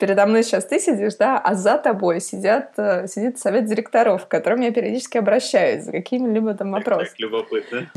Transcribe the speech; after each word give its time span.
передо 0.00 0.26
мной 0.26 0.42
сейчас 0.42 0.64
ты 0.64 0.80
сидишь, 0.80 1.14
да, 1.16 1.38
а 1.38 1.54
за 1.54 1.78
тобой 1.78 2.20
сидят, 2.20 2.72
э, 2.78 3.06
сидит 3.06 3.38
совет 3.38 3.66
директоров, 3.66 4.26
к 4.26 4.28
которым 4.28 4.60
я 4.62 4.72
периодически 4.72 5.18
обращаюсь 5.18 5.84
за 5.84 5.92
какими-либо 5.92 6.54
там 6.54 6.72
вопросами. 6.72 7.04
Так, 7.04 7.10
так 7.10 7.20
любопытно. 7.20 7.90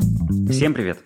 Всем 0.50 0.74
привет! 0.74 0.98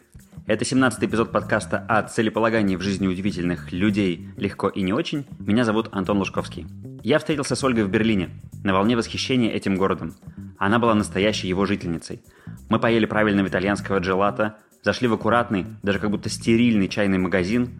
Это 0.46 0.64
17-й 0.64 1.06
эпизод 1.06 1.30
подкаста 1.30 1.84
о 1.88 2.02
целеполагании 2.02 2.76
в 2.76 2.80
жизни 2.80 3.06
удивительных 3.06 3.70
людей 3.70 4.28
легко 4.36 4.68
и 4.68 4.80
не 4.82 4.92
очень. 4.92 5.26
Меня 5.38 5.64
зовут 5.64 5.88
Антон 5.92 6.18
Лужковский. 6.18 6.66
Я 7.02 7.18
встретился 7.18 7.54
с 7.54 7.62
Ольгой 7.62 7.84
в 7.84 7.90
Берлине 7.90 8.30
на 8.64 8.72
волне 8.72 8.96
восхищения 8.96 9.50
этим 9.50 9.76
городом. 9.76 10.16
Она 10.56 10.78
была 10.78 10.94
настоящей 10.94 11.48
его 11.48 11.66
жительницей. 11.66 12.22
Мы 12.70 12.80
поели 12.80 13.04
правильного 13.04 13.46
итальянского 13.46 13.98
джелата, 13.98 14.56
зашли 14.82 15.06
в 15.06 15.12
аккуратный, 15.12 15.66
даже 15.82 15.98
как 15.98 16.10
будто 16.10 16.28
стерильный 16.28 16.88
чайный 16.88 17.18
магазин. 17.18 17.78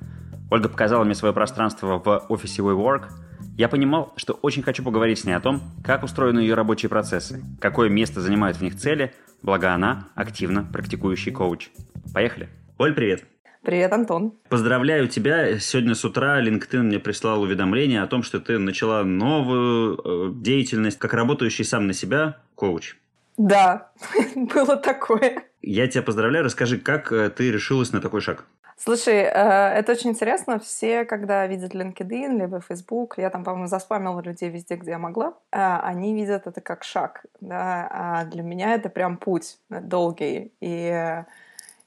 Ольга 0.51 0.69
показала 0.69 1.05
мне 1.05 1.15
свое 1.15 1.35
пространство 1.35 2.01
в 2.03 2.27
офисе 2.31 2.63
WeWork. 2.63 3.09
Я 3.57 3.69
понимал, 3.69 4.15
что 4.17 4.33
очень 4.33 4.63
хочу 4.63 4.83
поговорить 4.83 5.19
с 5.19 5.25
ней 5.25 5.35
о 5.35 5.41
том, 5.41 5.61
как 5.85 6.03
устроены 6.03 6.41
ее 6.41 6.55
рабочие 6.55 6.89
процессы, 6.89 7.43
какое 7.61 7.91
место 7.91 8.21
занимают 8.21 8.57
в 8.57 8.63
них 8.63 8.77
цели, 8.77 9.13
благо 9.43 9.75
она 9.75 10.09
активно 10.15 10.65
практикующий 10.65 11.33
коуч. 11.33 11.69
Поехали! 12.15 12.49
Оль, 12.79 12.95
привет! 12.95 13.25
Привет, 13.63 13.93
Антон. 13.93 14.33
Поздравляю 14.49 15.09
тебя. 15.09 15.59
Сегодня 15.59 15.95
с 15.95 16.05
утра 16.05 16.41
LinkedIn 16.43 16.83
мне 16.83 16.99
прислал 16.99 17.43
уведомление 17.43 18.03
о 18.03 18.07
том, 18.07 18.23
что 18.23 18.41
ты 18.41 18.57
начала 18.57 19.03
новую 19.03 19.99
э, 19.99 20.33
деятельность 20.33 20.99
как 20.99 21.13
работающий 21.13 21.65
сам 21.65 21.87
на 21.87 21.93
себя 21.93 22.39
коуч. 22.55 22.97
Да, 23.37 23.91
было 24.35 24.77
такое. 24.77 25.45
Я 25.61 25.87
тебя 25.89 26.03
поздравляю. 26.03 26.45
Расскажи, 26.45 26.79
как 26.79 27.13
э, 27.13 27.29
ты 27.31 27.51
решилась 27.51 27.93
на 27.93 28.01
такой 28.01 28.21
шаг? 28.21 28.47
Слушай, 28.81 29.23
э, 29.23 29.29
это 29.29 29.91
очень 29.91 30.11
интересно. 30.11 30.61
Все, 30.61 31.05
когда 31.05 31.45
видят 31.49 31.75
LinkedIn, 31.75 32.39
либо 32.39 32.61
Facebook, 32.61 33.19
я 33.19 33.29
там, 33.29 33.43
по-моему, 33.43 33.67
заспамила 33.67 34.21
людей 34.21 34.51
везде, 34.51 34.77
где 34.77 34.93
я 34.93 34.99
могла, 34.99 35.35
э, 35.51 35.79
они 35.83 36.15
видят 36.15 36.47
это 36.47 36.61
как 36.61 36.85
шаг. 36.85 37.25
Да? 37.41 37.89
А 37.91 38.25
для 38.25 38.45
меня 38.45 38.75
это 38.75 38.89
прям 38.89 39.17
путь 39.17 39.59
долгий. 39.69 40.53
И 40.61 41.23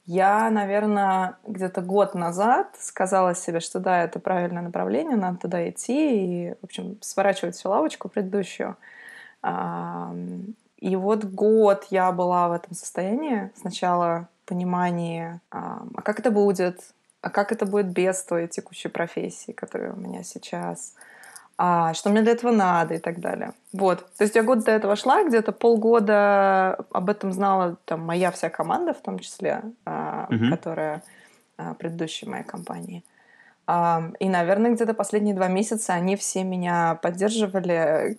я, 0.04 0.50
наверное, 0.50 1.38
где-то 1.46 1.80
год 1.80 2.14
назад 2.14 2.76
сказала 2.78 3.34
себе, 3.34 3.60
что 3.60 3.80
да, 3.80 4.04
это 4.04 4.20
правильное 4.20 4.62
направление, 4.62 5.16
надо 5.16 5.38
туда 5.38 5.70
идти 5.70 6.50
и, 6.50 6.54
в 6.60 6.64
общем, 6.64 6.98
сворачивать 7.00 7.56
всю 7.56 7.70
лавочку 7.70 8.10
предыдущую. 8.10 8.76
И 10.82 10.96
вот 10.96 11.24
год 11.24 11.86
я 11.90 12.10
была 12.10 12.48
в 12.48 12.52
этом 12.52 12.74
состоянии. 12.74 13.52
Сначала 13.54 14.28
понимание, 14.46 15.40
а 15.50 15.84
как 16.04 16.18
это 16.18 16.30
будет, 16.30 16.80
а 17.20 17.30
как 17.30 17.52
это 17.52 17.66
будет 17.66 17.86
без 17.86 18.22
той 18.24 18.48
текущей 18.48 18.88
профессии, 18.88 19.52
которая 19.52 19.92
у 19.92 19.96
меня 19.96 20.22
сейчас, 20.22 20.94
а 21.58 21.94
что 21.94 22.10
мне 22.10 22.22
для 22.22 22.32
этого 22.32 22.50
надо 22.50 22.94
и 22.94 22.98
так 22.98 23.20
далее. 23.20 23.52
Вот. 23.72 24.06
То 24.16 24.24
есть 24.24 24.34
я 24.34 24.42
год 24.42 24.64
до 24.64 24.72
этого 24.72 24.96
шла, 24.96 25.22
где-то 25.22 25.52
полгода 25.52 26.74
об 26.90 27.08
этом 27.08 27.32
знала 27.32 27.76
там 27.84 28.00
моя 28.00 28.30
вся 28.30 28.48
команда, 28.50 28.92
в 28.94 29.00
том 29.00 29.18
числе, 29.18 29.62
угу. 29.86 30.50
которая 30.50 31.02
предыдущей 31.78 32.28
моей 32.28 32.44
компании. 32.44 33.04
И, 34.18 34.28
наверное, 34.28 34.72
где-то 34.72 34.92
последние 34.92 35.36
два 35.36 35.46
месяца 35.46 35.92
они 35.92 36.16
все 36.16 36.42
меня 36.42 36.98
поддерживали, 37.00 38.18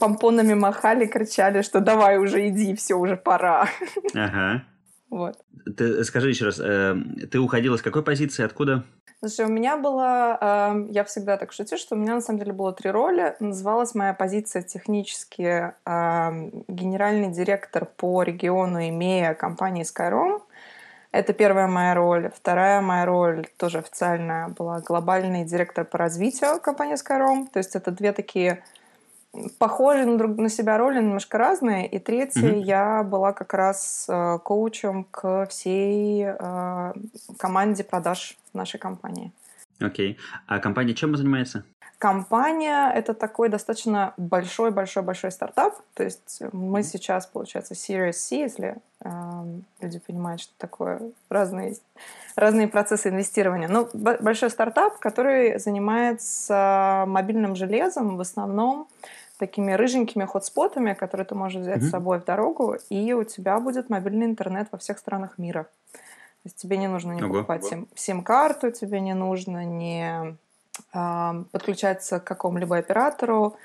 помпонами 0.00 0.54
махали, 0.54 1.06
кричали, 1.06 1.62
что 1.62 1.80
давай 1.80 2.18
уже 2.18 2.48
иди, 2.48 2.74
все, 2.74 2.96
уже 2.96 3.16
пора. 3.16 3.68
Ага. 4.14 4.64
Вот. 5.10 5.36
Ты 5.76 6.04
скажи 6.04 6.28
еще 6.28 6.46
раз, 6.46 6.60
э, 6.60 6.94
ты 7.30 7.40
уходила 7.40 7.76
с 7.76 7.82
какой 7.82 8.04
позиции, 8.04 8.44
откуда? 8.44 8.84
Слушай, 9.18 9.46
у 9.46 9.48
меня 9.48 9.76
было, 9.76 10.38
э, 10.40 10.86
я 10.92 11.04
всегда 11.04 11.36
так 11.36 11.52
шучу, 11.52 11.76
что 11.76 11.96
у 11.96 11.98
меня 11.98 12.14
на 12.14 12.20
самом 12.20 12.38
деле 12.38 12.52
было 12.52 12.72
три 12.72 12.90
роли. 12.90 13.34
Называлась 13.40 13.94
моя 13.94 14.14
позиция 14.14 14.62
технически 14.62 15.42
э, 15.42 15.72
генеральный 16.68 17.30
директор 17.30 17.84
по 17.84 18.22
региону 18.22 18.88
имея 18.88 19.34
компании 19.34 19.84
Skyrom. 19.84 20.40
Это 21.12 21.32
первая 21.32 21.66
моя 21.66 21.94
роль. 21.94 22.30
Вторая 22.32 22.80
моя 22.80 23.04
роль, 23.04 23.48
тоже 23.56 23.78
официальная, 23.78 24.48
была 24.48 24.80
глобальный 24.80 25.44
директор 25.44 25.84
по 25.84 25.98
развитию 25.98 26.60
компании 26.60 26.94
Skyrom. 26.94 27.48
То 27.52 27.58
есть 27.58 27.74
это 27.74 27.90
две 27.90 28.12
такие 28.12 28.62
похожие 29.58 30.06
на, 30.06 30.18
друг, 30.18 30.36
на 30.36 30.48
себя 30.48 30.78
роли, 30.78 30.98
немножко 30.98 31.38
разные. 31.38 31.86
И 31.86 31.98
третья, 31.98 32.40
mm-hmm. 32.40 32.62
я 32.62 33.02
была 33.02 33.32
как 33.32 33.54
раз 33.54 34.06
э, 34.08 34.38
коучем 34.42 35.04
к 35.04 35.46
всей 35.46 36.24
э, 36.26 36.92
команде 37.38 37.84
продаж 37.84 38.36
нашей 38.52 38.78
компании. 38.78 39.32
Окей. 39.80 40.12
Okay. 40.12 40.16
А 40.46 40.58
компания 40.58 40.94
чем 40.94 41.16
занимается? 41.16 41.64
Компания— 42.00 42.90
это 42.94 43.12
такой 43.12 43.50
достаточно 43.50 44.14
большой-большой-большой 44.16 45.30
стартап. 45.30 45.74
То 45.92 46.02
есть 46.02 46.40
мы 46.50 46.82
сейчас, 46.82 47.26
получается, 47.26 47.74
Series 47.74 48.12
C, 48.14 48.36
если 48.36 48.76
э, 49.04 49.10
люди 49.82 49.98
понимают, 49.98 50.40
что 50.40 50.54
такое 50.56 51.02
разные, 51.28 51.76
разные 52.36 52.68
процессы 52.68 53.10
инвестирования. 53.10 53.68
Ну, 53.68 53.86
большой 53.92 54.48
стартап, 54.48 54.98
который 54.98 55.58
занимается 55.58 57.04
мобильным 57.06 57.54
железом 57.54 58.16
в 58.16 58.20
основном 58.22 58.88
такими 59.36 59.72
рыженькими 59.72 60.24
хотспотами, 60.24 60.94
которые 60.94 61.26
ты 61.26 61.34
можешь 61.34 61.60
взять 61.60 61.82
mm-hmm. 61.82 61.86
с 61.86 61.90
собой 61.90 62.20
в 62.20 62.24
дорогу, 62.24 62.76
и 62.88 63.12
у 63.12 63.24
тебя 63.24 63.60
будет 63.60 63.90
мобильный 63.90 64.24
интернет 64.24 64.68
во 64.72 64.78
всех 64.78 64.98
странах 64.98 65.36
мира. 65.36 65.64
То 65.92 66.46
есть 66.46 66.56
тебе 66.56 66.78
не 66.78 66.88
нужно 66.88 67.12
не 67.12 67.20
покупать 67.20 67.62
сим- 67.66 67.88
сим-карту, 67.94 68.70
тебе 68.70 69.00
не 69.00 69.12
нужно 69.12 69.66
не 69.66 70.38
подключаться 70.90 72.20
к 72.20 72.24
какому-либо 72.24 72.76
оператору. 72.76 73.56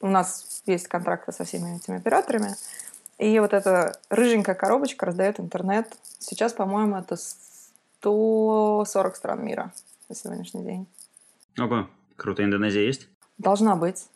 У 0.00 0.08
нас 0.08 0.62
есть 0.66 0.88
контракты 0.88 1.32
со 1.32 1.44
всеми 1.44 1.76
этими 1.76 1.96
операторами. 1.96 2.54
И 3.18 3.38
вот 3.40 3.52
эта 3.52 3.98
рыженькая 4.10 4.54
коробочка 4.54 5.06
раздает 5.06 5.40
интернет. 5.40 5.96
Сейчас, 6.18 6.52
по-моему, 6.52 6.96
это 6.96 7.16
140 7.16 9.16
стран 9.16 9.44
мира 9.44 9.72
на 10.08 10.14
сегодняшний 10.14 10.62
день. 10.62 10.86
Ого, 11.58 11.88
круто. 12.16 12.44
Индонезия 12.44 12.86
есть? 12.86 13.08
Должна 13.38 13.74
быть. 13.74 14.06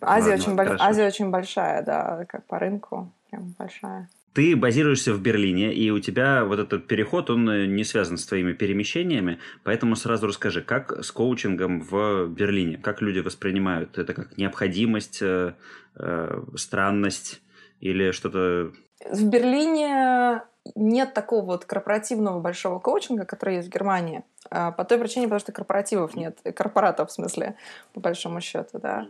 Азия, 0.00 0.30
Ладно, 0.30 0.62
очень, 0.62 0.76
Азия 0.80 1.06
очень 1.06 1.30
большая, 1.30 1.82
да, 1.82 2.24
как 2.26 2.46
по 2.46 2.58
рынку, 2.58 3.12
прям 3.28 3.54
большая. 3.58 4.08
Ты 4.32 4.54
базируешься 4.54 5.12
в 5.12 5.20
Берлине, 5.20 5.74
и 5.74 5.90
у 5.90 5.98
тебя 5.98 6.44
вот 6.44 6.60
этот 6.60 6.86
переход, 6.86 7.30
он 7.30 7.50
э, 7.50 7.66
не 7.66 7.82
связан 7.82 8.16
с 8.16 8.26
твоими 8.26 8.52
перемещениями, 8.52 9.40
поэтому 9.64 9.96
сразу 9.96 10.28
расскажи, 10.28 10.62
как 10.62 11.04
с 11.04 11.10
коучингом 11.10 11.80
в 11.80 12.28
Берлине, 12.28 12.78
как 12.78 13.02
люди 13.02 13.18
воспринимают 13.18 13.98
это 13.98 14.14
как 14.14 14.38
необходимость, 14.38 15.18
э, 15.20 15.54
э, 15.96 16.42
странность 16.54 17.42
или 17.80 18.12
что-то... 18.12 18.72
В 19.10 19.24
Берлине 19.28 20.42
нет 20.76 21.12
такого 21.12 21.44
вот 21.44 21.64
корпоративного 21.64 22.38
большого 22.38 22.78
коучинга, 22.78 23.24
который 23.24 23.56
есть 23.56 23.68
в 23.68 23.72
Германии, 23.72 24.22
а, 24.50 24.70
по 24.70 24.84
той 24.84 24.98
причине, 24.98 25.26
потому 25.26 25.40
что 25.40 25.52
корпоративов 25.52 26.14
нет, 26.14 26.38
корпоратов 26.54 27.08
в 27.08 27.12
смысле, 27.12 27.56
по 27.94 28.00
большому 28.00 28.40
счету, 28.40 28.78
да. 28.78 29.06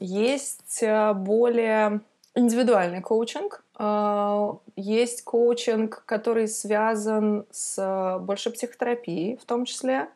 Есть 0.00 0.84
более 1.14 2.00
индивидуальный 2.34 3.00
коучинг, 3.00 3.64
а, 3.76 4.56
есть 4.76 5.24
коучинг, 5.24 6.02
который 6.06 6.48
связан 6.48 7.46
с 7.50 8.18
больше 8.20 8.50
психотерапией 8.50 9.36
в 9.36 9.44
том 9.44 9.64
числе. 9.64 10.08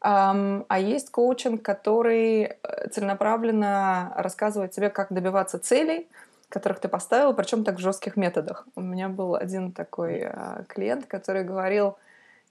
А 0.00 0.78
есть 0.78 1.10
коучинг, 1.10 1.60
который 1.60 2.42
э, 2.42 2.88
целенаправленно 2.90 4.12
рассказывает 4.14 4.70
тебе, 4.70 4.90
как 4.90 5.12
добиваться 5.12 5.58
целей, 5.58 6.06
которых 6.48 6.78
ты 6.78 6.88
поставил, 6.88 7.34
причем 7.34 7.64
так 7.64 7.76
в 7.76 7.80
жестких 7.80 8.16
методах. 8.16 8.66
У 8.76 8.80
меня 8.80 9.08
был 9.08 9.34
один 9.34 9.72
такой 9.72 10.22
а, 10.22 10.64
клиент, 10.68 11.06
который 11.06 11.42
говорил, 11.42 11.98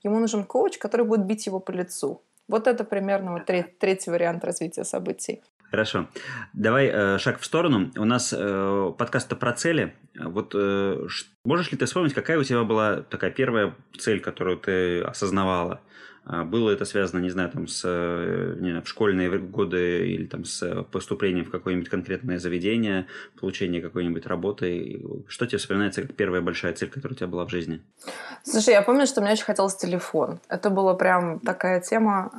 ему 0.03 0.19
нужен 0.19 0.43
коуч, 0.43 0.77
который 0.77 1.05
будет 1.05 1.25
бить 1.25 1.45
его 1.45 1.59
по 1.59 1.71
лицу. 1.71 2.21
Вот 2.47 2.67
это 2.67 2.83
примерно 2.83 3.33
вот 3.33 3.45
третий 3.45 4.11
вариант 4.11 4.43
развития 4.43 4.83
событий. 4.83 5.41
Хорошо. 5.69 6.07
Давай 6.53 6.87
э, 6.87 7.17
шаг 7.17 7.39
в 7.39 7.45
сторону. 7.45 7.91
У 7.97 8.05
нас 8.05 8.33
э, 8.35 8.91
подкаст 8.97 9.37
про 9.37 9.51
цели. 9.51 9.95
Вот 10.15 10.53
э, 10.55 11.07
можешь 11.43 11.71
ли 11.71 11.77
ты 11.77 11.85
вспомнить, 11.85 12.13
какая 12.13 12.39
у 12.39 12.43
тебя 12.43 12.63
была 12.63 13.01
такая 13.01 13.31
первая 13.31 13.75
цель, 13.97 14.21
которую 14.21 14.57
ты 14.57 15.01
осознавала? 15.01 15.81
А, 16.29 16.43
было 16.43 16.71
это 16.71 16.83
связано, 16.83 17.21
не 17.21 17.29
знаю, 17.29 17.49
там 17.49 17.67
с 17.67 17.83
э, 17.85 18.55
не 18.59 18.69
знаю, 18.69 18.83
в 18.83 18.87
школьные 18.89 19.29
годы 19.39 20.07
или 20.09 20.25
там 20.25 20.43
с 20.43 20.83
поступлением 20.91 21.45
в 21.45 21.51
какое-нибудь 21.51 21.87
конкретное 21.87 22.37
заведение, 22.37 23.07
получение 23.39 23.81
какой-нибудь 23.81 24.25
работы. 24.25 25.01
Что 25.27 25.45
тебе 25.45 25.57
вспоминается 25.57 26.01
как 26.01 26.15
первая 26.15 26.41
большая 26.41 26.73
цель, 26.73 26.89
которая 26.89 27.13
у 27.13 27.17
тебя 27.17 27.27
была 27.27 27.45
в 27.45 27.49
жизни? 27.49 27.81
Слушай, 28.43 28.71
я 28.71 28.81
помню, 28.81 29.07
что 29.07 29.21
мне 29.21 29.31
очень 29.31 29.45
хотелось 29.45 29.75
телефон. 29.77 30.39
Это 30.49 30.69
была 30.69 30.95
прям 30.95 31.39
такая 31.39 31.79
тема. 31.79 32.31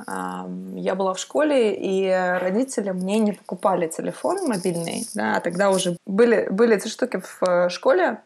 Я 0.75 0.93
была 0.93 1.15
в 1.15 1.19
школе, 1.19 1.75
и 1.75 2.07
родители 2.39 2.91
мне 2.91 3.17
не 3.17 3.31
покупали 3.31 3.87
телефон 3.87 4.47
мобильный. 4.47 5.07
Да, 5.15 5.39
тогда 5.39 5.71
уже 5.71 5.97
были, 6.05 6.47
были 6.51 6.75
эти 6.75 6.87
штуки 6.87 7.19
в 7.19 7.43
э, 7.47 7.69
школе. 7.69 8.19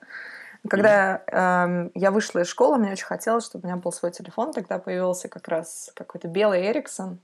Когда 0.69 1.21
э, 1.27 1.89
я 1.93 2.11
вышла 2.11 2.39
из 2.39 2.47
школы, 2.47 2.77
мне 2.77 2.91
очень 2.91 3.05
хотелось, 3.05 3.45
чтобы 3.45 3.63
у 3.63 3.67
меня 3.67 3.77
был 3.77 3.91
свой 3.91 4.11
телефон. 4.11 4.53
Тогда 4.53 4.79
появился 4.79 5.27
как 5.27 5.47
раз 5.47 5.91
какой-то 5.93 6.27
белый 6.27 6.65
Эриксон. 6.71 7.19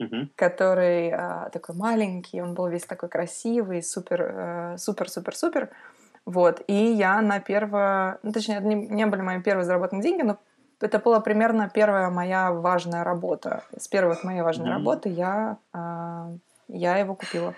uh-huh. 0.00 0.28
который 0.36 1.10
а, 1.10 1.50
такой 1.50 1.74
маленький, 1.74 2.40
он 2.40 2.54
был 2.54 2.68
весь 2.68 2.84
такой 2.84 3.08
красивый, 3.08 3.82
супер, 3.82 4.22
э, 4.22 4.76
супер, 4.78 5.10
супер, 5.10 5.34
супер. 5.34 5.70
Вот, 6.24 6.62
и 6.66 6.92
я 6.92 7.20
на 7.22 7.40
первое, 7.40 8.18
ну, 8.22 8.32
точнее, 8.32 8.58
это 8.58 8.66
не, 8.66 8.74
не 8.74 9.06
были 9.06 9.22
мои 9.22 9.40
первые 9.40 9.64
заработанные 9.64 10.02
деньги, 10.02 10.22
но 10.22 10.38
это 10.80 10.98
была 10.98 11.20
примерно 11.20 11.70
первая 11.72 12.10
моя 12.10 12.52
важная 12.52 13.02
работа. 13.02 13.64
С 13.76 13.88
вот 13.90 14.24
моей 14.24 14.42
важной 14.42 14.68
mm-hmm. 14.68 14.72
работы 14.72 15.08
я, 15.08 15.56
а, 15.72 16.30
я 16.68 16.98
его 16.98 17.14
купила. 17.14 17.54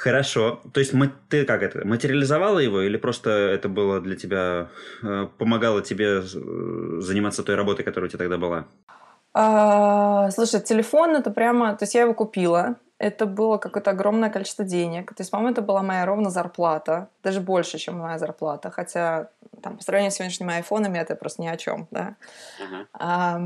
Хорошо. 0.00 0.60
То 0.72 0.80
есть 0.80 0.94
мы, 0.94 1.10
ты 1.28 1.44
как 1.44 1.62
это, 1.62 1.86
материализовала 1.86 2.58
его 2.58 2.80
или 2.80 2.96
просто 2.96 3.30
это 3.30 3.68
было 3.68 4.00
для 4.00 4.16
тебя, 4.16 4.68
э, 5.02 5.26
помогало 5.36 5.82
тебе 5.82 6.22
заниматься 6.22 7.42
той 7.42 7.54
работой, 7.54 7.84
которая 7.84 8.08
у 8.08 8.10
тебя 8.10 8.18
тогда 8.20 8.38
была? 8.38 8.64
А, 9.34 10.30
слушай, 10.30 10.62
телефон 10.62 11.16
это 11.16 11.30
прямо... 11.30 11.76
То 11.76 11.82
есть 11.82 11.94
я 11.94 12.02
его 12.02 12.14
купила, 12.14 12.76
это 12.96 13.26
было 13.26 13.58
какое-то 13.58 13.90
огромное 13.90 14.30
количество 14.30 14.64
денег. 14.64 15.10
То 15.14 15.20
есть, 15.20 15.30
по-моему, 15.30 15.52
это 15.52 15.60
была 15.60 15.82
моя 15.82 16.06
ровно 16.06 16.30
зарплата, 16.30 17.08
даже 17.22 17.40
больше, 17.42 17.76
чем 17.76 17.98
моя 17.98 18.18
зарплата. 18.18 18.70
Хотя, 18.70 19.28
там, 19.60 19.76
по 19.76 19.82
сравнению 19.82 20.10
с 20.10 20.16
сегодняшними 20.16 20.54
айфонами, 20.54 20.98
это 20.98 21.14
просто 21.14 21.42
ни 21.42 21.46
о 21.46 21.56
чем, 21.56 21.86
да. 21.90 22.16
Uh-huh. 22.60 22.86
А, 22.92 23.40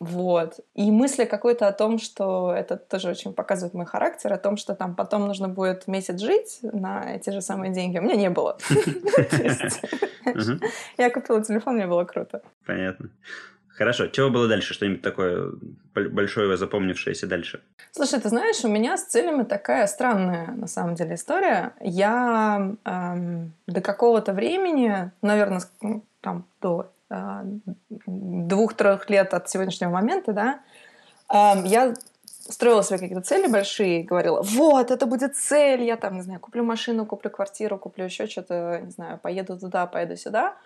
вот. 0.00 0.60
И 0.74 0.90
мысли 0.90 1.24
какой-то 1.24 1.68
о 1.68 1.72
том, 1.72 1.98
что 1.98 2.52
это 2.52 2.76
тоже 2.76 3.10
очень 3.10 3.32
показывает 3.32 3.74
мой 3.74 3.86
характер, 3.86 4.32
о 4.32 4.38
том, 4.38 4.56
что 4.56 4.74
там 4.74 4.94
потом 4.94 5.26
нужно 5.26 5.48
будет 5.48 5.86
месяц 5.86 6.20
жить 6.20 6.58
на 6.62 7.14
эти 7.14 7.30
же 7.30 7.40
самые 7.40 7.72
деньги, 7.72 7.98
у 7.98 8.02
меня 8.02 8.16
не 8.16 8.30
было. 8.30 8.58
Я 10.98 11.10
купила 11.10 11.42
телефон, 11.42 11.76
мне 11.76 11.86
было 11.86 12.04
круто. 12.04 12.42
Понятно. 12.66 13.10
Хорошо, 13.80 14.08
чего 14.08 14.28
было 14.28 14.46
дальше? 14.46 14.74
Что-нибудь 14.74 15.00
такое 15.00 15.52
большое, 15.94 16.54
запомнившееся 16.58 17.26
дальше? 17.26 17.62
Слушай, 17.92 18.20
ты 18.20 18.28
знаешь, 18.28 18.62
у 18.62 18.68
меня 18.68 18.98
с 18.98 19.06
целями 19.06 19.44
такая 19.44 19.86
странная, 19.86 20.48
на 20.48 20.66
самом 20.66 20.96
деле, 20.96 21.14
история. 21.14 21.72
Я 21.80 22.76
эм, 22.84 23.54
до 23.66 23.80
какого-то 23.80 24.34
времени, 24.34 25.10
наверное, 25.22 25.62
ну, 25.80 26.04
там, 26.20 26.44
до 26.60 26.92
э, 27.08 27.42
двух-трех 28.06 29.08
лет 29.08 29.32
от 29.32 29.48
сегодняшнего 29.48 29.88
момента, 29.88 30.34
да, 30.34 30.60
э, 31.32 31.66
я 31.66 31.94
строила 32.50 32.82
свои 32.82 32.98
какие-то 32.98 33.22
цели 33.22 33.50
большие, 33.50 34.04
говорила, 34.04 34.42
вот, 34.42 34.90
это 34.90 35.06
будет 35.06 35.36
цель, 35.36 35.84
я 35.84 35.96
там, 35.96 36.16
не 36.16 36.20
знаю, 36.20 36.38
куплю 36.38 36.64
машину, 36.64 37.06
куплю 37.06 37.30
квартиру, 37.30 37.78
куплю 37.78 38.04
еще 38.04 38.26
что-то, 38.26 38.82
не 38.84 38.90
знаю, 38.90 39.18
поеду 39.18 39.58
туда, 39.58 39.86
поеду 39.86 40.18
сюда– 40.18 40.54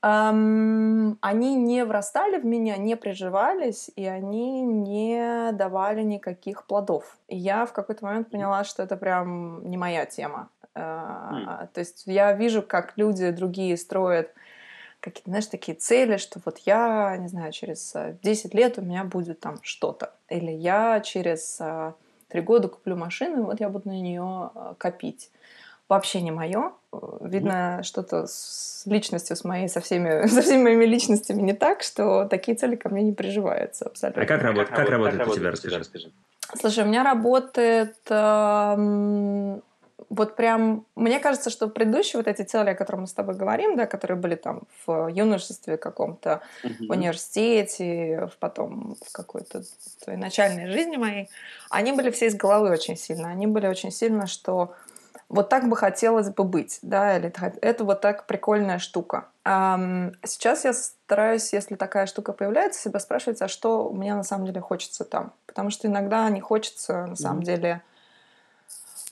Эм, 0.00 1.18
они 1.20 1.56
не 1.56 1.84
врастали 1.84 2.38
в 2.38 2.44
меня, 2.44 2.76
не 2.76 2.96
приживались, 2.96 3.90
и 3.96 4.06
они 4.06 4.62
не 4.62 5.50
давали 5.52 6.02
никаких 6.02 6.66
плодов. 6.66 7.18
И 7.26 7.36
я 7.36 7.66
в 7.66 7.72
какой-то 7.72 8.04
момент 8.04 8.30
поняла, 8.30 8.62
что 8.62 8.84
это 8.84 8.96
прям 8.96 9.68
не 9.68 9.76
моя 9.76 10.06
тема. 10.06 10.50
Mm. 10.74 11.68
То 11.72 11.80
есть 11.80 12.04
я 12.06 12.32
вижу, 12.32 12.62
как 12.62 12.92
люди 12.96 13.30
другие 13.30 13.76
строят 13.76 14.32
какие-то, 15.00 15.30
знаешь, 15.30 15.46
такие 15.46 15.76
цели, 15.76 16.16
что 16.16 16.40
вот 16.44 16.58
я, 16.58 17.16
не 17.16 17.26
знаю, 17.26 17.50
через 17.50 17.94
10 18.22 18.54
э, 18.54 18.56
лет 18.56 18.78
у 18.78 18.82
меня 18.82 19.02
будет 19.02 19.40
там 19.40 19.56
что-то. 19.62 20.12
Или 20.28 20.52
я 20.52 21.00
через 21.00 21.60
3 22.28 22.40
года 22.42 22.68
куплю 22.68 22.96
машину, 22.96 23.38
и 23.38 23.44
вот 23.44 23.58
я 23.58 23.68
буду 23.68 23.88
на 23.88 24.00
нее 24.00 24.50
э, 24.54 24.74
копить 24.78 25.30
вообще 25.88 26.20
не 26.20 26.30
мое. 26.30 26.72
Видно, 27.20 27.78
mm 27.80 27.82
что-то 27.82 28.26
с 28.26 28.82
личностью, 28.86 29.36
с 29.36 29.44
моей, 29.44 29.68
со 29.68 29.80
всеми, 29.80 30.26
со 30.28 30.42
всеми 30.42 30.62
моими 30.62 30.84
личностями 30.84 31.42
не 31.42 31.52
так, 31.52 31.82
что 31.82 32.26
такие 32.26 32.56
цели 32.56 32.76
ко 32.76 32.88
мне 32.88 33.02
не 33.02 33.12
приживаются 33.12 33.86
абсолютно. 33.86 34.22
А 34.22 34.26
как, 34.26 34.42
работ, 34.42 34.68
как, 34.68 34.76
как 34.76 34.88
работает 34.88 35.18
как 35.18 35.28
у 35.28 35.34
тебя, 35.34 35.50
расскажи. 35.50 35.78
расскажи. 35.78 36.12
Слушай, 36.58 36.84
у 36.84 36.86
меня 36.86 37.04
работает 37.04 37.96
эм, 38.08 39.62
вот 40.08 40.36
прям, 40.36 40.86
мне 40.96 41.20
кажется, 41.20 41.50
что 41.50 41.68
предыдущие 41.68 42.18
вот 42.18 42.26
эти 42.26 42.42
цели, 42.42 42.70
о 42.70 42.74
которых 42.74 43.02
мы 43.02 43.06
с 43.06 43.12
тобой 43.12 43.34
говорим, 43.34 43.76
да, 43.76 43.86
которые 43.86 44.16
были 44.16 44.34
там 44.34 44.62
в 44.86 45.08
юношестве 45.08 45.76
каком-то, 45.76 46.40
uh-huh. 46.64 46.86
в 46.86 46.90
университете, 46.90 48.30
в 48.32 48.38
потом 48.38 48.96
в 49.06 49.12
какой-то 49.12 49.62
твоей 50.02 50.18
начальной 50.18 50.70
жизни 50.70 50.96
моей, 50.96 51.28
они 51.68 51.92
были 51.92 52.10
все 52.10 52.26
из 52.26 52.34
головы 52.34 52.70
очень 52.70 52.96
сильно. 52.96 53.28
Они 53.28 53.46
были 53.46 53.66
очень 53.66 53.90
сильно, 53.90 54.26
что 54.26 54.72
вот 55.28 55.48
так 55.48 55.68
бы 55.68 55.76
хотелось 55.76 56.30
бы 56.30 56.44
быть, 56.44 56.78
да, 56.82 57.16
или 57.16 57.32
это 57.60 57.84
вот 57.84 58.00
так 58.00 58.26
прикольная 58.26 58.78
штука. 58.78 59.26
Сейчас 59.44 60.64
я 60.64 60.72
стараюсь, 60.72 61.52
если 61.52 61.74
такая 61.74 62.06
штука 62.06 62.32
появляется, 62.32 62.80
себя 62.80 62.98
спрашивать, 62.98 63.42
а 63.42 63.48
что 63.48 63.90
мне 63.90 64.14
на 64.14 64.22
самом 64.22 64.46
деле 64.46 64.60
хочется 64.60 65.04
там. 65.04 65.32
Потому 65.46 65.70
что 65.70 65.86
иногда 65.86 66.28
не 66.30 66.40
хочется, 66.40 67.06
на 67.06 67.16
самом 67.16 67.40
mm-hmm. 67.40 67.44
деле, 67.44 67.82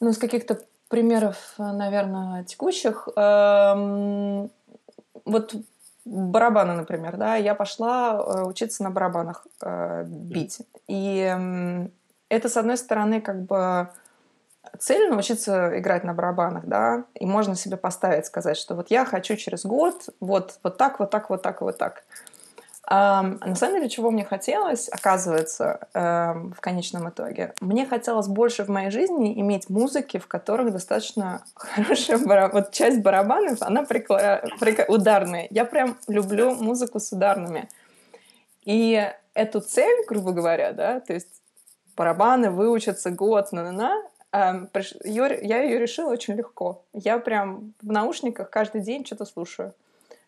ну, 0.01 0.11
из 0.11 0.19
каких-то 0.19 0.61
примеров, 0.89 1.55
наверное, 1.59 2.45
текущих, 2.45 3.09
эм, 3.17 4.51
вот 5.25 5.55
барабаны, 6.05 6.75
например, 6.75 7.17
да, 7.17 7.35
я 7.37 7.55
пошла 7.55 8.13
э, 8.15 8.43
учиться 8.45 8.85
на 8.85 8.91
барабанах 8.91 9.47
э, 9.61 10.05
бить. 10.07 10.61
И 10.87 11.29
э, 11.37 11.89
это, 12.29 12.49
с 12.49 12.57
одной 12.57 12.77
стороны, 12.77 13.21
как 13.21 13.43
бы 13.43 13.89
цель 14.79 15.09
научиться 15.09 15.79
играть 15.79 16.05
на 16.05 16.15
барабанах, 16.15 16.67
да, 16.67 17.05
и 17.15 17.27
можно 17.27 17.55
себе 17.55 17.77
поставить, 17.77 18.27
сказать, 18.27 18.57
что 18.57 18.75
вот 18.75 18.91
я 18.91 19.05
хочу 19.05 19.37
через 19.37 19.65
год 19.65 20.09
вот, 20.21 20.59
вот 20.63 20.77
так, 20.77 21.01
вот 21.01 21.11
так, 21.11 21.31
вот 21.31 21.43
так, 21.43 21.61
вот 21.61 21.79
так. 21.79 22.05
А, 22.89 23.23
на 23.23 23.57
самом 23.57 23.77
деле, 23.77 23.89
чего 23.89 24.13
мне 24.13 24.25
хотелось, 24.25 24.89
оказывается, 24.89 25.89
эм, 25.93 26.53
в 26.53 26.61
конечном 26.61 27.09
итоге, 27.09 27.53
мне 27.61 27.85
хотелось 27.85 28.29
больше 28.29 28.65
в 28.65 28.69
моей 28.69 28.91
жизни 28.91 29.41
иметь 29.41 29.69
музыки, 29.69 30.19
в 30.19 30.29
которых 30.29 30.73
достаточно 30.73 31.43
хорошая 31.55 32.19
барабан. 32.19 32.63
Вот 32.63 32.71
часть 32.71 33.03
барабанов, 33.03 33.61
она 33.61 33.83
прикла... 33.83 34.43
прик... 34.61 34.89
ударная. 34.89 35.49
Я 35.51 35.65
прям 35.65 35.99
люблю 36.07 36.55
музыку 36.55 37.01
с 37.01 37.11
ударными. 37.11 37.69
И 38.65 39.05
эту 39.35 39.61
цель, 39.61 40.05
грубо 40.09 40.31
говоря, 40.31 40.73
да, 40.73 41.01
то 41.01 41.13
есть 41.13 41.43
барабаны 41.97 42.51
выучатся 42.51 43.11
год, 43.11 43.51
на-на-на, 43.51 44.01
Я 45.05 45.63
ее 45.63 45.79
решила 45.79 46.11
очень 46.11 46.35
легко. 46.35 46.83
Я 46.93 47.19
прям 47.19 47.73
в 47.81 47.91
наушниках 47.91 48.51
каждый 48.51 48.83
день 48.83 49.05
что-то 49.07 49.25
слушаю. 49.25 49.73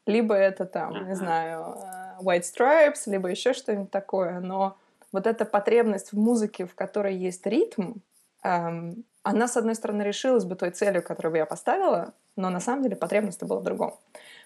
Либо 0.07 0.35
это 0.35 0.65
там, 0.65 1.07
не 1.07 1.15
знаю, 1.15 1.77
э, 1.77 2.23
White 2.23 2.43
Stripes, 2.43 3.03
либо 3.07 3.29
еще 3.29 3.53
что-нибудь 3.53 3.91
такое. 3.91 4.41
Но 4.41 4.77
вот 5.13 5.27
эта 5.27 5.45
потребность 5.45 6.13
в 6.13 6.19
музыке, 6.19 6.65
в 6.65 6.75
которой 6.75 7.15
есть 7.17 7.47
ритм, 7.47 7.95
эм, 8.43 9.05
она, 9.23 9.49
с 9.49 9.57
одной 9.59 9.75
стороны, 9.75 10.03
решилась 10.03 10.45
бы 10.45 10.55
той 10.57 10.71
целью, 10.71 11.03
которую 11.03 11.33
бы 11.33 11.39
я 11.39 11.47
поставила, 11.47 12.15
но 12.37 12.49
на 12.49 12.61
самом 12.61 12.83
деле 12.83 12.97
потребность 12.97 13.43
была 13.43 13.61
в 13.61 13.65
другом. 13.65 13.95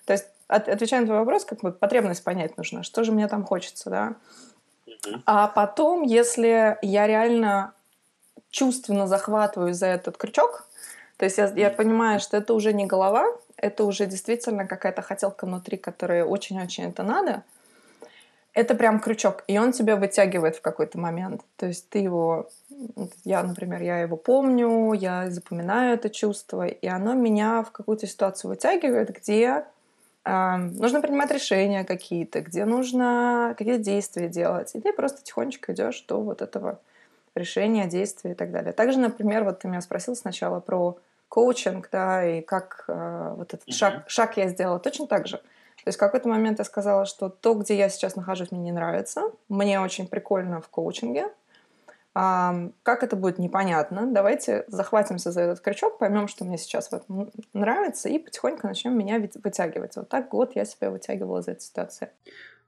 То 0.07 0.13
есть, 0.13 0.27
отвечая 0.49 1.03
на 1.03 1.07
твой 1.07 1.19
вопрос, 1.21 1.45
как 1.45 1.61
бы 1.61 1.71
потребность 1.71 2.25
понять 2.25 2.57
нужно, 2.57 2.83
что 2.83 3.05
же 3.05 3.13
мне 3.13 3.29
там 3.29 3.45
хочется, 3.45 3.91
да. 3.91 4.15
А 5.25 5.47
потом, 5.47 6.03
если 6.03 6.79
я 6.83 7.07
реально 7.07 7.75
чувственно 8.51 9.07
захватываю 9.07 9.75
за 9.75 9.87
этот 9.87 10.17
крючок, 10.17 10.67
то 11.23 11.27
есть 11.27 11.39
я, 11.39 11.53
я 11.55 11.71
понимаю, 11.71 12.19
что 12.19 12.37
это 12.37 12.53
уже 12.53 12.73
не 12.73 12.85
голова, 12.85 13.25
это 13.57 13.85
уже 13.85 14.07
действительно 14.07 14.67
какая-то 14.67 15.03
хотелка 15.03 15.45
внутри, 15.45 15.77
которая 15.77 16.25
очень-очень 16.25 16.85
это 16.85 17.05
надо. 17.05 17.45
Это 18.55 18.75
прям 18.75 18.99
крючок, 18.99 19.45
и 19.47 19.57
он 19.57 19.71
тебя 19.71 19.95
вытягивает 19.95 20.57
в 20.57 20.61
какой-то 20.61 20.99
момент. 20.99 21.43
То 21.57 21.67
есть 21.67 21.89
ты 21.89 22.01
его, 22.01 22.51
я, 23.25 23.43
например, 23.45 23.81
я 23.83 24.01
его 24.01 24.17
помню, 24.17 24.93
я 24.95 25.31
запоминаю 25.31 25.95
это 25.95 26.11
чувство, 26.11 26.67
и 26.67 26.87
оно 26.89 27.15
меня 27.15 27.63
в 27.63 27.71
какую-то 27.71 28.09
ситуацию 28.09 28.51
вытягивает, 28.51 29.17
где 29.17 29.65
э, 30.25 30.57
нужно 30.57 31.01
принимать 31.01 31.31
решения 31.31 31.85
какие-то, 31.85 32.41
где 32.41 32.65
нужно 32.65 33.55
какие-то 33.57 33.83
действия 33.83 34.29
делать, 34.29 34.75
и 34.75 34.81
ты 34.81 34.93
просто 34.93 35.23
тихонечко 35.23 35.73
идешь 35.73 36.05
до 36.09 36.21
вот 36.21 36.43
этого 36.43 36.81
решения, 37.35 37.87
действия 37.87 38.33
и 38.33 38.35
так 38.35 38.53
далее. 38.53 38.73
Также, 38.73 38.99
например, 38.99 39.45
вот 39.45 39.61
ты 39.61 39.69
меня 39.69 39.81
спросил 39.81 40.15
сначала 40.17 40.61
про 40.61 40.99
коучинг, 41.29 41.89
да, 41.91 42.25
и 42.25 42.43
как 42.43 42.85
э, 42.89 43.35
вот 43.37 43.55
этот 43.55 43.67
mm-hmm. 43.67 43.73
шаг, 43.73 44.05
шаг 44.07 44.37
я 44.37 44.49
сделала 44.49 44.79
точно 44.79 45.07
так 45.07 45.27
же. 45.27 45.39
То 45.39 45.89
есть 45.89 45.97
в 45.97 46.01
какой-то 46.01 46.29
момент 46.29 46.59
я 46.59 46.65
сказала, 46.65 47.07
что 47.07 47.29
то, 47.29 47.55
где 47.55 47.77
я 47.77 47.89
сейчас 47.89 48.15
нахожусь, 48.15 48.53
мне 48.53 48.61
не 48.61 48.73
нравится. 48.73 49.33
Мне 49.49 49.81
очень 49.81 50.07
прикольно 50.07 50.61
в 50.61 50.69
коучинге. 50.69 51.29
А, 52.15 52.69
как 52.83 53.03
это 53.03 53.17
будет, 53.17 53.39
непонятно. 53.39 54.07
Давайте 54.07 54.65
захватимся 54.69 55.33
за 55.33 55.41
этот 55.41 55.61
крючок, 55.61 55.99
поймем, 55.99 56.29
что 56.29 56.45
мне 56.45 56.59
сейчас 56.59 56.91
в 56.91 56.93
этом 56.93 57.31
нравится, 57.53 58.09
и 58.09 58.19
потихоньку 58.19 58.67
начнем 58.67 58.97
меня 58.97 59.19
вытягивать. 59.43 59.97
Вот 59.97 60.09
так 60.09 60.29
год 60.29 60.55
я 60.55 60.65
себя 60.65 60.91
вытягивала 60.91 61.41
из 61.41 61.49
этой 61.49 61.63
ситуации. 61.63 62.11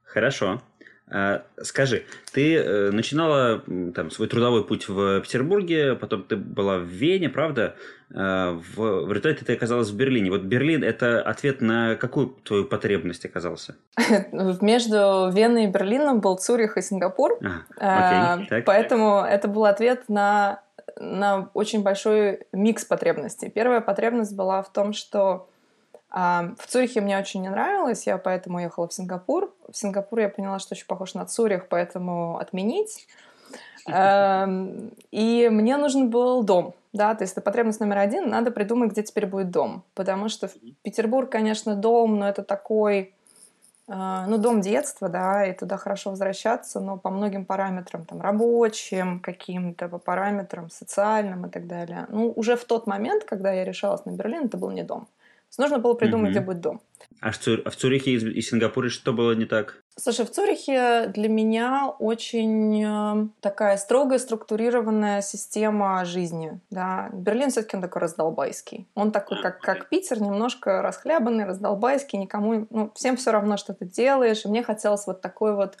Хорошо. 0.03 0.61
А, 1.07 1.43
скажи, 1.61 2.03
ты 2.33 2.55
э, 2.55 2.91
начинала 2.91 3.61
там 3.93 4.09
свой 4.09 4.27
трудовой 4.27 4.65
путь 4.65 4.89
в 4.89 5.21
Петербурге, 5.21 5.95
потом 5.95 6.23
ты 6.23 6.35
была 6.35 6.79
в 6.79 6.85
Вене, 6.85 7.29
правда? 7.29 7.75
А, 8.13 8.53
в, 8.53 9.05
в 9.05 9.11
результате 9.11 9.45
ты 9.45 9.53
оказалась 9.53 9.89
в 9.89 9.95
Берлине. 9.95 10.31
Вот 10.31 10.41
Берлин– 10.41 10.83
это 10.85 11.21
ответ 11.21 11.61
на 11.61 11.95
какую 11.95 12.29
твою 12.43 12.65
потребность 12.65 13.23
оказался? 13.23 13.75
Между 14.31 15.29
Веной 15.31 15.65
и 15.65 15.67
Берлином 15.67 16.21
был 16.21 16.37
Цюрих 16.37 16.75
и 16.77 16.81
Сингапур. 16.81 17.37
А, 17.77 18.33
окей, 18.33 18.47
так. 18.47 18.65
Поэтому 18.65 19.19
это 19.19 19.47
был 19.47 19.65
ответ 19.65 20.09
на, 20.09 20.61
на 20.99 21.49
очень 21.53 21.83
большой 21.83 22.47
микс 22.51 22.83
потребностей. 22.83 23.49
Первая 23.49 23.81
потребность 23.81 24.35
была 24.35 24.63
в 24.63 24.73
том, 24.73 24.93
что 24.93 25.49
в 26.11 26.67
Цюрихе 26.67 27.01
мне 27.01 27.19
очень 27.19 27.41
не 27.41 27.49
нравилось, 27.49 28.07
я 28.07 28.17
поэтому 28.17 28.57
уехала 28.57 28.87
в 28.87 28.93
Сингапур. 28.93 29.53
В 29.69 29.75
Сингапур 29.75 30.19
я 30.19 30.29
поняла, 30.29 30.59
что 30.59 30.73
очень 30.73 30.87
похож 30.87 31.13
на 31.13 31.25
Цюрих, 31.25 31.67
поэтому 31.67 32.37
отменить. 32.37 33.07
И 33.87 35.49
мне 35.51 35.77
нужен 35.77 36.09
был 36.09 36.43
дом, 36.43 36.73
да, 36.91 37.13
то 37.13 37.23
есть 37.23 37.33
это 37.33 37.41
потребность 37.41 37.79
номер 37.79 37.99
один, 37.99 38.29
надо 38.29 38.49
придумать, 38.49 38.91
где 38.91 39.03
теперь 39.03 39.27
будет 39.27 39.51
дом. 39.51 39.83
Потому 39.93 40.27
что 40.29 40.47
в 40.47 40.53
Петербург, 40.81 41.29
конечно, 41.29 41.75
дом, 41.75 42.17
но 42.17 42.27
это 42.27 42.41
такой, 42.41 43.13
э, 43.87 44.25
ну, 44.27 44.37
дом 44.39 44.61
детства, 44.61 45.07
да, 45.07 45.45
и 45.45 45.53
туда 45.53 45.77
хорошо 45.77 46.09
возвращаться, 46.09 46.79
но 46.79 46.97
по 46.97 47.11
многим 47.11 47.45
параметрам, 47.45 48.05
там, 48.05 48.21
рабочим 48.21 49.19
каким-то, 49.19 49.87
по 49.87 49.99
параметрам 49.99 50.71
социальным 50.71 51.45
и 51.45 51.49
так 51.49 51.67
далее. 51.67 52.07
Ну, 52.09 52.33
уже 52.35 52.55
в 52.55 52.65
тот 52.65 52.87
момент, 52.87 53.23
когда 53.25 53.51
я 53.51 53.65
решалась 53.65 54.05
на 54.05 54.11
Берлин, 54.11 54.45
это 54.45 54.57
был 54.57 54.71
не 54.71 54.81
дом 54.83 55.07
есть 55.55 55.59
нужно 55.59 55.79
было 55.79 55.93
придумать, 55.93 56.31
угу. 56.31 56.31
где 56.31 56.39
будет 56.41 56.61
дом. 56.61 56.81
А 57.21 57.31
в, 57.31 57.37
Цюр... 57.37 57.61
а 57.65 57.69
в 57.69 57.75
Цюрихе 57.75 58.11
и 58.11 58.41
Сингапуре 58.41 58.89
что 58.89 59.13
было 59.13 59.31
не 59.33 59.45
так? 59.45 59.81
Слушай, 59.97 60.25
в 60.25 60.31
Цюрихе 60.31 61.07
для 61.07 61.29
меня 61.29 61.93
очень 61.99 62.83
э, 62.83 63.27
такая 63.39 63.77
строгая 63.77 64.19
структурированная 64.19 65.21
система 65.21 66.03
жизни. 66.03 66.59
Да. 66.69 67.09
Берлин 67.13 67.49
все-таки 67.51 67.77
он 67.77 67.81
такой 67.81 68.01
раздолбайский. 68.01 68.87
Он 68.95 69.11
такой, 69.11 69.41
как, 69.41 69.61
как 69.61 69.89
Питер, 69.89 70.21
немножко 70.21 70.81
расхлябанный, 70.81 71.45
раздолбайский, 71.45 72.19
никому, 72.19 72.67
ну, 72.69 72.91
всем 72.95 73.15
все 73.15 73.31
равно, 73.31 73.55
что 73.55 73.73
ты 73.73 73.85
делаешь. 73.85 74.43
И 74.43 74.49
мне 74.49 74.61
хотелось 74.61 75.07
вот 75.07 75.21
такой 75.21 75.55
вот 75.55 75.77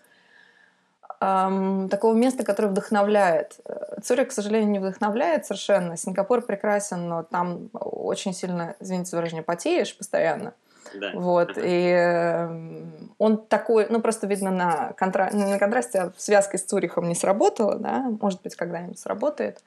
эм, 1.21 1.89
такого 1.89 2.13
места, 2.13 2.43
которое 2.43 2.69
вдохновляет. 2.69 3.59
Цюрих, 4.03 4.29
к 4.29 4.31
сожалению, 4.31 4.69
не 4.69 4.79
вдохновляет 4.79 5.45
совершенно. 5.45 5.97
Сингапур 5.97 6.41
прекрасен, 6.41 7.07
но 7.07 7.23
там 7.23 7.69
очень 7.73 8.33
сильно, 8.33 8.75
извините 8.79 9.11
за 9.11 9.17
выражение, 9.17 9.43
потеешь 9.43 9.97
постоянно. 9.97 10.53
Да. 10.93 11.11
Вот, 11.13 11.57
и 11.57 11.89
э, 11.89 12.83
он 13.17 13.37
такой, 13.47 13.87
ну, 13.89 14.01
просто 14.01 14.27
видно 14.27 14.51
на, 14.51 14.93
контра... 14.93 15.29
на 15.33 15.57
контрасте, 15.57 15.99
а 15.99 16.11
в 16.11 16.21
связке 16.21 16.57
с 16.57 16.63
Цюрихом 16.63 17.07
не 17.07 17.15
сработало, 17.15 17.75
да, 17.75 18.05
может 18.21 18.41
быть, 18.43 18.55
когда-нибудь 18.55 18.99
сработает. 18.99 19.61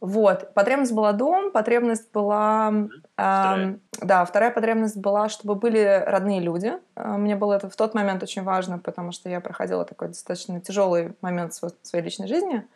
Вот. 0.00 0.52
Потребность 0.54 0.92
была 0.92 1.12
дом, 1.12 1.50
потребность 1.50 2.12
была... 2.12 2.72
Вторая. 3.14 3.68
Э, 3.72 3.76
да, 4.02 4.24
вторая 4.24 4.50
потребность 4.50 4.96
была, 4.96 5.28
чтобы 5.28 5.54
были 5.54 6.04
родные 6.06 6.40
люди. 6.40 6.74
Э, 6.96 7.16
мне 7.16 7.34
было 7.34 7.54
это 7.54 7.70
в 7.70 7.76
тот 7.76 7.94
момент 7.94 8.22
очень 8.22 8.42
важно, 8.42 8.78
потому 8.78 9.12
что 9.12 9.30
я 9.30 9.40
проходила 9.40 9.84
такой 9.84 10.08
достаточно 10.08 10.60
тяжелый 10.60 11.14
момент 11.22 11.54
в 11.54 11.70
своей 11.82 12.04
личной 12.04 12.28
жизни. 12.28 12.66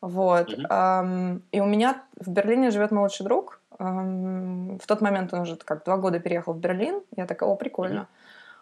Вот. 0.00 0.52
Угу. 0.52 0.62
Эм, 0.70 1.42
и 1.50 1.60
у 1.60 1.66
меня 1.66 2.02
в 2.18 2.30
Берлине 2.30 2.70
живет 2.70 2.92
мой 2.92 3.02
лучший 3.02 3.24
друг. 3.24 3.60
Эм, 3.78 4.78
в 4.78 4.86
тот 4.86 5.00
момент 5.00 5.34
он 5.34 5.40
уже 5.40 5.56
как 5.56 5.84
два 5.84 5.96
года 5.96 6.20
переехал 6.20 6.52
в 6.52 6.58
Берлин. 6.58 7.02
Я 7.16 7.26
такая, 7.26 7.48
о, 7.48 7.56
прикольно. 7.56 8.02
Угу. 8.02 8.08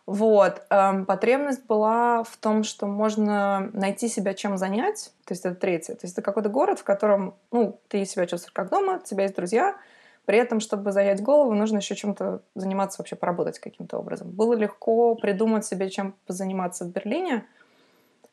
Вот. 0.08 0.62
Эм, 0.70 1.04
потребность 1.04 1.66
была 1.66 2.22
в 2.22 2.38
том, 2.38 2.64
что 2.64 2.86
можно 2.86 3.68
найти 3.74 4.08
себя 4.08 4.32
чем 4.32 4.56
занять. 4.56 5.12
То 5.26 5.32
есть 5.34 5.44
это 5.44 5.54
третье. 5.54 5.92
То 5.96 6.06
есть 6.06 6.14
это 6.14 6.22
какой-то 6.22 6.48
город, 6.48 6.78
в 6.78 6.82
котором 6.84 7.34
ну, 7.52 7.78
ты 7.88 8.06
себя 8.06 8.24
чувствуешь 8.24 8.54
как 8.54 8.70
дома, 8.70 9.00
у 9.02 9.06
тебя 9.06 9.24
есть 9.24 9.36
друзья. 9.36 9.76
При 10.24 10.38
этом, 10.38 10.60
чтобы 10.60 10.92
занять 10.92 11.22
голову, 11.22 11.52
нужно 11.52 11.76
еще 11.76 11.94
чем-то 11.94 12.40
заниматься, 12.54 13.02
вообще 13.02 13.16
поработать 13.16 13.58
каким-то 13.58 13.98
образом. 13.98 14.30
Было 14.30 14.54
легко 14.54 15.14
придумать 15.14 15.66
себе, 15.66 15.90
чем 15.90 16.14
позаниматься 16.26 16.86
в 16.86 16.88
Берлине. 16.88 17.44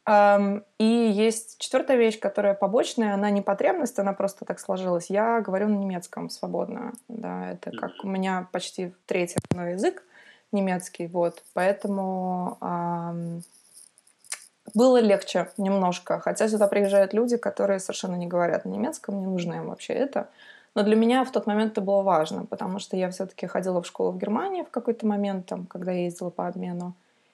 Эм, 0.06 0.64
и 0.80 0.86
есть 0.86 1.60
четвертая 1.60 1.98
вещь, 1.98 2.22
которая 2.22 2.54
побочная, 2.54 3.16
она 3.16 3.30
не 3.32 3.42
потребность, 3.42 4.00
она 4.00 4.14
просто 4.14 4.46
так 4.46 4.62
сложилась. 4.62 5.10
Я 5.10 5.42
говорю 5.42 5.68
на 5.68 5.76
немецком 5.76 6.30
свободно. 6.30 6.94
Да, 7.10 7.52
это 7.52 7.72
как 7.72 7.92
у 8.02 8.08
меня 8.08 8.48
почти 8.54 8.94
третий 9.08 9.40
родной 9.50 9.74
язык 9.74 10.06
немецкий, 10.52 11.08
вот, 11.08 11.44
поэтому 11.54 12.58
эм, 12.62 13.44
было 14.74 15.00
легче 15.00 15.50
немножко, 15.58 16.20
хотя 16.20 16.48
сюда 16.48 16.68
приезжают 16.68 17.14
люди, 17.14 17.38
которые 17.38 17.80
совершенно 17.80 18.16
не 18.16 18.28
говорят 18.28 18.66
на 18.66 18.70
немецком, 18.70 19.20
не 19.20 19.26
нужно 19.26 19.56
им 19.56 19.68
вообще 19.68 19.94
это, 19.94 20.30
но 20.76 20.84
для 20.84 20.96
меня 20.96 21.24
в 21.24 21.32
тот 21.32 21.48
момент 21.48 21.72
это 21.74 21.82
было 21.82 22.02
важно, 22.02 22.46
потому 22.46 22.80
что 22.80 22.98
я 22.98 23.10
все-таки 23.10 23.48
ходила 23.48 23.82
в 23.82 23.88
школу 23.88 24.12
в 24.12 24.18
Германии 24.18 24.64
в 24.64 24.70
какой-то 24.70 25.08
момент, 25.08 25.46
там, 25.46 25.66
когда 25.66 25.92
я 25.92 26.04
ездила 26.04 26.30
по 26.30 26.48
обмену, 26.48 26.94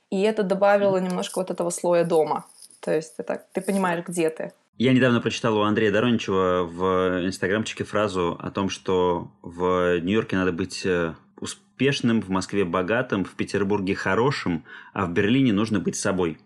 и 0.09 0.21
это 0.21 0.43
добавило 0.43 0.97
немножко 0.97 1.39
вот 1.39 1.51
этого 1.51 1.69
слоя 1.69 2.03
дома, 2.03 2.45
то 2.79 2.93
есть 2.93 3.17
ты, 3.17 3.23
так, 3.23 3.45
ты 3.51 3.61
понимаешь, 3.61 4.05
где 4.05 4.29
ты. 4.29 4.53
Я 4.77 4.93
недавно 4.93 5.21
прочитал 5.21 5.57
у 5.57 5.61
Андрея 5.61 5.91
Дороничева 5.91 6.63
в 6.63 7.25
инстаграмчике 7.25 7.83
фразу 7.83 8.37
о 8.41 8.49
том, 8.49 8.69
что 8.69 9.27
в 9.43 9.99
Нью-Йорке 9.99 10.35
надо 10.35 10.51
быть 10.51 10.85
э, 10.85 11.13
успешным, 11.41 12.21
в 12.21 12.29
Москве 12.29 12.63
богатым, 12.63 13.25
в 13.25 13.35
Петербурге 13.35 13.95
хорошим, 13.95 14.63
а 14.93 15.05
в 15.05 15.11
Берлине 15.11 15.51
нужно 15.51 15.79
быть 15.79 15.97
собой. 15.97 16.37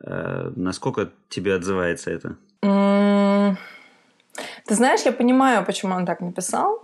Э, 0.00 0.52
насколько 0.54 1.10
тебе 1.28 1.54
отзывается 1.54 2.10
это? 2.10 2.36
Ты 4.66 4.74
знаешь, 4.74 5.00
я 5.04 5.12
понимаю, 5.12 5.64
почему 5.64 5.94
он 5.94 6.06
так 6.06 6.20
написал. 6.20 6.82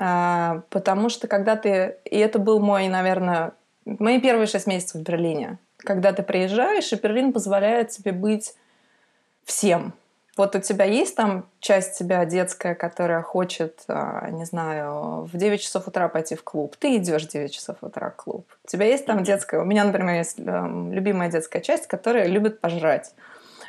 Э, 0.00 0.62
потому 0.70 1.08
что 1.08 1.28
когда 1.28 1.54
ты... 1.54 1.96
И 2.04 2.16
это 2.16 2.38
был 2.38 2.58
мой, 2.58 2.88
наверное, 2.88 3.52
мои 3.84 4.20
первые 4.20 4.46
шесть 4.46 4.66
месяцев 4.66 5.02
в 5.02 5.04
Берлине. 5.04 5.58
Когда 5.76 6.12
ты 6.12 6.22
приезжаешь, 6.22 6.92
и 6.92 6.96
Берлин 6.96 7.32
позволяет 7.32 7.90
тебе 7.90 8.12
быть 8.12 8.54
всем– 9.44 9.92
вот 10.36 10.54
у 10.54 10.60
тебя 10.60 10.84
есть 10.84 11.16
там 11.16 11.46
часть 11.60 11.98
тебя 11.98 12.24
детская, 12.26 12.74
которая 12.74 13.22
хочет, 13.22 13.84
а, 13.88 14.28
не 14.30 14.44
знаю, 14.44 15.28
в 15.32 15.36
9 15.36 15.60
часов 15.60 15.88
утра 15.88 16.08
пойти 16.08 16.34
в 16.34 16.44
клуб. 16.44 16.76
Ты 16.76 16.96
идешь 16.96 17.26
в 17.26 17.28
9 17.30 17.52
часов 17.52 17.78
утра 17.80 18.10
в 18.10 18.16
клуб. 18.16 18.46
У 18.64 18.68
тебя 18.68 18.86
есть 18.86 19.06
там 19.06 19.24
детская... 19.24 19.60
У 19.60 19.64
меня, 19.64 19.84
например, 19.84 20.16
есть 20.16 20.38
эм, 20.38 20.92
любимая 20.92 21.30
детская 21.30 21.62
часть, 21.62 21.86
которая 21.86 22.26
любит 22.26 22.60
пожрать. 22.60 23.14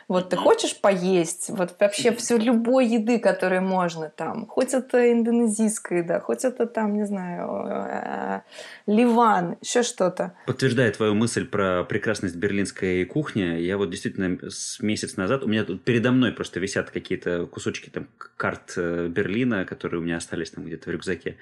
Вот 0.07 0.29
ты 0.29 0.37
хочешь 0.37 0.79
поесть, 0.79 1.49
вот 1.49 1.75
вообще 1.79 2.13
все 2.13 2.37
любой 2.37 2.87
еды, 2.87 3.19
которой 3.19 3.59
можно 3.59 4.09
там, 4.09 4.47
хоть 4.47 4.73
это 4.73 5.11
индонезийская 5.11 5.99
еда, 5.99 6.21
хоть 6.21 6.45
это 6.45 6.65
там, 6.65 6.93
не 6.93 7.05
знаю, 7.05 7.65
э, 7.67 8.41
Ливан, 8.85 9.57
еще 9.61 9.83
что-то. 9.83 10.33
Подтверждая 10.45 10.91
твою 10.93 11.13
мысль 11.13 11.45
про 11.45 11.83
прекрасность 11.83 12.37
берлинской 12.37 13.03
кухни, 13.03 13.59
я 13.59 13.77
вот 13.77 13.89
действительно 13.89 14.49
с 14.49 14.79
месяц 14.79 15.17
назад, 15.17 15.43
у 15.43 15.47
меня 15.49 15.65
тут 15.65 15.83
передо 15.83 16.11
мной 16.11 16.31
просто 16.31 16.61
висят 16.61 16.89
какие-то 16.89 17.45
кусочки 17.45 17.89
там 17.89 18.07
карт 18.37 18.75
э, 18.77 19.09
Берлина, 19.09 19.65
которые 19.65 19.99
у 19.99 20.03
меня 20.03 20.17
остались 20.17 20.51
там 20.51 20.63
где-то 20.63 20.89
в 20.89 20.93
рюкзаке. 20.93 21.35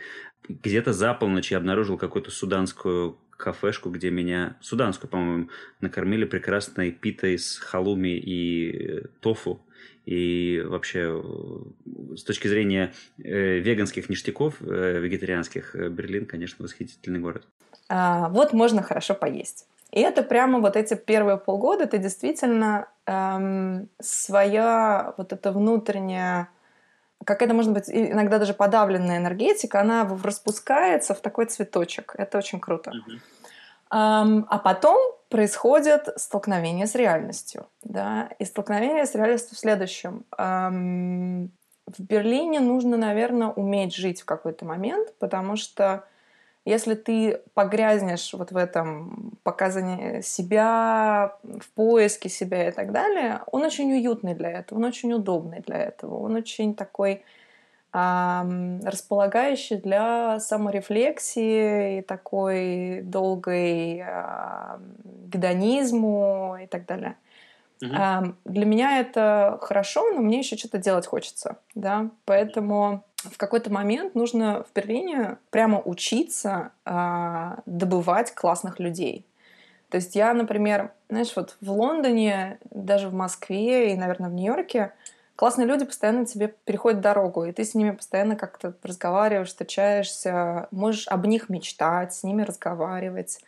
Где-то 0.50 0.92
за 0.92 1.14
полночь 1.14 1.52
я 1.52 1.58
обнаружил 1.58 1.98
какую-то 1.98 2.32
суданскую 2.32 3.20
кафешку, 3.38 3.90
где 3.90 4.10
меня, 4.10 4.58
суданскую, 4.62 5.10
по-моему, 5.10 5.50
накормили 5.82 6.26
прекрасной 6.26 6.92
питой 6.92 7.38
с 7.38 7.58
халуми 7.58 8.18
и 8.18 9.04
тофу. 9.20 9.62
И 10.06 10.64
вообще, 10.66 11.24
с 12.16 12.24
точки 12.24 12.48
зрения 12.48 12.94
э, 13.18 13.58
веганских 13.58 14.08
ништяков, 14.08 14.56
э, 14.62 15.00
вегетарианских, 15.00 15.76
э, 15.76 15.90
Берлин, 15.90 16.28
конечно, 16.28 16.64
восхитительный 16.64 17.20
город. 17.20 17.48
А, 17.90 18.30
вот 18.30 18.54
можно 18.54 18.84
хорошо 18.84 19.16
поесть. 19.16 19.68
И 19.92 20.00
это 20.00 20.24
прямо 20.24 20.60
вот 20.60 20.76
эти 20.76 20.94
первые 20.94 21.38
полгода 21.38 21.88
ты 21.88 21.98
действительно 22.00 22.90
эм, 23.06 23.88
своя 24.02 25.14
вот 25.18 25.32
эта 25.32 25.52
внутренняя 25.52 26.50
как 27.24 27.42
это 27.42 27.54
может 27.54 27.72
быть 27.72 27.86
иногда 27.88 28.40
даже 28.40 28.54
подавленная 28.54 29.18
энергетика, 29.18 29.82
она 29.82 30.08
распускается 30.24 31.14
в 31.14 31.20
такой 31.22 31.46
цветочек. 31.46 32.14
Это 32.18 32.38
очень 32.38 32.60
круто. 32.60 32.92
Um, 33.92 34.46
а 34.50 34.58
потом 34.58 34.98
происходит 35.30 36.10
столкновение 36.18 36.88
с 36.88 36.96
реальностью. 36.96 37.68
Да? 37.84 38.30
И 38.40 38.46
столкновение 38.46 39.06
с 39.06 39.16
реальностью 39.16 39.56
в 39.56 39.60
следующем. 39.60 40.26
В 41.88 42.02
Берлине 42.02 42.62
нужно, 42.62 42.98
наверное, 42.98 43.50
уметь 43.50 43.96
жить 43.96 44.22
в 44.22 44.26
какой-то 44.26 44.66
момент, 44.66 45.14
потому 45.20 45.56
что 45.56 46.04
если 46.66 46.96
ты 46.96 47.42
погрязнешь 47.54 48.34
вот 48.34 48.52
в 48.52 48.58
этом 48.58 49.38
показании 49.44 50.22
себя, 50.22 51.38
в 51.44 51.70
поиске 51.76 52.28
себя 52.28 52.70
и 52.70 52.72
так 52.72 52.92
далее, 52.92 53.42
он 53.52 53.64
очень 53.64 53.94
уютный 53.94 54.34
для 54.34 54.50
этого, 54.50 54.80
он 54.80 54.86
очень 54.86 55.14
удобный 55.14 55.62
для 55.62 55.78
этого, 55.78 56.18
он 56.20 56.36
очень 56.36 56.76
такой 56.76 57.24
располагающий 57.92 59.78
для 59.78 60.40
саморефлексии 60.42 62.00
и 62.00 62.02
такой 62.02 63.02
долгой 63.04 64.04
гедонизму 65.28 66.58
и 66.62 66.68
так 66.68 66.86
далее. 66.86 67.16
Uh-huh. 67.82 68.34
Для 68.44 68.66
меня 68.66 69.00
это 69.00 69.60
хорошо, 69.62 70.12
но 70.12 70.20
мне 70.22 70.40
еще 70.40 70.58
что-то 70.58 70.78
делать 70.78 71.08
хочется, 71.08 71.58
да, 71.74 72.10
поэтому 72.26 73.06
в 73.32 73.38
какой-то 73.38 73.72
момент 73.72 74.16
нужно 74.16 74.64
в 74.64 74.74
Берлине 74.76 75.38
прямо 75.50 75.82
учиться 75.82 76.72
э, 76.86 77.56
добывать 77.66 78.34
классных 78.34 78.80
людей. 78.80 79.26
То 79.90 79.98
есть 79.98 80.16
я, 80.16 80.34
например, 80.34 80.92
знаешь, 81.10 81.34
вот 81.36 81.58
в 81.62 81.72
Лондоне, 81.72 82.60
даже 82.70 83.10
в 83.10 83.14
Москве 83.14 83.94
и, 83.94 83.98
наверное, 83.98 84.30
в 84.30 84.34
Нью-Йорке 84.34 84.94
классные 85.36 85.68
люди 85.68 85.86
постоянно 85.86 86.26
тебе 86.26 86.54
переходят 86.66 87.02
дорогу, 87.02 87.46
и 87.46 87.52
ты 87.52 87.64
с 87.64 87.76
ними 87.76 87.92
постоянно 87.92 88.36
как-то 88.36 88.74
разговариваешь, 88.84 89.50
встречаешься, 89.50 90.68
можешь 90.72 91.08
об 91.08 91.26
них 91.26 91.50
мечтать, 91.50 92.14
с 92.14 92.24
ними 92.24 92.42
разговаривать. 92.42 93.40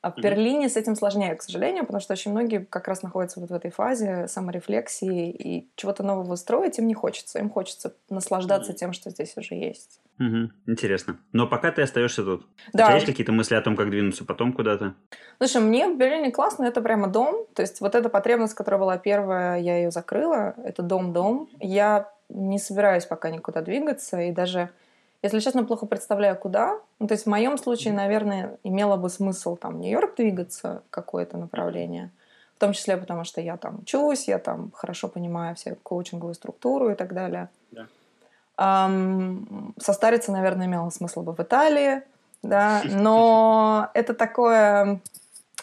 А 0.00 0.12
в 0.12 0.16
Берлине 0.16 0.68
с 0.68 0.76
этим 0.76 0.94
сложнее, 0.94 1.34
к 1.34 1.42
сожалению, 1.42 1.84
потому 1.84 2.00
что 2.00 2.12
очень 2.12 2.30
многие 2.30 2.64
как 2.64 2.86
раз 2.86 3.02
находятся 3.02 3.40
вот 3.40 3.50
в 3.50 3.54
этой 3.54 3.72
фазе 3.72 4.28
саморефлексии, 4.28 5.30
и 5.30 5.68
чего-то 5.74 6.04
нового 6.04 6.36
строить 6.36 6.78
им 6.78 6.86
не 6.86 6.94
хочется. 6.94 7.40
Им 7.40 7.50
хочется 7.50 7.94
наслаждаться 8.08 8.72
тем, 8.72 8.92
что 8.92 9.10
здесь 9.10 9.36
уже 9.36 9.56
есть. 9.56 10.00
Угу. 10.20 10.50
Интересно. 10.66 11.18
Но 11.32 11.48
пока 11.48 11.72
ты 11.72 11.82
остаешься 11.82 12.22
тут. 12.22 12.46
Да. 12.72 12.84
У 12.84 12.86
тебя 12.86 12.94
есть 12.94 13.06
какие-то 13.06 13.32
мысли 13.32 13.56
о 13.56 13.60
том, 13.60 13.74
как 13.74 13.90
двинуться 13.90 14.24
потом 14.24 14.52
куда-то? 14.52 14.94
Слушай, 15.38 15.62
мне 15.62 15.88
в 15.88 15.96
Берлине 15.96 16.30
классно, 16.30 16.64
это 16.64 16.80
прямо 16.80 17.08
дом. 17.08 17.46
То 17.54 17.62
есть 17.62 17.80
вот 17.80 17.96
эта 17.96 18.08
потребность, 18.08 18.54
которая 18.54 18.80
была 18.80 18.98
первая, 18.98 19.58
я 19.58 19.78
ее 19.78 19.90
закрыла. 19.90 20.54
Это 20.62 20.82
дом-дом. 20.82 21.48
Я 21.58 22.08
не 22.28 22.58
собираюсь 22.58 23.06
пока 23.06 23.30
никуда 23.30 23.62
двигаться, 23.62 24.20
и 24.20 24.32
даже 24.32 24.70
если 25.22 25.40
честно, 25.40 25.64
плохо 25.64 25.86
представляю, 25.86 26.36
куда. 26.36 26.78
Ну, 26.98 27.08
то 27.08 27.14
есть 27.14 27.24
в 27.24 27.28
моем 27.28 27.58
случае, 27.58 27.92
наверное, 27.92 28.58
имело 28.62 28.96
бы 28.96 29.08
смысл 29.10 29.56
там 29.56 29.80
Нью-Йорк 29.80 30.16
двигаться 30.16 30.82
в 30.86 30.90
какое-то 30.90 31.36
направление. 31.36 32.10
В 32.56 32.60
том 32.60 32.72
числе 32.72 32.96
потому, 32.96 33.24
что 33.24 33.40
я 33.40 33.56
там 33.56 33.80
учусь, 33.80 34.28
я 34.28 34.38
там 34.38 34.70
хорошо 34.74 35.08
понимаю 35.08 35.54
всю 35.56 35.76
коучинговую 35.76 36.34
структуру 36.34 36.90
и 36.90 36.94
так 36.94 37.14
далее. 37.14 37.48
Да. 37.70 37.86
Um, 38.56 39.72
состариться, 39.80 40.32
наверное, 40.32 40.66
имело 40.66 40.90
смысл 40.90 41.22
бы 41.22 41.32
в 41.32 41.40
Италии, 41.40 42.02
да, 42.42 42.82
но 42.84 43.88
это 43.94 44.14
такое 44.14 45.00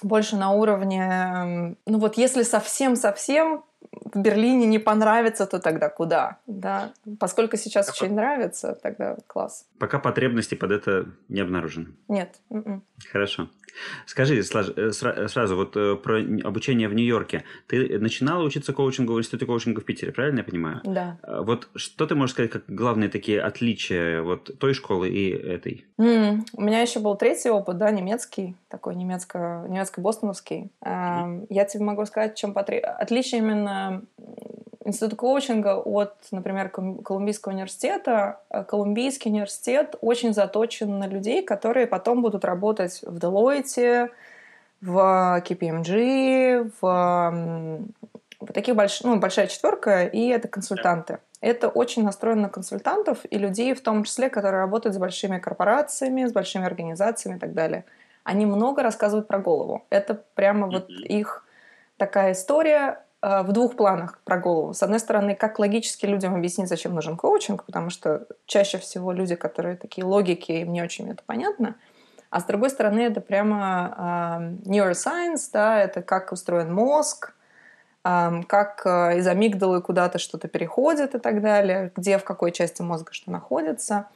больше 0.01 0.37
на 0.37 0.51
уровне, 0.51 1.75
ну 1.85 1.99
вот 1.99 2.17
если 2.17 2.43
совсем-совсем 2.43 3.63
в 3.91 4.19
Берлине 4.19 4.65
не 4.65 4.79
понравится, 4.79 5.45
то 5.45 5.59
тогда 5.59 5.89
куда? 5.89 6.39
Да? 6.47 6.93
Поскольку 7.19 7.57
сейчас 7.57 7.87
Пока... 7.87 8.05
очень 8.05 8.15
нравится, 8.15 8.77
тогда 8.81 9.17
класс. 9.27 9.67
Пока 9.79 9.99
потребности 9.99 10.55
под 10.55 10.71
это 10.71 11.05
не 11.29 11.41
обнаружены. 11.41 11.87
Нет. 12.07 12.35
М-м. 12.49 12.83
Хорошо. 13.11 13.49
Скажи 14.05 14.39
э, 14.39 14.91
сразу 14.91 15.55
вот 15.55 15.75
э, 15.75 15.95
про 15.95 16.19
обучение 16.43 16.87
в 16.87 16.93
Нью-Йорке. 16.93 17.43
Ты 17.67 17.99
начинала 17.99 18.43
учиться 18.43 18.73
коучингу 18.73 19.13
в 19.13 19.19
Институте 19.19 19.45
коучинга 19.45 19.81
в 19.81 19.85
Питере, 19.85 20.11
правильно 20.11 20.39
я 20.39 20.43
понимаю? 20.43 20.81
Да. 20.83 21.17
Вот 21.23 21.69
что 21.75 22.05
ты 22.05 22.15
можешь 22.15 22.33
сказать 22.33 22.51
как 22.51 22.63
главные 22.67 23.09
такие 23.09 23.41
отличия 23.41 24.21
вот 24.21 24.57
той 24.59 24.73
школы 24.73 25.09
и 25.09 25.29
этой? 25.29 25.85
Mm, 25.99 26.41
у 26.53 26.61
меня 26.61 26.81
еще 26.81 26.99
был 26.99 27.15
третий 27.15 27.49
опыт, 27.49 27.77
да, 27.77 27.91
немецкий, 27.91 28.55
такой 28.69 28.95
немецко, 28.95 29.65
немецко-бостоновский. 29.69 30.71
Mm-hmm. 30.83 31.47
Я 31.49 31.65
тебе 31.65 31.83
могу 31.83 32.05
сказать, 32.05 32.35
чем 32.35 32.53
потр... 32.53 32.75
отличие 32.83 33.39
именно 33.39 34.03
Институт 34.87 35.17
коучинга 35.17 35.79
от, 35.79 36.13
например, 36.29 36.69
Колумбийского 36.69 37.53
университета. 37.53 38.39
Э, 38.51 38.63
Колумбийский 38.63 39.31
университет 39.31 39.95
очень 39.99 40.31
заточен 40.31 40.99
на 40.99 41.07
людей, 41.07 41.41
которые 41.43 41.87
потом 41.87 42.21
будут 42.21 42.45
работать 42.45 43.01
в 43.01 43.17
Deloitte, 43.17 44.11
в 44.81 45.41
KPMG, 45.43 46.71
в, 46.79 47.87
в 48.39 48.53
таких 48.53 48.75
больших, 48.75 49.05
ну, 49.05 49.15
большая 49.15 49.47
четверка, 49.47 50.03
и 50.05 50.27
это 50.27 50.47
консультанты. 50.47 51.17
Это 51.41 51.67
очень 51.67 52.03
настроено 52.03 52.43
на 52.43 52.49
консультантов 52.49 53.25
и 53.27 53.39
людей, 53.39 53.73
в 53.73 53.81
том 53.81 54.03
числе, 54.03 54.29
которые 54.29 54.61
работают 54.61 54.95
с 54.95 54.99
большими 54.99 55.39
корпорациями, 55.39 56.27
с 56.27 56.31
большими 56.31 56.65
организациями 56.65 57.37
и 57.37 57.39
так 57.39 57.53
далее. 57.53 57.85
Они 58.23 58.45
много 58.45 58.83
рассказывают 58.83 59.27
про 59.27 59.39
голову. 59.39 59.83
Это 59.89 60.13
прямо 60.35 60.67
вот 60.67 60.89
их 60.89 61.43
такая 61.97 62.33
история 62.33 63.04
в 63.25 63.51
двух 63.53 63.75
планах 63.75 64.19
про 64.23 64.37
голову. 64.37 64.73
С 64.73 64.83
одной 64.83 64.99
стороны, 64.99 65.33
как 65.33 65.57
логически 65.57 66.05
людям 66.05 66.35
объяснить, 66.35 66.69
зачем 66.69 66.93
нужен 66.93 67.17
коучинг, 67.17 67.63
потому 67.63 67.89
что 67.89 68.27
чаще 68.45 68.77
всего 68.77 69.11
люди, 69.11 69.33
которые 69.33 69.77
такие 69.77 70.05
логики, 70.05 70.51
им 70.51 70.71
не 70.71 70.83
очень 70.83 71.09
это 71.09 71.23
понятно. 71.25 71.75
А 72.29 72.39
с 72.39 72.43
другой 72.43 72.69
стороны, 72.69 72.99
это 72.99 73.21
прямо 73.21 74.59
э, 74.65 74.69
neuroscience, 74.69 75.49
да, 75.53 75.79
это 75.79 76.01
как 76.01 76.31
устроен 76.31 76.73
мозг, 76.73 77.33
э, 78.03 78.43
как 78.47 78.85
э, 78.85 79.19
из 79.19 79.27
амигдалы 79.27 79.81
куда-то 79.81 80.19
что-то 80.19 80.47
переходит 80.47 81.15
и 81.15 81.19
так 81.19 81.41
далее, 81.41 81.91
где, 81.95 82.17
в 82.17 82.23
какой 82.23 82.51
части 82.51 82.81
мозга 82.81 83.13
что 83.13 83.31
находится. 83.31 84.09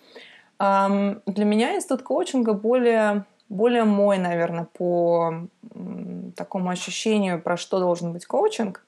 Э, 0.60 1.16
для 1.26 1.46
меня 1.46 1.76
институт 1.76 2.04
коучинга 2.04 2.54
более 2.54 3.26
более 3.48 3.84
мой, 3.84 4.20
наверное, 4.20 4.66
по 4.66 5.48
такому 6.36 6.70
ощущению, 6.70 7.42
про 7.42 7.58
что 7.58 7.80
должен 7.80 8.14
быть 8.14 8.28
коучинг 8.28 8.86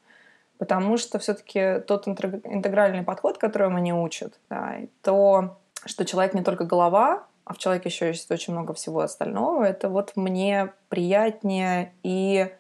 потому 0.62 0.98
что 0.98 1.18
все-таки 1.18 1.80
тот 1.88 2.08
интегральный 2.08 3.02
подход, 3.02 3.40
который 3.40 3.70
мне 3.70 3.96
учат, 3.96 4.40
да, 4.48 4.76
то, 5.02 5.58
что 5.86 6.06
человек 6.06 6.36
не 6.36 6.44
только 6.44 6.66
голова, 6.66 7.24
а 7.46 7.56
в 7.56 7.58
человеке 7.58 7.90
еще 7.90 8.06
есть 8.10 8.30
очень 8.30 8.54
много 8.54 8.76
всего 8.76 9.00
остального, 9.00 9.64
это 9.64 9.90
вот 9.90 10.12
мне 10.16 10.72
приятнее 10.88 11.94
и 12.04 12.54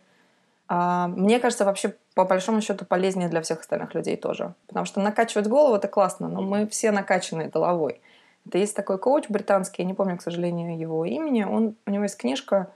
а, 0.68 1.10
мне 1.10 1.40
кажется, 1.40 1.64
вообще 1.64 1.94
по 2.16 2.26
большому 2.26 2.62
счету 2.62 2.86
полезнее 2.86 3.30
для 3.30 3.44
всех 3.44 3.60
остальных 3.60 3.94
людей 3.94 4.18
тоже. 4.18 4.56
Потому 4.66 4.88
что 4.88 5.00
накачивать 5.00 5.46
голову 5.46 5.76
это 5.76 5.88
классно, 5.88 6.28
но 6.28 6.42
мы 6.42 6.66
все 6.66 6.90
накачанные 6.90 7.50
головой. 7.50 8.02
Это 8.48 8.58
есть 8.58 8.76
такой 8.76 8.98
коуч 8.98 9.26
британский, 9.30 9.84
я 9.84 9.88
не 9.88 9.94
помню, 9.94 10.18
к 10.18 10.24
сожалению, 10.24 10.76
его 10.76 11.06
имени. 11.06 11.44
Он, 11.44 11.76
у 11.86 11.92
него 11.92 12.02
есть 12.02 12.18
книжка 12.18 12.72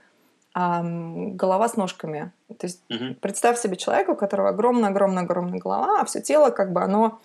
голова 0.56 1.68
с 1.68 1.76
ножками. 1.76 2.32
То 2.48 2.66
есть 2.66 2.82
угу. 2.88 3.14
представь 3.20 3.58
себе 3.58 3.76
человека, 3.76 4.10
у 4.10 4.16
которого 4.16 4.48
огромная-огромная-огромная 4.48 5.58
голова, 5.58 6.00
а 6.00 6.04
все 6.06 6.22
тело 6.22 6.50
как 6.50 6.72
бы 6.72 6.82
оно 6.82 7.18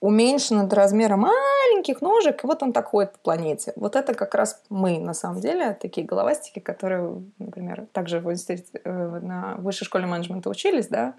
уменьшено 0.00 0.66
до 0.66 0.76
размера 0.76 1.16
маленьких 1.16 2.02
ножек, 2.02 2.42
и 2.44 2.46
вот 2.46 2.62
он 2.62 2.72
так 2.72 2.88
ходит 2.88 3.12
по 3.12 3.18
планете. 3.20 3.72
Вот 3.76 3.96
это 3.96 4.12
как 4.14 4.34
раз 4.34 4.62
мы, 4.68 4.98
на 4.98 5.14
самом 5.14 5.40
деле, 5.40 5.72
такие 5.80 6.06
головастики, 6.06 6.58
которые, 6.58 7.22
например, 7.38 7.86
также 7.92 8.20
в 8.20 8.30
институте, 8.30 8.80
э, 8.84 9.20
на 9.22 9.54
высшей 9.58 9.86
школе 9.86 10.06
менеджмента 10.06 10.50
учились, 10.50 10.88
да, 10.88 11.14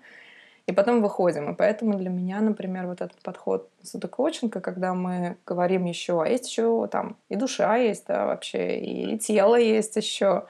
и 0.68 0.72
потом 0.72 1.02
выходим. 1.02 1.52
И 1.52 1.56
поэтому 1.56 1.98
для 1.98 2.10
меня, 2.10 2.42
например, 2.42 2.86
вот 2.86 3.02
этот 3.02 3.20
подход 3.24 3.70
судокоучинга, 3.82 4.60
когда 4.60 4.94
мы 4.94 5.38
говорим 5.48 5.86
еще, 5.86 6.22
а 6.22 6.28
есть 6.28 6.48
еще 6.48 6.88
там 6.92 7.18
и 7.30 7.36
душа 7.36 7.78
есть, 7.78 8.06
да, 8.08 8.26
вообще, 8.26 8.78
и 8.78 9.18
тело 9.18 9.56
есть 9.56 9.96
еще, 9.96 10.44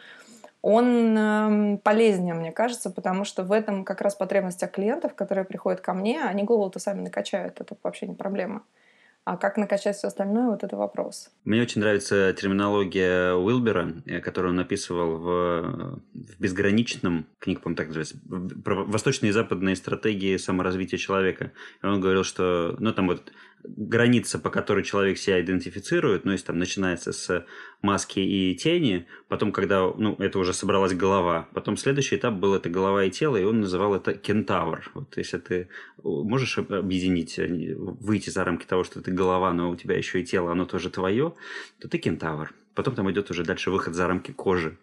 он 0.65 1.15
э, 1.15 1.77
полезнее, 1.83 2.33
мне 2.33 2.51
кажется, 2.51 2.89
потому 2.89 3.23
что 3.23 3.43
в 3.43 3.51
этом 3.51 3.85
как 3.85 4.01
раз 4.01 4.15
потребностях 4.15 4.71
клиентов, 4.71 5.13
которые 5.13 5.45
приходят 5.45 5.79
ко 5.79 5.93
мне, 5.93 6.23
они 6.23 6.41
голову-то 6.41 6.79
сами 6.79 7.01
накачают, 7.01 7.61
это 7.61 7.77
вообще 7.83 8.07
не 8.07 8.15
проблема. 8.15 8.63
А 9.25 9.37
как 9.37 9.57
накачать 9.57 9.95
все 9.95 10.07
остальное, 10.07 10.47
вот 10.47 10.63
это 10.63 10.75
вопрос. 10.75 11.29
Мне 11.43 11.61
очень 11.61 11.81
нравится 11.81 12.33
терминология 12.33 13.33
Уилбера, 13.33 13.93
э, 14.07 14.19
которую 14.21 14.53
он 14.53 14.55
написывал 14.55 15.17
в, 15.17 15.99
в 16.15 16.39
«Безграничном», 16.39 17.27
книга, 17.37 17.61
по-моему, 17.61 17.77
так 17.77 17.87
называется, 17.89 18.17
про 18.63 18.83
восточные 18.85 19.29
и 19.29 19.33
западные 19.33 19.75
стратегии 19.75 20.35
саморазвития 20.37 20.97
человека. 20.97 21.51
И 21.83 21.85
он 21.85 22.01
говорил, 22.01 22.23
что, 22.23 22.75
ну, 22.79 22.91
там 22.91 23.05
вот 23.05 23.31
граница, 23.67 24.39
по 24.39 24.49
которой 24.49 24.83
человек 24.83 25.17
себя 25.17 25.41
идентифицирует, 25.41 26.25
ну, 26.25 26.31
если 26.31 26.47
там 26.47 26.59
начинается 26.59 27.11
с 27.11 27.45
маски 27.81 28.19
и 28.19 28.55
тени, 28.55 29.07
потом, 29.27 29.51
когда, 29.51 29.91
ну, 29.97 30.15
это 30.19 30.39
уже 30.39 30.53
собралась 30.53 30.93
голова, 30.93 31.47
потом 31.53 31.77
следующий 31.77 32.15
этап 32.15 32.35
был 32.35 32.55
это 32.55 32.69
голова 32.69 33.03
и 33.03 33.11
тело, 33.11 33.37
и 33.37 33.43
он 33.43 33.61
называл 33.61 33.95
это 33.95 34.13
кентавр. 34.13 34.89
Вот 34.93 35.17
если 35.17 35.37
ты 35.37 35.69
можешь 36.03 36.57
объединить, 36.57 37.37
э, 37.39 37.75
выйти 37.75 38.29
за 38.29 38.43
рамки 38.43 38.65
того, 38.65 38.83
что 38.83 39.01
ты 39.01 39.11
голова, 39.11 39.53
но 39.53 39.69
у 39.69 39.75
тебя 39.75 39.97
еще 39.97 40.21
и 40.21 40.25
тело, 40.25 40.51
оно 40.51 40.65
тоже 40.65 40.89
твое, 40.89 41.33
то 41.79 41.87
ты 41.87 41.97
кентавр. 41.97 42.53
Потом 42.75 42.93
там 42.93 43.09
идет 43.09 43.31
уже 43.31 43.43
дальше 43.43 43.71
выход 43.71 43.95
за 43.95 44.07
рамки 44.07 44.31
кожи. 44.31 44.77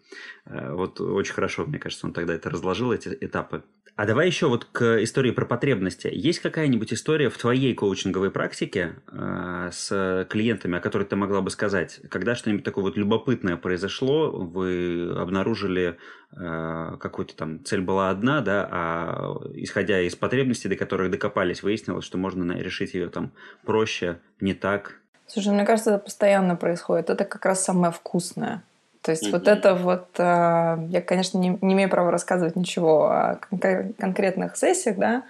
Э, 0.47 0.73
вот 0.73 1.01
очень 1.01 1.35
хорошо, 1.35 1.67
мне 1.67 1.79
кажется, 1.79 2.07
он 2.07 2.13
тогда 2.13 2.35
это 2.35 2.51
разложил, 2.51 2.93
эти 2.93 3.17
этапы. 3.21 3.63
А 3.95 4.07
давай 4.07 4.27
еще 4.27 4.49
вот 4.49 4.65
к 4.65 5.03
истории 5.03 5.33
про 5.33 5.45
потребности. 5.45 6.09
Есть 6.11 6.41
какая-нибудь 6.41 6.95
история 6.95 7.29
в 7.29 7.37
твоей 7.37 7.75
коучинговой 7.75 8.31
практике 8.31 8.97
э, 9.09 9.69
с 9.71 10.27
клиентами, 10.31 10.79
о 10.79 10.81
которой 10.81 11.05
ты 11.05 11.15
могла 11.15 11.43
бы 11.43 11.51
сказать, 11.51 12.01
когда 12.09 12.35
что-нибудь 12.35 12.65
такое 12.65 12.85
вот 12.85 12.97
любопытное 12.97 13.59
произошло, 13.59 14.31
вы 14.31 15.13
обнаружили 15.15 15.99
э, 16.35 16.97
какую-то 16.99 17.37
там 17.37 17.63
цель 17.65 17.83
была 17.83 18.09
одна, 18.09 18.41
да, 18.41 18.67
а 18.71 19.37
исходя 19.55 20.01
из 20.01 20.17
потребностей, 20.17 20.71
до 20.71 20.77
которых 20.77 21.11
докопались, 21.11 21.63
выяснилось, 21.63 22.07
что 22.07 22.17
можно 22.17 22.59
решить 22.59 22.95
ее 22.95 23.11
там 23.11 23.35
проще, 23.63 24.21
не 24.41 24.55
так. 24.55 25.02
Слушай, 25.33 25.55
мне 25.55 25.65
кажется, 25.65 25.95
это 25.95 25.99
постоянно 25.99 26.57
происходит. 26.57 27.09
Это 27.09 27.25
как 27.25 27.47
раз 27.47 27.65
самое 27.65 27.91
вкусное. 27.91 28.63
То 29.01 29.13
есть 29.13 29.27
mm-hmm. 29.27 29.33
вот 29.33 29.49
это 29.49 29.75
вот, 29.75 30.09
э, 30.19 30.87
я, 30.91 31.01
конечно, 31.01 31.39
не, 31.39 31.57
не 31.63 31.73
имею 31.73 31.89
права 31.89 32.11
рассказывать 32.11 32.55
ничего 32.55 33.07
о 33.07 33.39
кон- 33.49 33.95
конкретных 33.95 34.59
сессиях, 34.59 34.99
да, 34.99 35.23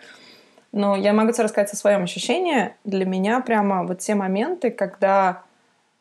но 0.72 0.96
я 0.96 1.12
могу 1.12 1.30
тебе 1.30 1.44
рассказать 1.44 1.72
о 1.72 1.76
своем 1.76 2.02
ощущении. 2.02 2.74
Для 2.84 3.06
меня 3.06 3.40
прямо 3.40 3.86
вот 3.86 4.00
те 4.00 4.16
моменты, 4.16 4.72
когда 4.72 5.42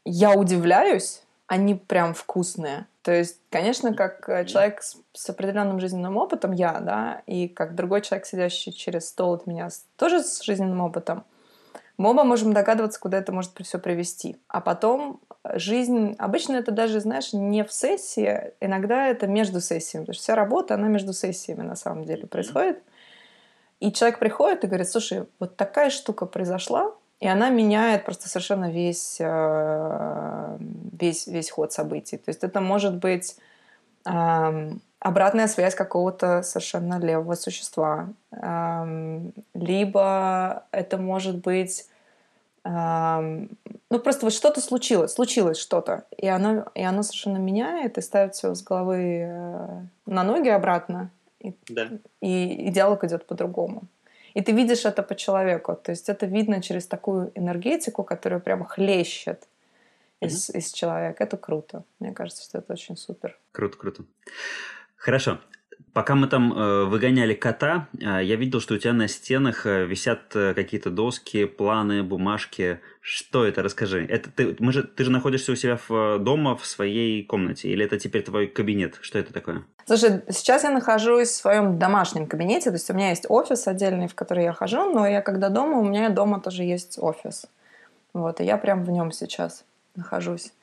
я 0.03 0.31
удивляюсь, 0.31 1.21
они 1.45 1.75
прям 1.75 2.15
вкусные. 2.15 2.87
То 3.03 3.11
есть, 3.11 3.37
конечно, 3.51 3.93
как 3.93 4.27
э, 4.27 4.45
человек 4.45 4.81
с, 4.81 4.97
с 5.13 5.29
определенным 5.29 5.79
жизненным 5.79 6.17
опытом, 6.17 6.53
я, 6.53 6.79
да, 6.79 7.21
и 7.27 7.47
как 7.47 7.75
другой 7.75 8.01
человек, 8.01 8.25
сидящий 8.25 8.73
через 8.73 9.09
стол 9.09 9.35
от 9.35 9.45
меня, 9.45 9.69
тоже 9.95 10.23
с 10.23 10.41
жизненным 10.41 10.81
опытом, 10.81 11.23
мы 11.97 12.09
оба 12.09 12.23
можем 12.23 12.53
догадываться, 12.53 12.99
куда 12.99 13.17
это 13.17 13.31
может 13.31 13.51
все 13.61 13.79
привести. 13.79 14.37
А 14.47 14.61
потом 14.61 15.19
жизнь, 15.53 16.15
обычно 16.17 16.55
это 16.55 16.71
даже, 16.71 16.99
знаешь, 16.99 17.33
не 17.33 17.63
в 17.63 17.71
сессии, 17.71 18.53
иногда 18.59 19.07
это 19.07 19.27
между 19.27 19.61
сессиями, 19.61 20.03
потому 20.03 20.13
что 20.13 20.23
вся 20.23 20.35
работа, 20.35 20.75
она 20.75 20.87
между 20.87 21.13
сессиями 21.13 21.61
на 21.61 21.75
самом 21.75 22.05
деле 22.05 22.27
происходит. 22.27 22.81
И 23.79 23.91
человек 23.91 24.19
приходит 24.19 24.63
и 24.63 24.67
говорит, 24.67 24.89
слушай, 24.89 25.25
вот 25.39 25.55
такая 25.57 25.89
штука 25.89 26.25
произошла, 26.25 26.93
и 27.19 27.27
она 27.27 27.49
меняет 27.49 28.05
просто 28.05 28.29
совершенно 28.29 28.71
весь, 28.71 29.17
э, 29.19 30.57
весь, 30.59 31.27
весь 31.27 31.51
ход 31.51 31.71
событий. 31.71 32.17
То 32.17 32.29
есть 32.29 32.43
это 32.43 32.61
может 32.61 32.95
быть 32.95 33.37
обратная 35.01 35.47
связь 35.47 35.75
какого-то 35.75 36.41
совершенно 36.43 36.99
левого 36.99 37.35
существа. 37.35 38.09
Эм, 38.31 39.33
либо 39.53 40.63
это 40.71 40.97
может 40.97 41.37
быть 41.37 41.87
ну, 42.63 43.99
просто 44.03 44.25
вот 44.25 44.33
что-то 44.33 44.61
случилось, 44.61 45.13
случилось 45.13 45.57
что-то, 45.57 46.05
и 46.15 46.27
оно, 46.27 46.67
и 46.75 46.83
оно 46.83 47.01
совершенно 47.01 47.37
меняет 47.37 47.97
и 47.97 48.01
ставит 48.01 48.35
все 48.35 48.53
с 48.53 48.61
головы 48.61 49.25
э, 49.25 49.81
на 50.05 50.23
ноги 50.23 50.49
обратно, 50.49 51.09
и, 51.39 51.55
да. 51.69 51.89
и, 52.21 52.67
и 52.67 52.69
диалог 52.69 53.03
идет 53.03 53.25
по-другому. 53.25 53.83
И 54.35 54.41
ты 54.41 54.51
видишь 54.51 54.85
это 54.85 55.01
по 55.01 55.15
человеку, 55.15 55.75
то 55.75 55.89
есть 55.89 56.07
это 56.07 56.27
видно 56.27 56.61
через 56.61 56.85
такую 56.85 57.31
энергетику, 57.33 58.03
которая 58.03 58.39
прямо 58.39 58.65
хлещет 58.65 59.47
из, 60.19 60.49
mm-hmm. 60.49 60.57
из 60.59 60.71
человека. 60.71 61.23
Это 61.23 61.37
круто. 61.37 61.83
Мне 61.99 62.11
кажется, 62.11 62.43
что 62.43 62.59
это 62.59 62.73
очень 62.73 62.95
супер. 62.95 63.37
Круто, 63.51 63.75
круто. 63.77 64.03
Хорошо. 65.01 65.39
Пока 65.93 66.13
мы 66.13 66.27
там 66.27 66.53
э, 66.53 66.85
выгоняли 66.85 67.33
кота, 67.33 67.87
э, 67.99 68.23
я 68.23 68.35
видел, 68.35 68.61
что 68.61 68.75
у 68.75 68.77
тебя 68.77 68.93
на 68.93 69.07
стенах 69.07 69.65
э, 69.65 69.85
висят 69.85 70.33
э, 70.35 70.53
какие-то 70.53 70.91
доски, 70.91 71.45
планы, 71.45 72.03
бумажки. 72.03 72.79
Что 73.01 73.43
это? 73.43 73.63
Расскажи. 73.63 74.05
Это 74.05 74.29
ты, 74.29 74.55
мы 74.59 74.71
же, 74.71 74.83
ты 74.83 75.03
же 75.03 75.11
находишься 75.11 75.51
у 75.51 75.55
себя 75.55 75.77
в, 75.77 75.91
э, 75.91 76.19
дома 76.19 76.55
в 76.55 76.67
своей 76.67 77.25
комнате, 77.25 77.69
или 77.69 77.83
это 77.83 77.97
теперь 77.97 78.21
твой 78.21 78.45
кабинет? 78.45 78.99
Что 79.01 79.17
это 79.17 79.33
такое? 79.33 79.63
Слушай, 79.85 80.21
сейчас 80.29 80.63
я 80.63 80.69
нахожусь 80.69 81.29
в 81.29 81.35
своем 81.35 81.79
домашнем 81.79 82.27
кабинете, 82.27 82.69
то 82.69 82.75
есть 82.75 82.89
у 82.91 82.93
меня 82.93 83.09
есть 83.09 83.25
офис 83.27 83.67
отдельный, 83.67 84.07
в 84.07 84.13
который 84.13 84.43
я 84.43 84.53
хожу, 84.53 84.93
но 84.93 85.07
я 85.07 85.21
когда 85.21 85.49
дома, 85.49 85.79
у 85.79 85.83
меня 85.83 86.09
дома 86.09 86.39
тоже 86.39 86.63
есть 86.63 86.99
офис. 86.99 87.47
Вот, 88.13 88.39
и 88.39 88.45
я 88.45 88.57
прям 88.57 88.85
в 88.85 88.91
нем 88.91 89.11
сейчас 89.11 89.65
нахожусь. 89.95 90.53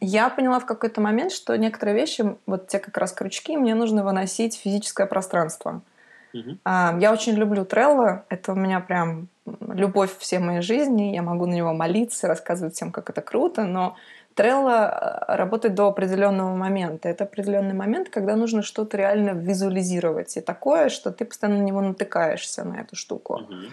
Я 0.00 0.28
поняла 0.30 0.58
в 0.58 0.66
какой-то 0.66 1.00
момент, 1.00 1.32
что 1.32 1.56
некоторые 1.56 1.94
вещи, 1.94 2.36
вот 2.46 2.66
те 2.68 2.78
как 2.78 2.96
раз 2.96 3.12
крючки, 3.12 3.56
мне 3.56 3.74
нужно 3.74 4.04
выносить 4.04 4.56
в 4.56 4.60
физическое 4.60 5.06
пространство. 5.06 5.82
Uh-huh. 6.34 7.00
Я 7.00 7.12
очень 7.12 7.34
люблю 7.34 7.64
Трелло. 7.64 8.24
Это 8.28 8.52
у 8.52 8.54
меня 8.54 8.80
прям 8.80 9.28
любовь 9.46 10.16
всей 10.18 10.38
моей 10.38 10.62
жизни. 10.62 11.14
Я 11.14 11.22
могу 11.22 11.46
на 11.46 11.54
него 11.54 11.72
молиться, 11.72 12.26
рассказывать 12.26 12.74
всем, 12.74 12.90
как 12.90 13.10
это 13.10 13.20
круто. 13.20 13.64
Но 13.64 13.96
Трелло 14.34 15.26
э, 15.28 15.36
работает 15.36 15.74
до 15.74 15.88
определенного 15.88 16.56
момента. 16.56 17.08
Это 17.08 17.24
определенный 17.24 17.74
момент, 17.74 18.08
когда 18.08 18.34
нужно 18.34 18.62
что-то 18.62 18.96
реально 18.96 19.30
визуализировать. 19.30 20.36
И 20.36 20.40
такое, 20.40 20.88
что 20.88 21.12
ты 21.12 21.24
постоянно 21.24 21.60
на 21.60 21.64
него 21.64 21.80
натыкаешься, 21.80 22.64
на 22.64 22.80
эту 22.80 22.96
штуку. 22.96 23.42
Uh-huh. 23.42 23.70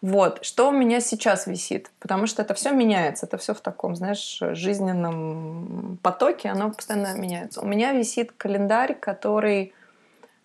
Вот, 0.00 0.44
что 0.44 0.68
у 0.68 0.72
меня 0.72 1.00
сейчас 1.00 1.46
висит, 1.46 1.90
потому 1.98 2.26
что 2.26 2.42
это 2.42 2.54
все 2.54 2.70
меняется, 2.70 3.26
это 3.26 3.36
все 3.36 3.52
в 3.52 3.60
таком, 3.60 3.96
знаешь, 3.96 4.38
жизненном 4.40 5.98
потоке, 6.02 6.50
оно 6.50 6.70
постоянно 6.70 7.18
меняется. 7.18 7.60
У 7.60 7.66
меня 7.66 7.92
висит 7.92 8.32
календарь, 8.32 8.94
который 8.94 9.72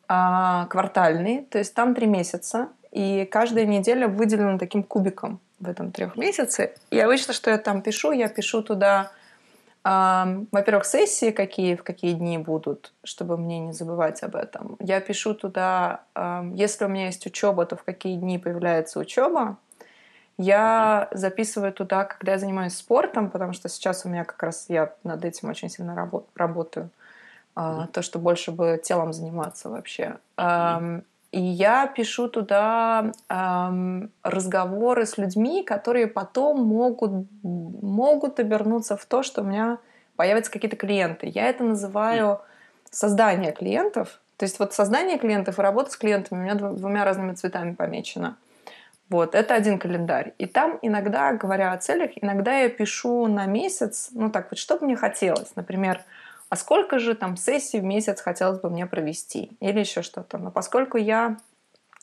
а, 0.07 0.65
квартальный, 0.67 1.43
то 1.43 1.59
есть 1.59 1.73
там 1.75 1.93
три 1.93 2.07
месяца, 2.07 2.69
и 2.91 3.25
каждая 3.25 3.65
неделя 3.65 4.07
выделена 4.07 4.57
таким 4.57 4.83
кубиком 4.83 5.39
в 5.59 5.69
этом 5.69 5.91
трех 5.91 6.15
месяце. 6.17 6.73
И 6.89 6.99
обычно, 6.99 7.33
что 7.33 7.51
я 7.51 7.57
там 7.57 7.81
пишу, 7.81 8.11
я 8.11 8.29
пишу 8.29 8.63
туда 8.63 9.11
во-первых, 9.83 10.85
сессии 10.85 11.31
какие, 11.31 11.75
в 11.75 11.83
какие 11.83 12.13
дни 12.13 12.37
будут, 12.37 12.93
чтобы 13.03 13.37
мне 13.37 13.59
не 13.59 13.73
забывать 13.73 14.23
об 14.23 14.35
этом. 14.35 14.77
Я 14.79 15.01
пишу 15.01 15.33
туда, 15.33 16.03
если 16.53 16.85
у 16.85 16.87
меня 16.87 17.07
есть 17.07 17.25
учеба, 17.25 17.65
то 17.65 17.75
в 17.75 17.83
какие 17.83 18.15
дни 18.15 18.37
появляется 18.37 18.99
учеба. 18.99 19.57
Я 20.37 21.09
записываю 21.11 21.73
туда, 21.73 22.05
когда 22.05 22.31
я 22.31 22.37
занимаюсь 22.39 22.75
спортом, 22.75 23.29
потому 23.29 23.53
что 23.53 23.69
сейчас 23.69 24.05
у 24.05 24.09
меня 24.09 24.23
как 24.23 24.41
раз 24.41 24.65
я 24.69 24.93
над 25.03 25.23
этим 25.25 25.49
очень 25.49 25.69
сильно 25.69 26.09
работаю. 26.35 26.89
Mm-hmm. 27.55 27.87
То, 27.91 28.01
что 28.01 28.17
больше 28.17 28.51
бы 28.51 28.81
телом 28.83 29.13
заниматься 29.13 29.69
вообще. 29.69 30.17
Mm-hmm. 30.37 31.03
И 31.33 31.39
я 31.39 31.87
пишу 31.87 32.27
туда 32.27 33.11
эм, 33.27 34.11
разговоры 34.21 35.07
с 35.07 35.17
людьми, 35.17 35.63
которые 35.63 36.05
потом 36.05 36.63
могут, 36.63 37.25
могут 37.41 38.39
обернуться 38.39 38.97
в 38.97 39.05
то, 39.05 39.23
что 39.23 39.41
у 39.41 39.43
меня 39.43 39.79
появятся 40.15 40.51
какие-то 40.51 40.77
клиенты. 40.77 41.31
Я 41.33 41.49
это 41.49 41.63
называю 41.63 42.39
создание 42.91 43.51
клиентов. 43.51 44.19
То 44.37 44.43
есть 44.43 44.59
вот 44.59 44.75
создание 44.75 45.17
клиентов 45.17 45.57
и 45.57 45.61
работа 45.63 45.89
с 45.89 45.97
клиентами 45.97 46.39
у 46.39 46.43
меня 46.43 46.53
двумя 46.53 47.03
разными 47.03 47.33
цветами 47.33 47.73
помечено. 47.73 48.37
Вот, 49.09 49.33
это 49.33 49.55
один 49.55 49.79
календарь. 49.79 50.35
И 50.37 50.45
там 50.45 50.77
иногда, 50.83 51.33
говоря 51.33 51.73
о 51.73 51.77
целях, 51.79 52.11
иногда 52.15 52.59
я 52.59 52.69
пишу 52.69 53.25
на 53.25 53.47
месяц, 53.47 54.09
ну 54.11 54.29
так 54.29 54.51
вот, 54.51 54.59
что 54.59 54.77
бы 54.77 54.85
мне 54.85 54.95
хотелось. 54.95 55.55
Например, 55.55 56.03
а 56.53 56.55
сколько 56.55 56.99
же 56.99 57.15
там 57.15 57.35
сессий 57.35 57.79
в 57.79 57.83
месяц 57.83 58.21
хотелось 58.21 58.59
бы 58.59 58.69
мне 58.69 58.85
провести 58.85 59.57
или 59.59 59.79
еще 59.79 60.03
что-то. 60.03 60.37
Но 60.37 60.51
поскольку 60.51 60.97
я, 60.97 61.37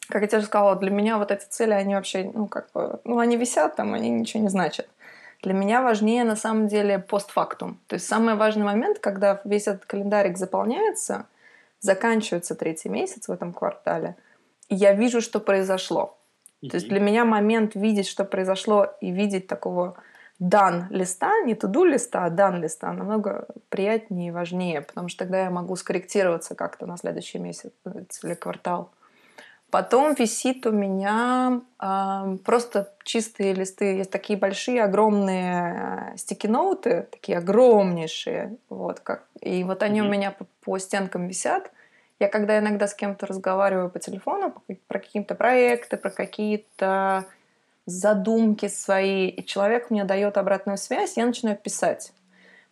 как 0.09 0.23
я 0.23 0.27
тебе 0.27 0.39
уже 0.39 0.49
сказала, 0.49 0.75
для 0.75 0.91
меня 0.91 1.19
вот 1.19 1.31
эти 1.31 1.45
цели, 1.45 1.71
они 1.71 1.95
вообще, 1.95 2.29
ну 2.35 2.49
как 2.49 2.67
бы, 2.73 2.99
ну 3.05 3.21
они 3.21 3.37
висят 3.37 3.77
там, 3.77 3.95
они 3.95 4.11
ничего 4.11 4.43
не 4.43 4.49
значат. 4.49 4.89
Для 5.41 5.53
меня 5.53 5.83
важнее 5.83 6.25
на 6.25 6.35
самом 6.35 6.67
деле 6.67 6.99
постфактум. 6.99 7.79
То 7.87 7.95
есть 7.95 8.09
самый 8.09 8.35
важный 8.35 8.65
момент, 8.65 8.99
когда 8.99 9.41
весь 9.45 9.69
этот 9.69 9.85
календарик 9.85 10.37
заполняется, 10.37 11.27
заканчивается 11.79 12.57
третий 12.57 12.89
месяц 12.89 13.29
в 13.29 13.31
этом 13.31 13.53
квартале, 13.53 14.17
и 14.69 14.75
я 14.75 14.95
вижу, 14.95 15.21
что 15.21 15.39
произошло. 15.39 16.19
То 16.69 16.75
есть 16.75 16.89
для 16.89 16.99
меня 16.99 17.25
момент 17.25 17.77
видеть, 17.77 18.09
что 18.09 18.25
произошло, 18.25 18.89
и 19.01 19.13
видеть 19.13 19.47
такого 19.47 19.95
дан 20.41 20.87
листа, 20.91 21.41
не 21.43 21.55
туду 21.55 21.85
листа, 21.85 22.25
а 22.25 22.31
дан 22.31 22.61
листа 22.61 22.93
намного 22.93 23.47
приятнее 23.69 24.29
и 24.29 24.33
важнее, 24.33 24.81
потому 24.81 25.09
что 25.09 25.21
тогда 25.21 25.43
я 25.43 25.51
могу 25.51 25.77
скорректироваться 25.77 26.55
как-то 26.55 26.87
на 26.87 26.97
следующий 26.97 27.39
месяц 27.39 27.73
или 28.25 28.35
квартал. 28.35 28.91
Потом 29.71 30.15
висит 30.15 30.67
у 30.67 30.73
меня 30.73 31.61
э, 31.79 32.37
просто 32.45 32.93
чистые 33.05 33.55
листы. 33.55 33.99
Есть 33.99 34.11
такие 34.11 34.37
большие, 34.37 34.83
огромные 34.83 36.13
стики-ноуты, 36.17 37.07
такие 37.13 37.39
огромнейшие. 37.39 38.57
Вот, 38.69 38.99
как. 38.99 39.27
И 39.41 39.63
вот 39.63 39.85
они 39.85 40.01
mm-hmm. 40.01 40.07
у 40.07 40.09
меня 40.11 40.31
по, 40.33 40.47
по 40.65 40.79
стенкам 40.79 41.29
висят. 41.29 41.71
Я 42.19 42.27
когда 42.27 42.59
иногда 42.59 42.89
с 42.89 42.95
кем-то 42.95 43.27
разговариваю 43.27 43.91
по 43.91 44.01
телефону 44.01 44.55
про 44.89 44.99
какие-то 44.99 45.37
проекты, 45.37 45.97
про 45.97 46.11
какие-то 46.11 47.27
задумки 47.91 48.69
свои, 48.69 49.29
и 49.29 49.45
человек 49.45 49.91
мне 49.91 50.05
дает 50.05 50.39
обратную 50.39 50.79
связь, 50.79 51.17
я 51.17 51.27
начинаю 51.27 51.57
писать. 51.57 52.13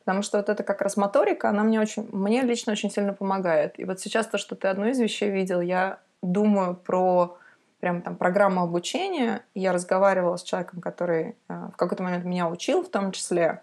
Потому 0.00 0.22
что 0.22 0.38
вот 0.38 0.48
это 0.48 0.62
как 0.62 0.80
раз 0.80 0.96
моторика, 0.96 1.50
она 1.50 1.62
мне, 1.62 1.80
очень, 1.80 2.08
мне 2.12 2.42
лично 2.42 2.72
очень 2.72 2.90
сильно 2.90 3.12
помогает. 3.12 3.78
И 3.78 3.84
вот 3.84 4.00
сейчас 4.00 4.26
то, 4.26 4.38
что 4.38 4.56
ты 4.56 4.68
одну 4.68 4.86
из 4.86 4.98
вещей 4.98 5.30
видел, 5.30 5.60
я 5.60 5.98
думаю 6.22 6.74
про 6.74 7.36
прям 7.80 8.02
там 8.02 8.16
программу 8.16 8.62
обучения. 8.62 9.42
Я 9.54 9.72
разговаривала 9.72 10.36
с 10.36 10.42
человеком, 10.42 10.80
который 10.80 11.36
э, 11.48 11.68
в 11.72 11.76
какой-то 11.76 12.02
момент 12.02 12.24
меня 12.24 12.48
учил 12.48 12.82
в 12.82 12.88
том 12.88 13.12
числе. 13.12 13.60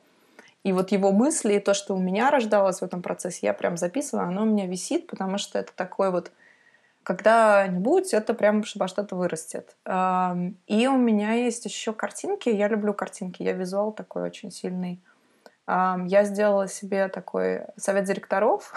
И 0.64 0.72
вот 0.72 0.92
его 0.92 1.12
мысли 1.12 1.54
и 1.54 1.60
то, 1.60 1.74
что 1.74 1.96
у 1.96 2.00
меня 2.00 2.32
рождалось 2.32 2.80
в 2.80 2.84
этом 2.84 3.02
процессе, 3.02 3.40
я 3.44 3.54
прям 3.54 3.78
записываю, 3.78 4.28
оно 4.28 4.44
у 4.44 4.46
меня 4.46 4.66
висит, 4.66 5.08
потому 5.08 5.38
что 5.38 5.60
это 5.60 5.72
такой 5.76 6.12
вот 6.12 6.32
когда-нибудь 7.06 8.14
это 8.14 8.34
прям 8.34 8.64
во 8.76 8.88
что-то 8.88 9.16
вырастет. 9.16 9.76
И 9.86 10.88
у 10.88 10.98
меня 10.98 11.34
есть 11.34 11.64
еще 11.66 11.94
картинки. 11.94 12.50
Я 12.50 12.68
люблю 12.68 12.94
картинки. 12.94 13.44
Я 13.44 13.54
визуал 13.54 13.94
такой 13.94 14.24
очень 14.24 14.52
сильный. 14.52 15.00
Я 15.68 16.24
сделала 16.24 16.68
себе 16.68 17.08
такой 17.08 17.62
совет 17.78 18.06
директоров. 18.06 18.74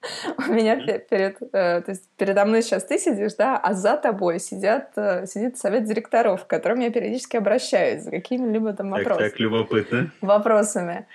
У 0.38 0.52
меня 0.52 0.76
перед, 0.76 1.42
э, 1.42 1.82
то 1.82 1.90
есть 1.90 2.08
передо 2.16 2.46
мной 2.46 2.62
сейчас 2.62 2.84
ты 2.84 2.98
сидишь, 2.98 3.34
да, 3.34 3.58
а 3.58 3.74
за 3.74 3.98
тобой 3.98 4.40
сидят, 4.40 4.92
э, 4.96 5.26
сидит 5.26 5.58
совет 5.58 5.84
директоров, 5.84 6.46
к 6.46 6.46
которым 6.46 6.80
я 6.80 6.90
периодически 6.90 7.36
обращаюсь 7.36 8.04
за 8.04 8.10
какими-либо 8.10 8.72
там 8.72 8.90
вопросами. 8.90 9.24
Так, 9.24 9.32
так, 9.32 9.40
любопытно. 9.40 10.10
Вопросами. 10.22 11.06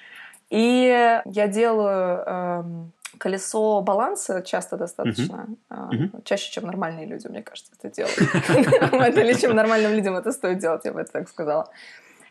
И 0.52 1.22
я 1.26 1.48
делаю 1.48 2.92
колесо 3.18 3.82
баланса 3.82 4.42
часто 4.42 4.78
достаточно, 4.78 5.48
uh-huh. 5.70 6.24
чаще, 6.24 6.52
чем 6.52 6.66
нормальные 6.66 7.06
люди, 7.06 7.28
мне 7.28 7.42
кажется, 7.42 7.72
это 7.78 7.94
делают. 7.94 8.18
Или 9.18 9.34
чем 9.34 9.56
нормальным 9.56 9.94
людям 9.94 10.16
это 10.16 10.32
стоит 10.32 10.60
делать, 10.60 10.86
я 10.86 10.94
бы 10.94 11.02
это 11.02 11.12
так 11.12 11.30
сказала. 11.30 11.70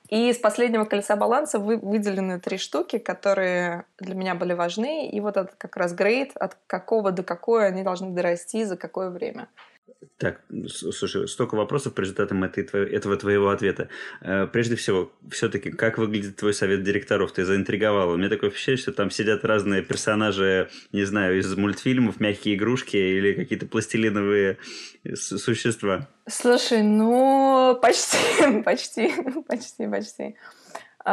И 0.09 0.33
с 0.33 0.39
последнего 0.39 0.85
колеса 0.85 1.17
баланса 1.17 1.59
вы, 1.59 1.79
выделены 1.79 2.39
три 2.39 2.59
штуки, 2.59 2.99
которые 2.99 3.85
для 3.99 4.15
меня 4.15 4.35
были 4.35 4.53
важны. 4.53 5.09
И 5.09 5.21
вот 5.21 5.37
это 5.37 5.51
как 5.57 5.77
раз 5.77 5.95
грейд, 5.95 6.37
от 6.37 6.57
какого 6.67 7.11
до 7.11 7.23
какой 7.23 7.67
они 7.67 7.83
должны 7.83 8.11
дорасти, 8.11 8.65
за 8.65 8.77
какое 8.77 9.09
время. 9.09 9.49
Так, 10.19 10.43
слушай, 10.69 11.29
столько 11.29 11.55
вопросов 11.55 11.95
по 11.95 12.01
результатам 12.01 12.45
этого 12.45 13.17
твоего 13.17 13.51
ответа. 13.51 13.89
Э, 14.21 14.47
прежде 14.47 14.77
всего, 14.77 15.13
все-таки, 15.31 15.71
как 15.71 15.99
выглядит 15.99 16.37
твой 16.37 16.55
совет 16.55 16.83
директоров? 16.83 17.33
Ты 17.33 17.45
заинтриговал. 17.45 18.11
У 18.11 18.17
меня 18.17 18.29
такое 18.29 18.51
впечатление, 18.51 18.83
что 18.83 18.93
там 18.93 19.11
сидят 19.11 19.45
разные 19.45 19.83
персонажи, 19.83 20.69
не 20.93 21.05
знаю, 21.05 21.39
из 21.39 21.57
мультфильмов, 21.57 22.21
мягкие 22.21 22.55
игрушки 22.57 22.97
или 22.97 23.35
какие-то 23.35 23.67
пластилиновые 23.67 24.59
существа. 25.15 26.09
Слушай, 26.29 26.83
ну, 26.83 27.79
почти, 27.81 28.63
почти, 28.65 29.13
почти, 29.47 29.87
почти. 29.87 30.37
У 31.07 31.11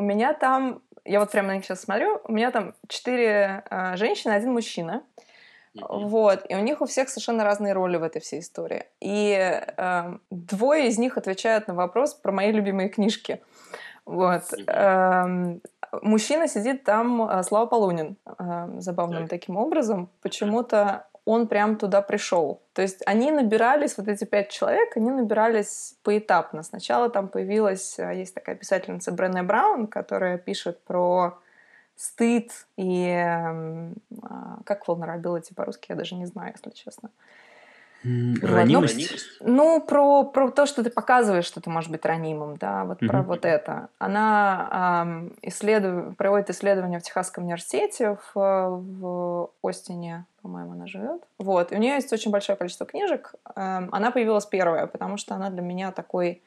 меня 0.00 0.34
там, 0.34 0.82
я 1.04 1.20
вот 1.20 1.30
прямо 1.32 1.48
на 1.48 1.54
них 1.56 1.64
сейчас 1.64 1.82
смотрю, 1.82 2.20
у 2.24 2.32
меня 2.32 2.50
там 2.50 2.74
четыре 2.88 3.64
uh, 3.70 3.96
женщины, 3.96 4.32
один 4.32 4.52
мужчина. 4.52 5.02
Вот. 5.74 6.44
И 6.48 6.54
у 6.54 6.60
них 6.60 6.80
у 6.80 6.86
всех 6.86 7.08
совершенно 7.08 7.44
разные 7.44 7.72
роли 7.72 7.96
в 7.96 8.02
этой 8.02 8.20
всей 8.20 8.40
истории. 8.40 8.84
И 9.00 9.34
э, 9.34 10.18
двое 10.30 10.88
из 10.88 10.98
них 10.98 11.18
отвечают 11.18 11.68
на 11.68 11.74
вопрос 11.74 12.14
про 12.14 12.32
мои 12.32 12.52
любимые 12.52 12.88
книжки. 12.88 13.42
Вот. 14.06 14.42
Э, 14.66 15.58
мужчина 16.02 16.48
сидит 16.48 16.84
там, 16.84 17.28
э, 17.28 17.42
Слава 17.42 17.66
Полунин, 17.66 18.16
э, 18.26 18.68
забавным 18.78 19.22
так. 19.22 19.30
таким 19.30 19.56
образом. 19.56 20.10
Почему-то 20.22 21.06
он 21.24 21.48
прям 21.48 21.76
туда 21.76 22.02
пришел. 22.02 22.60
То 22.74 22.82
есть 22.82 23.02
они 23.06 23.30
набирались, 23.32 23.96
вот 23.96 24.08
эти 24.08 24.24
пять 24.24 24.50
человек, 24.50 24.96
они 24.96 25.10
набирались 25.10 25.96
поэтапно. 26.02 26.62
Сначала 26.62 27.08
там 27.08 27.28
появилась, 27.28 27.98
э, 27.98 28.14
есть 28.16 28.34
такая 28.34 28.56
писательница 28.56 29.10
Брене 29.10 29.42
Браун, 29.42 29.86
которая 29.86 30.38
пишет 30.38 30.84
про 30.84 31.38
стыд 31.96 32.50
и 32.76 33.08
а, 33.10 34.58
как 34.64 34.86
vulnerability 34.86 35.54
по-русски, 35.54 35.86
я 35.90 35.96
даже 35.96 36.14
не 36.14 36.26
знаю, 36.26 36.52
если 36.56 36.70
честно. 36.70 37.10
Ранимость? 38.04 39.10
Вот, 39.40 39.48
ну, 39.48 39.78
ну, 39.78 39.80
про, 39.80 40.24
про 40.24 40.50
то, 40.50 40.66
что 40.66 40.84
ты 40.84 40.90
показываешь, 40.90 41.46
что 41.46 41.62
ты 41.62 41.70
можешь 41.70 41.88
быть 41.88 42.04
ранимым, 42.04 42.56
да, 42.58 42.84
вот 42.84 43.00
mm-hmm. 43.00 43.06
про 43.06 43.22
вот 43.22 43.44
это. 43.46 43.88
Она 43.98 45.04
эм, 45.06 45.36
исследует, 45.40 46.16
проводит 46.18 46.50
исследования 46.50 46.98
в 46.98 47.02
Техасском 47.02 47.44
университете 47.44 48.18
в, 48.34 48.84
в 49.00 49.50
Остине, 49.62 50.26
по-моему, 50.42 50.72
она 50.72 50.86
живет. 50.86 51.22
Вот, 51.38 51.72
и 51.72 51.76
у 51.76 51.78
нее 51.78 51.94
есть 51.94 52.12
очень 52.12 52.30
большое 52.30 52.58
количество 52.58 52.84
книжек. 52.84 53.34
Эм, 53.56 53.88
она 53.90 54.10
появилась 54.10 54.44
первая, 54.44 54.86
потому 54.86 55.16
что 55.16 55.34
она 55.34 55.48
для 55.48 55.62
меня 55.62 55.90
такой 55.90 56.42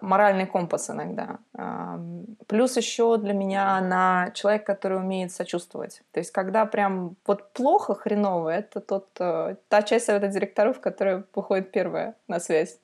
моральный 0.00 0.46
компас 0.46 0.90
иногда. 0.90 1.38
Плюс 2.46 2.76
еще 2.76 3.16
для 3.16 3.32
меня 3.32 3.76
она 3.76 4.30
человек, 4.34 4.66
который 4.66 4.98
умеет 4.98 5.32
сочувствовать. 5.32 6.02
То 6.12 6.20
есть, 6.20 6.32
когда 6.32 6.66
прям 6.66 7.16
вот 7.26 7.52
плохо, 7.52 7.94
хреново, 7.94 8.50
это 8.50 8.80
тот, 8.80 9.08
э, 9.20 9.56
та 9.68 9.82
часть 9.82 10.06
совета 10.06 10.28
директоров, 10.28 10.80
которая 10.80 11.24
выходит 11.34 11.70
первая 11.70 12.14
на 12.28 12.40
связь. 12.40 12.78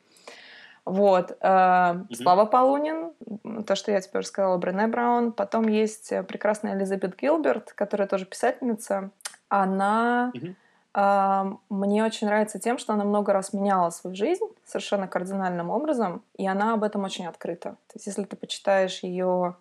Вот. 0.85 1.37
Mm-hmm. 1.41 2.15
Слава 2.15 2.45
Полунин, 2.45 3.13
то, 3.67 3.75
что 3.75 3.91
я 3.91 4.01
теперь 4.01 4.23
сказала, 4.23 4.57
Брене 4.57 4.87
Браун. 4.87 5.33
Потом 5.33 5.67
есть 5.67 6.13
прекрасная 6.29 6.77
Элизабет 6.77 7.17
Гилберт, 7.17 7.73
которая 7.73 8.07
тоже 8.07 8.25
писательница. 8.25 9.11
Она... 9.49 10.33
Mm-hmm 10.35 10.55
мне 10.97 12.05
очень 12.05 12.27
нравится 12.27 12.59
тем, 12.59 12.79
что 12.79 12.95
она 12.95 13.05
много 13.05 13.35
раз 13.35 13.53
меняла 13.53 13.91
свою 13.91 14.17
жизнь 14.17 14.45
совершенно 14.65 15.07
кардинальным 15.07 15.69
образом, 15.69 16.23
и 16.39 16.47
она 16.47 16.73
об 16.73 16.83
этом 16.85 17.05
очень 17.05 17.27
открыта. 17.27 17.73
То 17.89 17.97
есть 17.97 18.07
если 18.07 18.25
ты 18.25 18.35
почитаешь 18.35 19.03
ее 19.03 19.57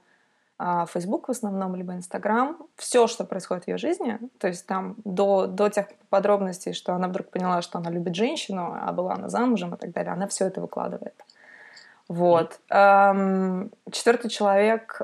а, 0.58 0.86
Facebook 0.86 1.28
в 1.28 1.32
основном, 1.32 1.76
либо 1.76 1.94
Instagram, 1.94 2.58
все, 2.78 3.08
что 3.08 3.26
происходит 3.26 3.66
в 3.66 3.68
ее 3.68 3.78
жизни, 3.78 4.18
то 4.40 4.48
есть 4.48 4.66
там 4.66 4.96
до, 5.04 5.48
до 5.48 5.70
тех 5.70 5.88
подробностей, 6.10 6.72
что 6.72 6.94
она 6.94 7.10
вдруг 7.10 7.30
поняла, 7.30 7.62
что 7.62 7.80
она 7.80 7.90
любит 7.90 8.16
женщину, 8.16 8.74
а 8.74 8.94
была 8.94 9.16
она 9.16 9.28
замужем 9.28 9.76
и 9.76 9.78
так 9.78 9.92
далее, 9.92 10.14
она 10.14 10.28
все 10.28 10.46
это 10.46 10.62
выкладывает. 10.62 11.16
Вот. 12.08 12.60
Четвертый 12.70 14.30
человек 14.30 15.02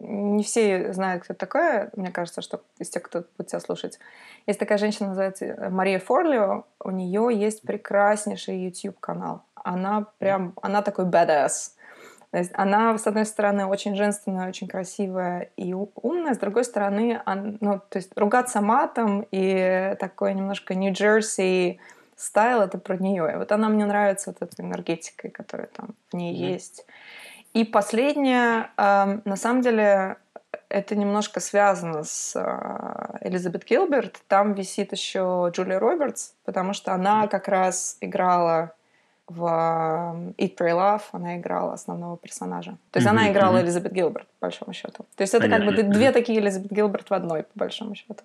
не 0.00 0.42
все 0.42 0.92
знают, 0.92 1.24
кто 1.24 1.34
такая. 1.34 1.90
Мне 1.94 2.10
кажется, 2.10 2.42
что 2.42 2.62
из 2.78 2.88
тех, 2.90 3.02
кто 3.02 3.24
будет 3.36 3.48
тебя 3.48 3.60
слушать. 3.60 3.98
Есть 4.46 4.58
такая 4.58 4.78
женщина, 4.78 5.10
называется 5.10 5.44
э, 5.44 5.68
Мария 5.68 5.98
Форлио. 5.98 6.64
У 6.82 6.90
нее 6.90 7.28
есть 7.32 7.62
прекраснейший 7.62 8.58
YouTube-канал. 8.58 9.42
Она 9.54 10.06
прям, 10.18 10.54
она 10.62 10.82
такой 10.82 11.04
badass. 11.04 11.72
То 12.30 12.38
есть 12.38 12.52
она, 12.54 12.96
с 12.96 13.06
одной 13.06 13.26
стороны, 13.26 13.66
очень 13.66 13.96
женственная, 13.96 14.48
очень 14.48 14.68
красивая 14.68 15.50
и 15.56 15.74
умная, 15.74 16.34
с 16.34 16.38
другой 16.38 16.64
стороны, 16.64 17.20
она, 17.24 17.56
ну, 17.60 17.80
то 17.88 17.98
есть 17.98 18.16
ругаться 18.16 18.60
матом 18.60 19.26
и 19.32 19.96
такой 19.98 20.34
немножко 20.34 20.76
Нью-Джерси 20.76 21.80
стайл, 22.14 22.60
это 22.60 22.78
про 22.78 22.96
нее. 22.98 23.32
И 23.32 23.36
вот 23.36 23.50
она 23.50 23.68
мне 23.68 23.84
нравится 23.84 24.30
вот 24.30 24.48
этой 24.48 24.64
энергетикой, 24.64 25.30
которая 25.30 25.68
там 25.68 25.88
в 26.12 26.16
ней 26.16 26.32
mm-hmm. 26.32 26.52
есть. 26.52 26.86
И 27.52 27.64
последнее, 27.64 28.70
эм, 28.76 29.22
на 29.24 29.36
самом 29.36 29.62
деле, 29.62 30.16
это 30.68 30.94
немножко 30.94 31.40
связано 31.40 32.04
с 32.04 32.34
э, 32.36 33.28
Элизабет 33.28 33.64
Гилберт. 33.64 34.20
Там 34.28 34.54
висит 34.54 34.92
еще 34.92 35.50
Джулия 35.52 35.80
Робертс, 35.80 36.32
потому 36.44 36.72
что 36.72 36.92
она 36.92 37.26
как 37.26 37.48
раз 37.48 37.96
играла 38.00 38.72
в 39.26 39.44
эм, 39.44 40.34
Eat, 40.38 40.56
Pray, 40.56 40.72
Love, 40.72 41.02
она 41.12 41.38
играла 41.38 41.74
основного 41.74 42.16
персонажа. 42.16 42.76
То 42.92 42.98
есть 42.98 43.06
mm-hmm, 43.06 43.10
она 43.10 43.32
играла 43.32 43.56
mm-hmm. 43.56 43.62
Элизабет 43.62 43.92
Гилберт, 43.92 44.26
по 44.38 44.46
большому 44.46 44.72
счету. 44.72 45.04
То 45.16 45.22
есть 45.22 45.34
это 45.34 45.44
Понятно. 45.44 45.66
как 45.66 45.76
бы 45.76 45.82
две 45.92 46.12
такие 46.12 46.40
Элизабет 46.40 46.70
Гилберт 46.70 47.10
в 47.10 47.14
одной, 47.14 47.42
по 47.42 47.58
большому 47.58 47.94
счету. 47.94 48.22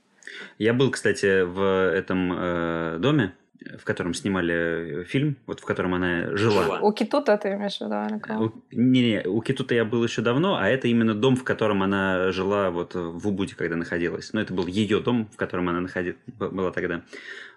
Я 0.57 0.73
был, 0.73 0.91
кстати, 0.91 1.41
в 1.43 1.61
этом 1.93 2.33
э, 2.35 2.97
доме, 2.99 3.33
в 3.77 3.83
котором 3.83 4.13
снимали 4.13 5.01
э, 5.01 5.03
фильм, 5.05 5.37
вот 5.45 5.59
в 5.59 5.65
котором 5.65 5.93
она 5.93 6.35
жила. 6.35 6.79
У 6.81 6.91
Китута 6.91 7.37
ты 7.37 7.53
имеешь 7.53 7.77
в 7.77 7.81
виду, 7.81 8.45
у, 8.45 8.51
не, 8.71 9.01
не, 9.01 9.27
у 9.27 9.41
Китута 9.41 9.75
я 9.75 9.85
был 9.85 10.03
еще 10.03 10.21
давно, 10.21 10.57
а 10.57 10.67
это 10.67 10.87
именно 10.87 11.13
дом, 11.13 11.35
в 11.35 11.43
котором 11.43 11.83
она 11.83 12.31
жила 12.31 12.69
вот 12.69 12.95
в 12.95 13.27
Убуде, 13.27 13.55
когда 13.55 13.75
находилась. 13.75 14.33
Но 14.33 14.41
это 14.41 14.53
был 14.53 14.67
ее 14.67 14.99
дом, 14.99 15.29
в 15.33 15.37
котором 15.37 15.69
она 15.69 15.81
находилась, 15.81 16.17
была 16.27 16.71
тогда. 16.71 17.03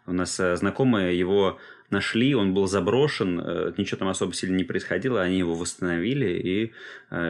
У 0.06 0.12
нас 0.12 0.38
э, 0.40 0.56
знакомые 0.56 1.18
его 1.18 1.58
нашли, 1.90 2.34
он 2.34 2.54
был 2.54 2.66
заброшен, 2.66 3.40
э, 3.40 3.72
ничего 3.76 3.98
там 3.98 4.08
особо 4.08 4.32
сильно 4.32 4.56
не 4.56 4.64
происходило, 4.64 5.20
они 5.22 5.38
его 5.38 5.54
восстановили 5.54 6.28
и 6.30 6.72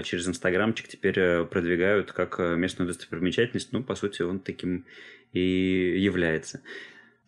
через 0.02 0.26
инстаграмчик 0.26 0.88
теперь 0.88 1.44
продвигают 1.44 2.12
как 2.12 2.38
местную 2.38 2.88
достопримечательность. 2.88 3.72
Ну, 3.72 3.83
по 3.83 3.94
сути, 3.94 4.22
он 4.22 4.40
таким 4.40 4.85
и 5.33 5.96
является. 5.98 6.61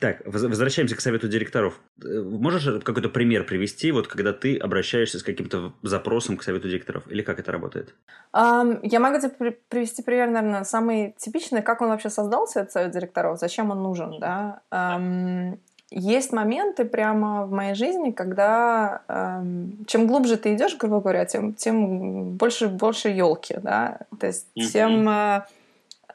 Так, 0.01 0.23
возвращаемся 0.25 0.97
к 0.97 1.01
совету 1.01 1.29
директоров. 1.29 1.79
Э, 2.03 2.23
можешь 2.23 2.83
какой-то 2.83 3.11
пример 3.11 3.45
привести, 3.45 3.93
вот 3.93 4.09
когда 4.09 4.33
ты 4.33 4.57
обращаешься 4.57 5.19
с 5.19 5.23
каким-то 5.23 5.75
запросом 5.83 6.39
к 6.39 6.43
совету 6.43 6.69
директоров? 6.69 7.07
Или 7.09 7.21
как 7.21 7.39
это 7.39 7.53
работает? 7.53 7.95
Um, 8.35 8.81
я 8.83 8.99
могу 8.99 9.21
тебе 9.21 9.59
привести 9.69 10.03
пример, 10.03 10.31
наверное, 10.31 10.65
самый 10.65 11.15
типичный, 11.19 11.61
как 11.61 11.83
он 11.83 11.89
вообще 11.89 12.09
создался, 12.09 12.61
этот 12.61 12.73
совет 12.73 12.93
директоров, 12.93 13.39
зачем 13.39 13.71
он 13.71 13.83
нужен, 13.83 14.19
да? 14.19 14.63
Um, 14.73 15.59
есть 15.91 16.33
моменты 16.33 16.85
прямо 16.85 17.47
в 17.47 17.51
моей 17.51 17.75
жизни, 17.75 18.13
когда 18.13 19.03
эм, 19.09 19.85
чем 19.87 20.07
глубже 20.07 20.37
ты 20.37 20.55
идешь, 20.55 20.77
грубо 20.77 21.01
говоря, 21.01 21.25
тем, 21.25 21.53
тем 21.55 22.37
больше 22.37 22.69
больше 22.69 23.09
елки, 23.09 23.57
да, 23.61 23.99
то 24.21 24.29
есть 24.29 24.47
mm-hmm. 24.57 24.67
тем 24.73 25.09
э, 25.09 25.43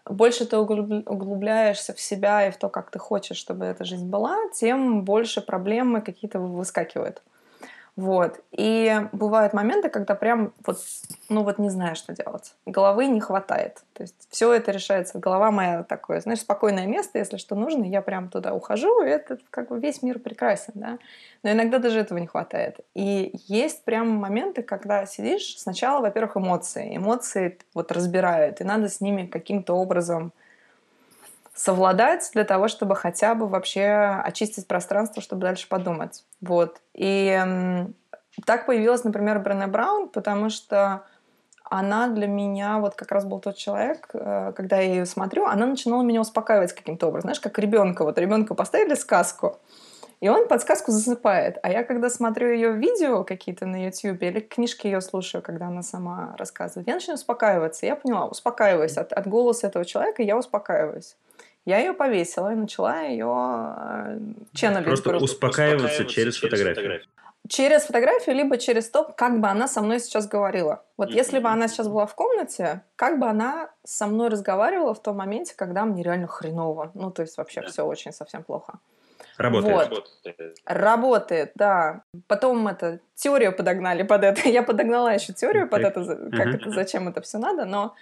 больше 0.10 0.46
ты 0.46 0.58
углубляешься 0.58 1.94
в 1.94 2.00
себя 2.00 2.48
и 2.48 2.52
в 2.52 2.58
то, 2.58 2.70
как 2.70 2.92
ты 2.92 3.00
хочешь, 3.00 3.38
чтобы 3.38 3.66
эта 3.66 3.86
жизнь 3.86 4.08
была, 4.08 4.38
тем 4.54 5.04
больше 5.04 5.42
проблемы 5.42 6.02
какие-то 6.02 6.40
выскакивают. 6.40 7.22
Вот. 7.96 8.42
И 8.52 8.94
бывают 9.14 9.54
моменты, 9.54 9.90
когда 9.90 10.16
прям 10.16 10.54
вот, 10.66 10.80
ну 11.30 11.44
вот 11.44 11.60
не 11.60 11.70
знаю, 11.70 11.96
что 11.96 12.14
делать. 12.14 12.54
Головы 12.66 13.08
не 13.08 13.22
хватает. 13.22 13.84
То 13.94 14.04
есть 14.04 14.28
все 14.30 14.52
это 14.52 14.72
решается. 14.72 15.18
Голова 15.18 15.50
моя 15.50 15.84
такое, 15.84 16.20
знаешь, 16.20 16.42
спокойное 16.42 16.88
место, 16.88 17.20
если 17.20 17.38
что 17.38 17.56
нужно, 17.56 17.86
я 17.86 18.02
прям 18.02 18.28
туда 18.30 18.54
ухожу, 18.54 19.02
и 19.02 19.08
это 19.08 19.38
как 19.50 19.70
бы 19.70 19.80
весь 19.80 20.04
мир 20.04 20.20
прекрасен, 20.20 20.74
да. 20.76 21.00
Но 21.44 21.52
иногда 21.52 21.80
даже 21.80 22.00
этого 22.00 22.18
не 22.18 22.28
хватает. 22.28 22.82
И 22.96 23.32
есть 23.48 23.86
прям 23.86 24.10
моменты, 24.10 24.62
когда 24.62 25.06
сидишь, 25.06 25.58
сначала, 25.58 26.02
во-первых, 26.02 26.36
эмоции. 26.36 26.98
Эмоции 26.98 27.58
вот 27.74 27.94
разбирают, 27.94 28.60
и 28.60 28.66
надо 28.66 28.90
с 28.90 29.00
ними 29.00 29.26
каким-то 29.26 29.74
образом 29.74 30.34
совладать 31.56 32.30
для 32.34 32.44
того, 32.44 32.68
чтобы 32.68 32.96
хотя 32.96 33.34
бы 33.34 33.48
вообще 33.48 34.22
очистить 34.24 34.68
пространство, 34.68 35.22
чтобы 35.22 35.42
дальше 35.42 35.68
подумать. 35.70 36.24
Вот. 36.42 36.82
И 36.94 37.42
так 38.46 38.66
появилась, 38.66 39.04
например, 39.04 39.40
Брене 39.40 39.68
Браун, 39.68 40.10
потому 40.10 40.50
что 40.50 41.04
она 41.64 42.10
для 42.10 42.28
меня 42.28 42.80
вот 42.80 42.96
как 42.96 43.12
раз 43.12 43.26
был 43.26 43.40
тот 43.40 43.56
человек, 43.56 44.10
э, 44.14 44.54
когда 44.56 44.78
я 44.78 44.94
ее 44.94 45.06
смотрю, 45.06 45.46
она 45.46 45.66
начинала 45.66 46.04
меня 46.04 46.22
успокаивать 46.22 46.74
каким-то 46.74 47.08
образом. 47.08 47.30
Знаешь, 47.30 47.40
как 47.40 47.58
ребенка. 47.58 48.04
Вот 48.04 48.20
ребенка 48.20 48.54
поставили 48.54 48.94
сказку, 48.94 49.58
и 50.20 50.30
он 50.30 50.48
под 50.48 50.62
сказку 50.62 50.92
засыпает. 50.92 51.58
А 51.64 51.72
я, 51.72 51.84
когда 51.84 52.10
смотрю 52.10 52.52
ее 52.52 52.74
видео 52.74 53.24
какие-то 53.24 53.66
на 53.66 53.86
YouTube 53.86 54.22
или 54.22 54.42
книжки 54.42 54.88
ее 54.88 55.02
слушаю, 55.02 55.42
когда 55.42 55.68
она 55.68 55.82
сама 55.82 56.36
рассказывает, 56.38 56.88
я 56.88 56.96
начинаю 56.96 57.16
успокаиваться. 57.16 57.86
Я 57.86 57.96
поняла, 57.96 58.28
успокаиваюсь 58.28 58.98
от, 58.98 59.12
от 59.12 59.28
голоса 59.28 59.68
этого 59.68 59.86
человека, 59.86 60.22
я 60.22 60.38
успокаиваюсь. 60.38 61.16
Я 61.66 61.80
ее 61.80 61.94
повесила 61.94 62.54
и 62.54 62.56
начала 62.56 63.02
ее 63.02 63.26
э, 63.26 64.20
ченнелить. 64.54 64.86
Просто 64.86 65.18
успокаиваться, 65.18 65.86
успокаиваться 65.88 66.06
через, 66.06 66.36
через 66.36 66.38
фотографию. 66.38 66.76
фотографию. 66.76 67.10
Через 67.48 67.84
фотографию, 67.84 68.36
либо 68.36 68.58
через 68.58 68.90
то, 68.90 69.04
как 69.04 69.40
бы 69.40 69.48
она 69.48 69.68
со 69.68 69.82
мной 69.82 70.00
сейчас 70.00 70.28
говорила. 70.28 70.84
Вот 70.98 71.10
mm-hmm. 71.10 71.16
если 71.16 71.40
бы 71.40 71.50
она 71.50 71.68
сейчас 71.68 71.88
была 71.88 72.06
в 72.06 72.16
комнате, 72.16 72.82
как 72.96 73.20
бы 73.20 73.28
она 73.28 73.70
со 73.84 74.08
мной 74.08 74.30
разговаривала 74.30 74.94
в 74.94 75.02
том 75.02 75.18
моменте, 75.18 75.54
когда 75.56 75.86
мне 75.86 76.02
реально 76.02 76.28
хреново. 76.28 76.92
Ну, 76.94 77.12
то 77.12 77.22
есть 77.22 77.38
вообще 77.38 77.62
yeah. 77.62 77.68
все 77.68 77.84
очень 77.84 78.14
совсем 78.14 78.44
плохо. 78.44 78.80
Работает. 79.38 79.90
Вот. 79.90 80.10
Работает. 80.66 81.52
да. 81.56 82.02
Потом 82.28 82.68
это 82.68 83.00
теорию 83.16 83.56
подогнали 83.56 84.04
под 84.04 84.24
это. 84.24 84.50
Я 84.50 84.64
подогнала 84.64 85.14
еще 85.14 85.34
теорию 85.34 85.68
под 85.68 85.82
это, 85.82 86.04
как 86.32 86.56
это, 86.56 86.70
зачем 86.72 87.08
это 87.08 87.22
все 87.22 87.38
надо, 87.38 87.66
но 87.66 87.96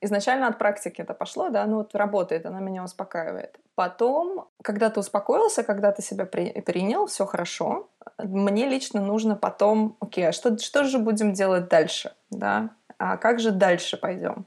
изначально 0.00 0.48
от 0.48 0.58
практики 0.58 1.00
это 1.00 1.14
пошло, 1.14 1.48
да, 1.50 1.66
ну 1.66 1.76
вот 1.78 1.94
работает, 1.94 2.46
она 2.46 2.60
меня 2.60 2.84
успокаивает. 2.84 3.58
Потом, 3.74 4.48
когда 4.62 4.90
ты 4.90 5.00
успокоился, 5.00 5.62
когда 5.62 5.92
ты 5.92 6.02
себя 6.02 6.26
при, 6.26 6.60
принял, 6.60 7.06
все 7.06 7.26
хорошо, 7.26 7.88
мне 8.18 8.68
лично 8.68 9.00
нужно 9.00 9.36
потом, 9.36 9.96
окей, 10.00 10.28
а 10.28 10.32
что, 10.32 10.58
что 10.58 10.84
же 10.84 10.98
будем 10.98 11.32
делать 11.32 11.68
дальше, 11.68 12.12
да, 12.30 12.70
а 12.98 13.16
как 13.16 13.40
же 13.40 13.50
дальше 13.50 13.96
пойдем? 13.96 14.46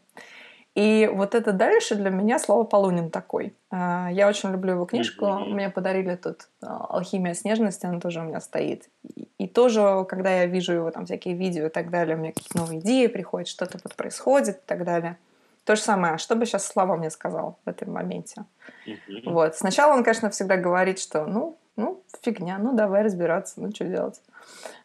И 0.75 1.07
вот 1.13 1.35
это 1.35 1.51
дальше 1.51 1.93
для 1.95 2.09
меня 2.09 2.39
Слава 2.39 2.63
Полунин 2.63 3.11
такой. 3.11 3.55
А, 3.69 4.09
я 4.11 4.27
очень 4.27 4.51
люблю 4.51 4.73
его 4.73 4.85
книжку. 4.85 5.27
Мне 5.27 5.69
подарили 5.69 6.15
тут 6.15 6.49
а, 6.63 6.87
«Алхимия 6.89 7.35
снежности», 7.35 7.85
она 7.85 7.99
тоже 7.99 8.21
у 8.21 8.23
меня 8.23 8.41
стоит. 8.41 8.89
И 9.37 9.47
тоже, 9.47 10.03
когда 10.09 10.31
я 10.31 10.45
вижу 10.47 10.73
его 10.73 10.89
там 10.89 11.05
всякие 11.05 11.35
видео 11.35 11.67
и 11.67 11.69
так 11.69 11.91
далее, 11.91 12.15
у 12.15 12.19
меня 12.19 12.31
какие-то 12.31 12.57
новые 12.57 12.79
идеи 12.79 13.05
приходят, 13.05 13.47
что-то 13.47 13.79
вот 13.83 13.93
происходит 13.95 14.57
и 14.57 14.65
так 14.65 14.83
далее. 14.83 15.17
То 15.65 15.75
же 15.75 15.81
самое. 15.81 16.17
Что 16.17 16.35
бы 16.35 16.45
сейчас 16.45 16.65
Слава 16.65 16.95
мне 16.95 17.09
сказал 17.09 17.57
в 17.65 17.69
этом 17.69 17.91
моменте? 17.93 18.43
Вот. 19.25 19.55
Сначала 19.55 19.93
он, 19.93 20.03
конечно, 20.03 20.29
всегда 20.29 20.57
говорит, 20.57 20.99
что 20.99 21.25
ну, 21.25 21.57
ну, 21.75 22.03
фигня, 22.21 22.57
ну, 22.57 22.73
давай 22.73 23.03
разбираться, 23.03 23.61
ну, 23.61 23.71
что 23.71 23.85
делать. 23.85 24.21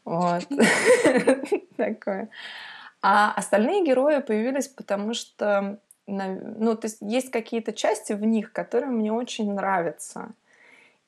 Вот. 0.05 0.47
Такое. 1.77 2.29
А 3.03 3.33
остальные 3.33 3.85
герои 3.85 4.21
появились, 4.21 4.69
потому 4.69 5.15
что, 5.15 5.79
ну, 6.07 6.77
то 6.77 6.87
есть 6.87 6.99
есть 7.01 7.31
какие-то 7.31 7.73
части 7.73 8.13
в 8.13 8.25
них, 8.25 8.53
которые 8.53 8.91
мне 8.91 9.13
очень 9.13 9.53
нравятся. 9.53 10.31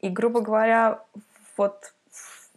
И, 0.01 0.09
грубо 0.09 0.41
говоря, 0.41 1.01
вот 1.57 1.95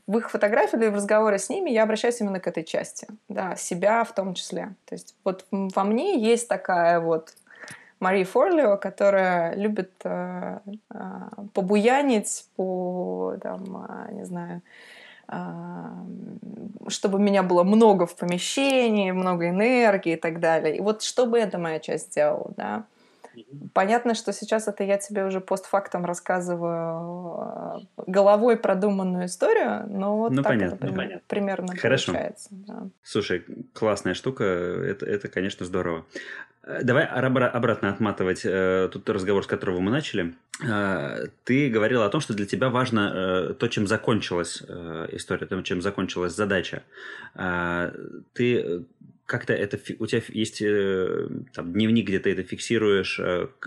в 0.07 0.17
их 0.17 0.29
фотографии 0.29 0.77
или 0.77 0.89
в 0.89 0.95
разговоре 0.95 1.37
с 1.37 1.49
ними 1.49 1.69
я 1.69 1.83
обращаюсь 1.83 2.19
именно 2.19 2.39
к 2.39 2.47
этой 2.47 2.63
части, 2.63 3.07
да, 3.29 3.55
себя 3.55 4.03
в 4.03 4.13
том 4.13 4.33
числе. 4.33 4.75
То 4.85 4.95
есть 4.95 5.15
вот 5.23 5.45
во 5.51 5.83
мне 5.83 6.19
есть 6.19 6.47
такая 6.47 6.99
вот 6.99 7.33
Мари 7.99 8.25
Форлио, 8.25 8.75
которая 8.77 9.55
любит 9.55 9.91
э, 10.03 10.59
э, 10.93 10.99
побуянить 11.53 12.45
по, 12.57 13.35
там, 13.41 13.87
э, 13.87 14.13
не 14.13 14.25
знаю, 14.25 14.61
чтобы 16.89 17.17
меня 17.17 17.43
было 17.43 17.63
много 17.63 18.05
в 18.05 18.15
помещении, 18.15 19.11
много 19.11 19.47
энергии 19.47 20.13
и 20.13 20.17
так 20.17 20.41
далее. 20.41 20.75
И 20.75 20.81
вот 20.81 21.01
чтобы 21.01 21.39
эта 21.39 21.57
моя 21.57 21.79
часть 21.79 22.11
сделала, 22.11 22.51
да. 22.57 22.83
Понятно, 23.73 24.13
что 24.13 24.33
сейчас 24.33 24.67
это 24.67 24.83
я 24.83 24.97
тебе 24.97 25.25
уже 25.25 25.39
постфактом 25.41 26.05
рассказываю 26.05 27.79
э, 27.97 28.03
головой 28.07 28.57
продуманную 28.57 29.25
историю, 29.25 29.85
но 29.87 30.17
вот 30.17 30.31
ну, 30.31 30.43
так 30.43 30.51
понятно, 30.51 30.75
это 30.75 30.85
ну, 30.87 30.95
понятно. 30.95 31.21
примерно 31.27 31.75
Хорошо. 31.75 32.11
получается. 32.11 32.49
Да. 32.51 32.87
Слушай, 33.03 33.45
классная 33.73 34.13
штука, 34.13 34.43
это, 34.43 35.05
это, 35.05 35.27
конечно, 35.27 35.65
здорово. 35.65 36.05
Э, 36.63 36.83
давай 36.83 37.05
обратно 37.05 37.89
отматывать 37.89 38.41
э, 38.45 38.89
тот 38.91 39.09
разговор, 39.09 39.43
с 39.43 39.47
которого 39.47 39.79
мы 39.79 39.91
начали. 39.91 40.33
Э, 40.65 41.27
ты 41.43 41.69
говорила 41.69 42.05
о 42.05 42.09
том, 42.09 42.21
что 42.21 42.33
для 42.33 42.45
тебя 42.45 42.69
важно 42.69 43.53
то, 43.59 43.67
чем 43.67 43.87
закончилась 43.87 44.61
история, 45.11 45.45
то, 45.45 45.61
чем 45.61 45.81
закончилась 45.81 46.33
задача. 46.33 46.83
Ты 48.33 48.85
как-то 49.25 49.53
это 49.53 49.79
у 49.99 50.05
тебя 50.05 50.21
есть 50.29 50.59
там, 51.53 51.73
дневник, 51.73 52.07
где 52.07 52.19
ты 52.19 52.31
это 52.31 52.43
фиксируешь, 52.43 53.19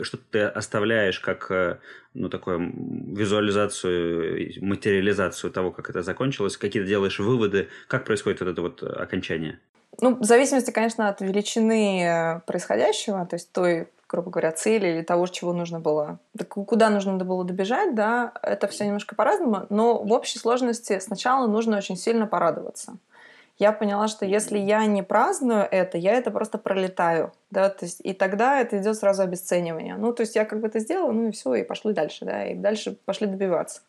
что 0.03 0.19
ты 0.31 0.40
оставляешь 0.42 1.21
как 1.21 1.81
ну, 2.14 2.29
такую 2.29 2.73
визуализацию, 3.14 4.53
материализацию 4.61 5.51
того, 5.51 5.71
как 5.71 5.90
это 5.90 6.03
закончилось, 6.03 6.57
какие-то 6.57 6.88
делаешь 6.88 7.19
выводы, 7.19 7.69
как 7.88 8.05
происходит 8.05 8.40
вот 8.40 8.49
это 8.49 8.62
вот 8.62 8.83
окончание? 8.83 9.59
Ну, 10.01 10.16
в 10.16 10.25
зависимости, 10.25 10.71
конечно, 10.71 11.09
от 11.09 11.21
величины 11.21 12.03
э, 12.03 12.40
происходящего, 12.40 13.25
то 13.25 13.37
есть 13.37 13.51
той, 13.53 13.88
грубо 14.09 14.31
говоря, 14.31 14.53
цели 14.53 14.88
или 14.88 15.03
того, 15.03 15.27
чего 15.27 15.53
нужно 15.53 15.81
было, 15.81 16.19
куда 16.49 16.90
нужно 16.90 17.16
было 17.16 17.45
добежать, 17.45 17.95
да, 17.95 18.33
это 18.42 18.66
все 18.69 18.85
немножко 18.85 19.14
по-разному, 19.14 19.66
но 19.71 20.03
в 20.03 20.12
общей 20.12 20.38
сложности 20.38 20.99
сначала 20.99 21.47
нужно 21.47 21.79
очень 21.79 21.97
сильно 21.97 22.27
порадоваться. 22.27 22.99
Я 23.59 23.73
поняла, 23.73 24.07
что 24.07 24.27
если 24.27 24.59
я 24.59 24.85
не 24.85 25.03
праздную 25.03 25.66
это, 25.71 25.97
я 25.97 26.12
это 26.12 26.31
просто 26.31 26.59
пролетаю, 26.59 27.33
да, 27.51 27.71
то 27.71 27.87
есть 27.87 28.01
и 28.05 28.12
тогда 28.12 28.61
это 28.61 28.79
идет 28.79 28.97
сразу 28.97 29.23
обесценивание. 29.23 29.97
Ну, 29.97 30.12
то 30.12 30.23
есть 30.23 30.37
я 30.37 30.45
как 30.45 30.61
бы 30.61 30.69
это 30.69 30.79
сделала, 30.79 31.12
ну 31.12 31.29
и 31.29 31.31
все, 31.31 31.55
и 31.55 31.62
пошли 31.62 31.95
дальше, 31.95 32.27
да, 32.27 32.47
и 32.47 32.55
дальше 32.55 32.99
пошли 33.07 33.27
добиваться. 33.27 33.81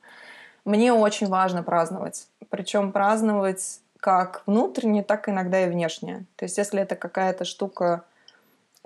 Мне 0.63 0.93
очень 0.93 1.27
важно 1.27 1.63
праздновать, 1.63 2.27
причем 2.49 2.93
праздновать 2.93 3.81
как 3.99 4.43
внутренне, 4.45 5.03
так 5.03 5.27
иногда 5.27 5.61
и 5.61 5.69
внешне. 5.69 6.25
То 6.37 6.45
есть 6.45 6.57
если 6.57 6.81
это 6.81 6.95
какая-то 6.95 7.43
штука, 7.43 8.03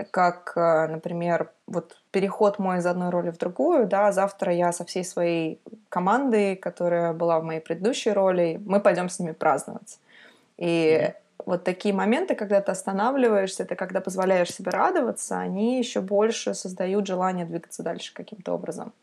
как, 0.09 0.53
э, 0.55 0.87
например, 0.87 1.51
вот 1.67 2.01
переход 2.11 2.59
мой 2.59 2.79
из 2.79 2.85
одной 2.85 3.09
роли 3.09 3.29
в 3.29 3.37
другую, 3.37 3.87
да, 3.87 4.11
завтра 4.11 4.53
я 4.53 4.71
со 4.71 4.83
всей 4.85 5.03
своей 5.03 5.61
командой, 5.89 6.55
которая 6.55 7.13
была 7.13 7.39
в 7.39 7.43
моей 7.43 7.59
предыдущей 7.59 8.11
роли, 8.11 8.59
мы 8.65 8.79
пойдем 8.79 9.09
с 9.09 9.19
ними 9.19 9.33
праздновать. 9.33 9.99
И 10.61 10.99
mm-hmm. 11.01 11.13
вот 11.47 11.63
такие 11.63 11.93
моменты, 11.93 12.35
когда 12.35 12.61
ты 12.61 12.71
останавливаешься, 12.71 13.65
ты 13.65 13.75
когда 13.75 13.99
позволяешь 13.99 14.53
себе 14.53 14.69
радоваться, 14.69 15.39
они 15.39 15.79
еще 15.79 16.01
больше 16.01 16.53
создают 16.53 17.07
желание 17.07 17.45
двигаться 17.45 17.81
дальше 17.81 18.13
каким-то 18.13 18.53
образом. 18.53 18.93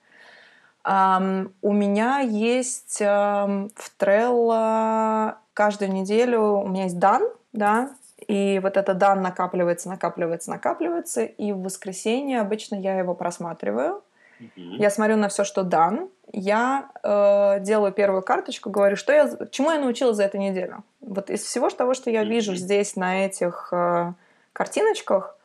Um, 0.85 1.51
у 1.61 1.73
меня 1.73 2.21
есть 2.21 3.03
um, 3.03 3.71
в 3.75 3.93
Trello 3.99 5.35
каждую 5.53 5.93
неделю 5.93 6.41
у 6.63 6.69
меня 6.69 6.85
есть 6.85 7.01
дан, 7.01 7.29
да, 7.53 7.91
и 8.29 8.61
вот 8.63 8.77
этот 8.77 8.97
дан 8.97 9.21
накапливается, 9.21 9.89
накапливается, 9.89 10.51
накапливается, 10.51 11.25
и 11.25 11.51
в 11.51 11.63
воскресенье 11.63 12.41
обычно 12.41 12.77
я 12.77 12.97
его 12.97 13.15
просматриваю. 13.15 14.03
Mm-hmm. 14.41 14.77
Я 14.79 14.91
смотрю 14.91 15.17
на 15.17 15.29
все, 15.29 15.45
что 15.45 15.63
дан, 15.63 16.09
я 16.33 16.91
э, 17.03 17.61
делаю 17.61 17.93
первую 17.93 18.23
карточку, 18.23 18.71
говорю, 18.71 18.97
что 18.97 19.13
я, 19.13 19.31
чему 19.51 19.73
я 19.73 19.79
научилась 19.79 20.17
за 20.17 20.25
эту 20.25 20.39
неделю. 20.39 20.85
Вот 21.01 21.31
из 21.31 21.43
всего 21.43 21.71
того, 21.71 21.95
что 21.95 22.11
я 22.11 22.25
вижу 22.25 22.55
здесь 22.55 22.97
на 22.97 23.25
этих 23.25 23.69
э, 23.73 24.13
картиночках, 24.53 25.37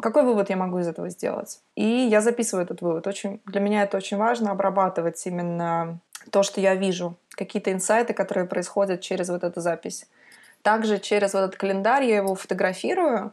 какой 0.00 0.22
вывод 0.22 0.50
я 0.50 0.56
могу 0.56 0.78
из 0.78 0.88
этого 0.88 1.08
сделать? 1.08 1.60
И 1.74 1.84
я 1.84 2.20
записываю 2.20 2.64
этот 2.64 2.82
вывод. 2.82 3.06
Очень, 3.06 3.40
для 3.46 3.60
меня 3.60 3.82
это 3.82 3.96
очень 3.96 4.16
важно 4.16 4.50
обрабатывать 4.50 5.24
именно 5.26 5.98
то, 6.30 6.42
что 6.42 6.60
я 6.60 6.74
вижу, 6.74 7.16
какие-то 7.30 7.72
инсайты, 7.72 8.12
которые 8.12 8.46
происходят 8.46 9.00
через 9.00 9.28
вот 9.28 9.44
эту 9.44 9.60
запись. 9.60 10.06
Также 10.62 10.98
через 10.98 11.34
вот 11.34 11.40
этот 11.40 11.56
календарь 11.56 12.04
я 12.04 12.16
его 12.16 12.34
фотографирую, 12.34 13.32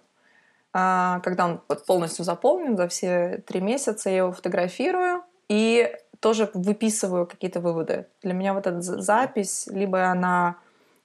когда 0.71 1.45
он 1.45 1.61
полностью 1.85 2.25
заполнен 2.25 2.77
за 2.77 2.87
все 2.87 3.43
три 3.45 3.61
месяца, 3.61 4.09
я 4.09 4.17
его 4.17 4.31
фотографирую 4.31 5.23
и 5.49 5.93
тоже 6.19 6.49
выписываю 6.53 7.25
какие-то 7.25 7.59
выводы. 7.59 8.05
Для 8.21 8.33
меня 8.33 8.53
вот 8.53 8.67
эта 8.67 8.81
запись, 8.81 9.67
либо 9.71 10.05
она... 10.05 10.55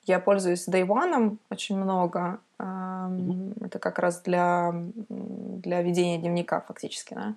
Я 0.05 0.20
пользуюсь 0.20 0.68
Day 0.68 0.87
One 0.87 1.38
очень 1.50 1.76
много. 1.76 2.38
Это 2.59 3.79
как 3.81 3.98
раз 3.98 4.20
для, 4.22 4.72
для 5.09 5.83
ведения 5.83 6.18
дневника 6.18 6.61
фактически. 6.61 7.14
Да? 7.14 7.35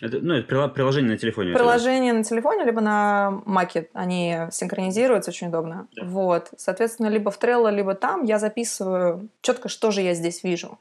Это, 0.00 0.18
ну, 0.20 0.34
это 0.34 0.68
приложение 0.68 1.12
на 1.12 1.18
телефоне. 1.18 1.54
Приложение 1.54 2.12
на 2.12 2.22
телефоне, 2.22 2.64
либо 2.64 2.80
на 2.80 3.42
Маке. 3.46 3.88
Они 3.94 4.38
синхронизируются 4.52 5.30
очень 5.32 5.48
удобно. 5.48 5.88
Да. 5.96 6.04
Вот. 6.04 6.50
Соответственно, 6.56 7.08
либо 7.08 7.32
в 7.32 7.38
Trello, 7.40 7.70
либо 7.70 7.94
там 7.94 8.22
я 8.22 8.38
записываю 8.38 9.28
четко, 9.40 9.68
что 9.68 9.90
же 9.90 10.00
я 10.00 10.14
здесь 10.14 10.44
вижу. 10.44 10.78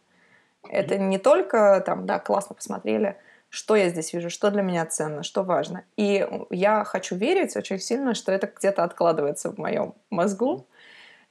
Это 0.69 0.97
не 0.97 1.17
только 1.17 1.81
там, 1.85 2.05
да, 2.05 2.19
классно 2.19 2.55
посмотрели, 2.55 3.17
что 3.49 3.75
я 3.75 3.89
здесь 3.89 4.13
вижу, 4.13 4.29
что 4.29 4.49
для 4.49 4.61
меня 4.61 4.85
ценно, 4.85 5.23
что 5.23 5.43
важно. 5.43 5.83
И 5.95 6.27
я 6.49 6.83
хочу 6.83 7.15
верить 7.15 7.55
очень 7.55 7.79
сильно, 7.79 8.15
что 8.15 8.31
это 8.31 8.51
где-то 8.53 8.83
откладывается 8.83 9.51
в 9.51 9.57
моем 9.57 9.93
мозгу. 10.09 10.65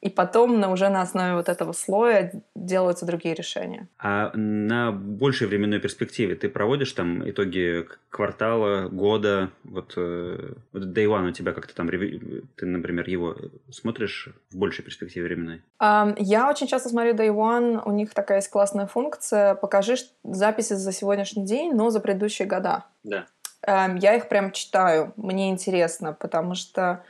И 0.02 0.10
потом 0.10 0.58
на, 0.58 0.70
уже 0.72 0.88
на 0.88 1.00
основе 1.00 1.36
вот 1.36 1.48
этого 1.48 1.72
слоя 1.72 2.32
делаются 2.56 3.06
другие 3.06 3.34
решения. 3.36 3.88
А 3.98 4.32
на 4.34 4.90
большей 4.90 5.46
временной 5.46 5.78
перспективе 5.78 6.34
ты 6.34 6.48
проводишь 6.48 6.92
там 6.92 7.28
итоги 7.28 7.86
квартала, 8.10 8.88
года? 8.88 9.50
Вот, 9.62 9.94
э, 9.96 10.54
вот 10.72 10.82
Day 10.82 11.06
One 11.06 11.28
у 11.28 11.32
тебя 11.32 11.52
как-то 11.52 11.74
там, 11.74 11.88
ты, 11.88 12.66
например, 12.66 13.08
его 13.08 13.36
смотришь 13.70 14.28
в 14.50 14.56
большей 14.56 14.84
перспективе 14.84 15.26
временной? 15.26 15.62
Um, 15.80 16.16
я 16.18 16.50
очень 16.50 16.66
часто 16.66 16.88
смотрю 16.88 17.14
Day 17.14 17.28
One, 17.28 17.80
у 17.84 17.92
них 17.92 18.12
такая 18.12 18.38
есть 18.38 18.50
классная 18.50 18.88
функция, 18.88 19.54
покажи 19.54 19.94
записи 20.24 20.72
за 20.72 20.90
сегодняшний 20.90 21.46
день, 21.46 21.74
но 21.74 21.90
за 21.90 22.00
предыдущие 22.00 22.48
года. 22.48 22.86
Да. 23.04 23.26
Um, 23.64 23.96
я 24.00 24.16
их 24.16 24.28
прям 24.28 24.50
читаю, 24.50 25.12
мне 25.16 25.50
интересно, 25.50 26.12
потому 26.12 26.56
что 26.56 27.04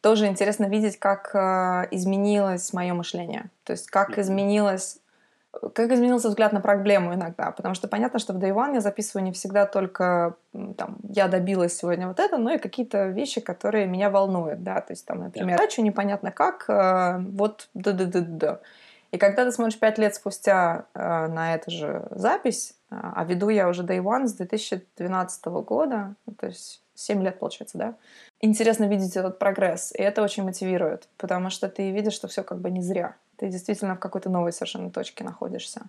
тоже 0.00 0.26
интересно 0.26 0.66
видеть, 0.66 0.98
как 0.98 1.30
э, 1.34 1.88
изменилось 1.90 2.72
мое 2.72 2.94
мышление. 2.94 3.50
То 3.64 3.72
есть 3.72 3.90
как 3.90 4.18
изменилось 4.18 5.00
как 5.52 5.90
изменился 5.90 6.28
взгляд 6.28 6.52
на 6.52 6.60
проблему 6.60 7.12
иногда, 7.14 7.50
потому 7.50 7.74
что 7.74 7.88
понятно, 7.88 8.18
что 8.18 8.32
в 8.32 8.36
Day 8.36 8.54
One 8.54 8.74
я 8.74 8.80
записываю 8.80 9.24
не 9.24 9.32
всегда 9.32 9.66
только 9.66 10.36
там, 10.76 10.98
я 11.02 11.28
добилась 11.28 11.76
сегодня 11.76 12.06
вот 12.06 12.20
это, 12.20 12.38
но 12.38 12.52
и 12.52 12.58
какие-то 12.58 13.08
вещи, 13.08 13.40
которые 13.40 13.86
меня 13.86 14.10
волнуют, 14.10 14.62
да, 14.62 14.80
то 14.80 14.92
есть 14.92 15.04
там, 15.06 15.18
например, 15.18 15.58
задачу 15.58 15.82
непонятно 15.82 16.30
как, 16.30 16.66
э, 16.68 17.18
вот 17.32 17.68
да-да-да-да. 17.74 18.60
И 19.10 19.18
когда 19.18 19.44
ты 19.44 19.50
смотришь 19.50 19.78
пять 19.78 19.98
лет 19.98 20.14
спустя 20.14 20.84
э, 20.94 21.26
на 21.26 21.54
эту 21.54 21.72
же 21.72 22.06
запись, 22.12 22.74
э, 22.90 22.94
а 23.00 23.24
веду 23.24 23.48
я 23.48 23.68
уже 23.68 23.82
Day 23.82 24.00
One 24.00 24.26
с 24.26 24.34
2012 24.34 25.46
года, 25.46 26.14
ну, 26.26 26.34
то 26.34 26.46
есть 26.46 26.82
7 27.00 27.22
лет, 27.22 27.38
получается, 27.38 27.78
да, 27.78 27.94
интересно 28.40 28.84
видеть 28.84 29.16
этот 29.16 29.38
прогресс, 29.38 29.92
и 29.92 30.02
это 30.02 30.22
очень 30.22 30.44
мотивирует, 30.44 31.08
потому 31.16 31.50
что 31.50 31.68
ты 31.68 31.90
видишь, 31.90 32.12
что 32.12 32.28
все 32.28 32.42
как 32.42 32.58
бы 32.58 32.70
не 32.70 32.82
зря. 32.82 33.14
Ты 33.36 33.48
действительно 33.48 33.96
в 33.96 33.98
какой-то 34.00 34.28
новой 34.28 34.52
совершенно 34.52 34.90
точке 34.90 35.24
находишься. 35.24 35.82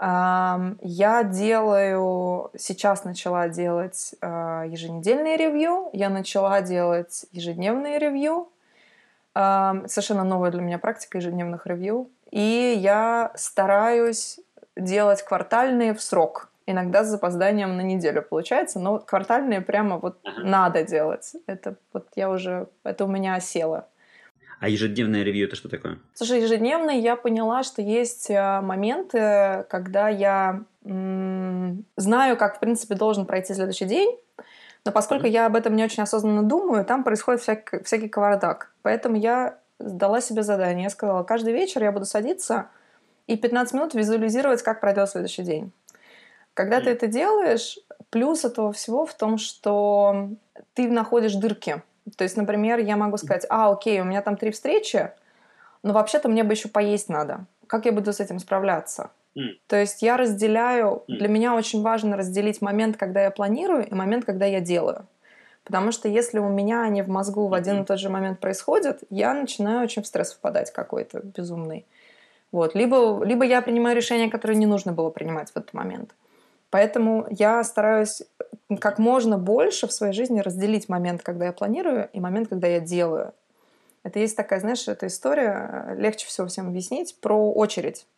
Я 0.00 1.22
делаю, 1.24 2.50
сейчас 2.58 3.04
начала 3.04 3.48
делать 3.48 4.14
а, 4.20 4.64
еженедельные 4.64 5.36
ревью, 5.36 5.88
я 5.92 6.10
начала 6.10 6.60
делать 6.62 7.26
ежедневные 7.30 7.98
ревью, 8.00 8.48
совершенно 9.34 10.24
новая 10.24 10.50
для 10.50 10.62
меня 10.62 10.78
практика 10.78 11.18
ежедневных 11.18 11.66
ревью, 11.66 12.08
и 12.30 12.74
я 12.76 13.30
стараюсь 13.36 14.40
делать 14.76 15.22
квартальные 15.22 15.94
в 15.94 16.02
срок 16.02 16.50
иногда 16.66 17.04
с 17.04 17.08
запозданием 17.08 17.76
на 17.76 17.82
неделю 17.82 18.22
получается, 18.22 18.78
но 18.78 18.98
квартальные 18.98 19.60
прямо 19.60 19.98
вот 19.98 20.18
ага. 20.24 20.42
надо 20.42 20.82
делать. 20.82 21.32
Это 21.46 21.76
вот 21.92 22.08
я 22.16 22.30
уже, 22.30 22.68
это 22.84 23.04
у 23.04 23.08
меня 23.08 23.36
осело. 23.36 23.88
А 24.60 24.68
ежедневное 24.68 25.22
ревью 25.22 25.46
это 25.46 25.56
что 25.56 25.68
такое? 25.68 25.98
Слушай, 26.14 26.42
ежедневное 26.42 26.94
я 26.94 27.16
поняла, 27.16 27.62
что 27.62 27.82
есть 27.82 28.30
а, 28.30 28.62
моменты, 28.62 29.66
когда 29.68 30.08
я 30.08 30.62
м- 30.84 31.84
знаю, 31.96 32.36
как 32.36 32.56
в 32.56 32.60
принципе 32.60 32.94
должен 32.94 33.26
пройти 33.26 33.52
следующий 33.52 33.84
день, 33.84 34.16
но 34.84 34.92
поскольку 34.92 35.26
mm-hmm. 35.26 35.30
я 35.30 35.46
об 35.46 35.56
этом 35.56 35.76
не 35.76 35.84
очень 35.84 36.02
осознанно 36.02 36.42
думаю, 36.42 36.84
там 36.84 37.04
происходит 37.04 37.42
всякий, 37.42 37.82
всякий 37.82 38.08
кавардак. 38.08 38.72
Поэтому 38.82 39.16
я 39.16 39.58
дала 39.78 40.20
себе 40.20 40.42
задание. 40.42 40.84
Я 40.84 40.90
сказала, 40.90 41.22
каждый 41.24 41.52
вечер 41.52 41.82
я 41.82 41.92
буду 41.92 42.04
садиться 42.04 42.68
и 43.26 43.36
15 43.36 43.74
минут 43.74 43.94
визуализировать, 43.94 44.62
как 44.62 44.80
пройдет 44.80 45.08
следующий 45.08 45.42
день. 45.42 45.72
Когда 46.54 46.80
ты 46.80 46.90
это 46.90 47.08
делаешь, 47.08 47.78
плюс 48.10 48.44
этого 48.44 48.72
всего 48.72 49.06
в 49.06 49.14
том, 49.14 49.38
что 49.38 50.30
ты 50.74 50.88
находишь 50.88 51.34
дырки. 51.34 51.82
То 52.16 52.24
есть, 52.24 52.36
например, 52.36 52.78
я 52.78 52.96
могу 52.96 53.16
сказать, 53.16 53.44
а, 53.48 53.72
окей, 53.72 54.00
у 54.00 54.04
меня 54.04 54.22
там 54.22 54.36
три 54.36 54.52
встречи, 54.52 55.10
но 55.82 55.92
вообще-то 55.92 56.28
мне 56.28 56.44
бы 56.44 56.52
еще 56.52 56.68
поесть 56.68 57.08
надо. 57.08 57.46
Как 57.66 57.86
я 57.86 57.92
буду 57.92 58.12
с 58.12 58.20
этим 58.20 58.38
справляться? 58.38 59.10
Mm. 59.36 59.58
То 59.66 59.76
есть 59.76 60.02
я 60.02 60.16
разделяю, 60.16 61.02
mm. 61.08 61.16
для 61.18 61.28
меня 61.28 61.54
очень 61.54 61.82
важно 61.82 62.16
разделить 62.16 62.62
момент, 62.62 62.96
когда 62.96 63.22
я 63.22 63.30
планирую, 63.30 63.86
и 63.86 63.94
момент, 63.94 64.24
когда 64.24 64.46
я 64.46 64.60
делаю. 64.60 65.06
Потому 65.64 65.92
что 65.92 66.08
если 66.08 66.38
у 66.38 66.48
меня 66.48 66.82
они 66.82 67.02
в 67.02 67.08
мозгу 67.08 67.48
в 67.48 67.54
один 67.54 67.82
и 67.82 67.84
тот 67.86 67.98
же 67.98 68.10
момент 68.10 68.38
происходят, 68.38 69.02
я 69.10 69.32
начинаю 69.32 69.82
очень 69.82 70.02
в 70.02 70.06
стресс 70.06 70.32
впадать 70.32 70.70
какой-то 70.72 71.20
безумный. 71.20 71.86
Вот. 72.52 72.74
Либо, 72.74 73.24
либо 73.24 73.44
я 73.44 73.62
принимаю 73.62 73.96
решение, 73.96 74.30
которое 74.30 74.54
не 74.54 74.66
нужно 74.66 74.92
было 74.92 75.10
принимать 75.10 75.50
в 75.50 75.56
этот 75.56 75.72
момент. 75.72 76.14
Поэтому 76.74 77.28
я 77.30 77.62
стараюсь 77.62 78.22
как 78.80 78.98
можно 78.98 79.38
больше 79.38 79.86
в 79.86 79.92
своей 79.92 80.12
жизни 80.12 80.40
разделить 80.40 80.88
момент, 80.88 81.22
когда 81.22 81.44
я 81.44 81.52
планирую, 81.52 82.08
и 82.12 82.18
момент, 82.18 82.48
когда 82.48 82.66
я 82.66 82.80
делаю. 82.80 83.32
Это 84.02 84.18
есть 84.18 84.36
такая, 84.36 84.58
знаешь, 84.58 84.88
эта 84.88 85.06
история, 85.06 85.86
э, 85.90 85.94
легче 85.94 86.26
всего 86.26 86.48
всем 86.48 86.66
объяснить, 86.66 87.16
про 87.20 87.52
очередь. 87.52 88.08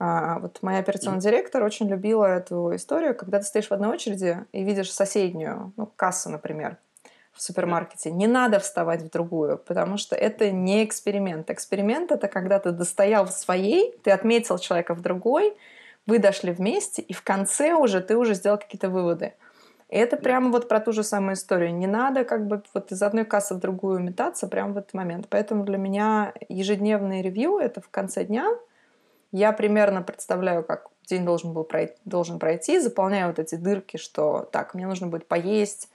А, 0.00 0.40
вот 0.40 0.58
моя 0.62 0.80
операционный 0.80 1.20
директор 1.20 1.62
очень 1.62 1.88
любила 1.88 2.24
эту 2.24 2.74
историю, 2.74 3.14
когда 3.14 3.38
ты 3.38 3.44
стоишь 3.44 3.68
в 3.68 3.72
одной 3.72 3.90
очереди 3.90 4.46
и 4.50 4.64
видишь 4.64 4.92
соседнюю, 4.92 5.72
ну, 5.76 5.86
кассу, 5.94 6.28
например, 6.28 6.78
в 7.30 7.40
супермаркете. 7.40 8.10
Не 8.10 8.26
надо 8.26 8.58
вставать 8.58 9.02
в 9.02 9.10
другую, 9.10 9.58
потому 9.58 9.96
что 9.96 10.16
это 10.16 10.50
не 10.50 10.84
эксперимент. 10.84 11.50
Эксперимент— 11.50 12.10
это 12.10 12.26
когда 12.26 12.58
ты 12.58 12.72
достоял 12.72 13.26
в 13.26 13.30
своей, 13.30 13.96
ты 14.02 14.10
отметил 14.10 14.58
человека 14.58 14.94
в 14.94 15.02
другой— 15.02 15.56
вы 16.06 16.18
дошли 16.18 16.52
вместе, 16.52 17.02
и 17.02 17.12
в 17.12 17.22
конце 17.22 17.74
уже 17.74 18.00
ты 18.00 18.16
уже 18.16 18.34
сделал 18.34 18.58
какие-то 18.58 18.88
выводы. 18.90 19.34
И 19.88 19.96
это 19.96 20.16
прямо 20.16 20.50
вот 20.50 20.68
про 20.68 20.80
ту 20.80 20.92
же 20.92 21.02
самую 21.02 21.34
историю. 21.34 21.74
Не 21.74 21.86
надо 21.86 22.24
как 22.24 22.46
бы 22.46 22.62
вот 22.72 22.92
из 22.92 23.02
одной 23.02 23.24
кассы 23.24 23.54
в 23.54 23.58
другую 23.58 24.00
метаться 24.00 24.48
прямо 24.48 24.72
в 24.72 24.78
этот 24.78 24.94
момент. 24.94 25.26
Поэтому 25.28 25.64
для 25.64 25.76
меня 25.76 26.32
ежедневный 26.48 27.20
ревью— 27.20 27.58
это 27.60 27.82
в 27.82 27.90
конце 27.90 28.24
дня. 28.24 28.48
Я 29.32 29.52
примерно 29.52 30.00
представляю, 30.02 30.64
как 30.64 30.88
день 31.06 31.24
должен 31.24 31.52
был 31.52 31.64
пройти, 31.64 31.94
должен 32.04 32.38
пройти, 32.38 32.80
заполняю 32.80 33.28
вот 33.28 33.38
эти 33.38 33.54
дырки, 33.54 33.96
что 33.96 34.48
так, 34.50 34.74
мне 34.74 34.86
нужно 34.86 35.08
будет 35.08 35.26
поесть, 35.26 35.90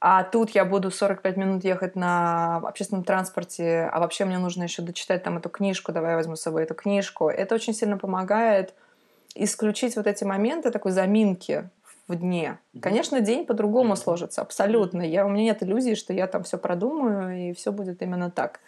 а 0.00 0.24
тут 0.24 0.50
я 0.50 0.64
буду 0.64 0.90
45 0.90 1.36
минут 1.36 1.64
ехать 1.64 1.94
на 1.94 2.56
общественном 2.56 3.04
транспорте, 3.04 3.88
а 3.92 4.00
вообще 4.00 4.24
мне 4.24 4.38
нужно 4.38 4.64
еще 4.64 4.82
дочитать 4.82 5.22
там 5.22 5.38
эту 5.38 5.48
книжку, 5.48 5.92
давай 5.92 6.10
я 6.10 6.16
возьму 6.16 6.34
с 6.34 6.42
собой 6.42 6.64
эту 6.64 6.74
книжку. 6.74 7.28
Это 7.28 7.54
очень 7.54 7.72
сильно 7.72 7.96
помогает 7.96 8.74
исключить 9.34 9.96
вот 9.96 10.06
эти 10.06 10.24
моменты 10.24 10.70
такой 10.70 10.92
заминки 10.92 11.68
в 12.08 12.16
дне. 12.16 12.58
Конечно, 12.80 13.20
день 13.20 13.46
по-другому 13.46 13.96
сложится, 13.96 14.42
абсолютно. 14.42 15.02
Я, 15.02 15.24
у 15.24 15.28
меня 15.28 15.44
нет 15.44 15.62
иллюзии, 15.62 15.94
что 15.94 16.12
я 16.12 16.26
там 16.26 16.42
все 16.42 16.58
продумаю, 16.58 17.50
и 17.50 17.52
все 17.52 17.72
будет 17.72 18.02
именно 18.02 18.30
так. 18.30 18.60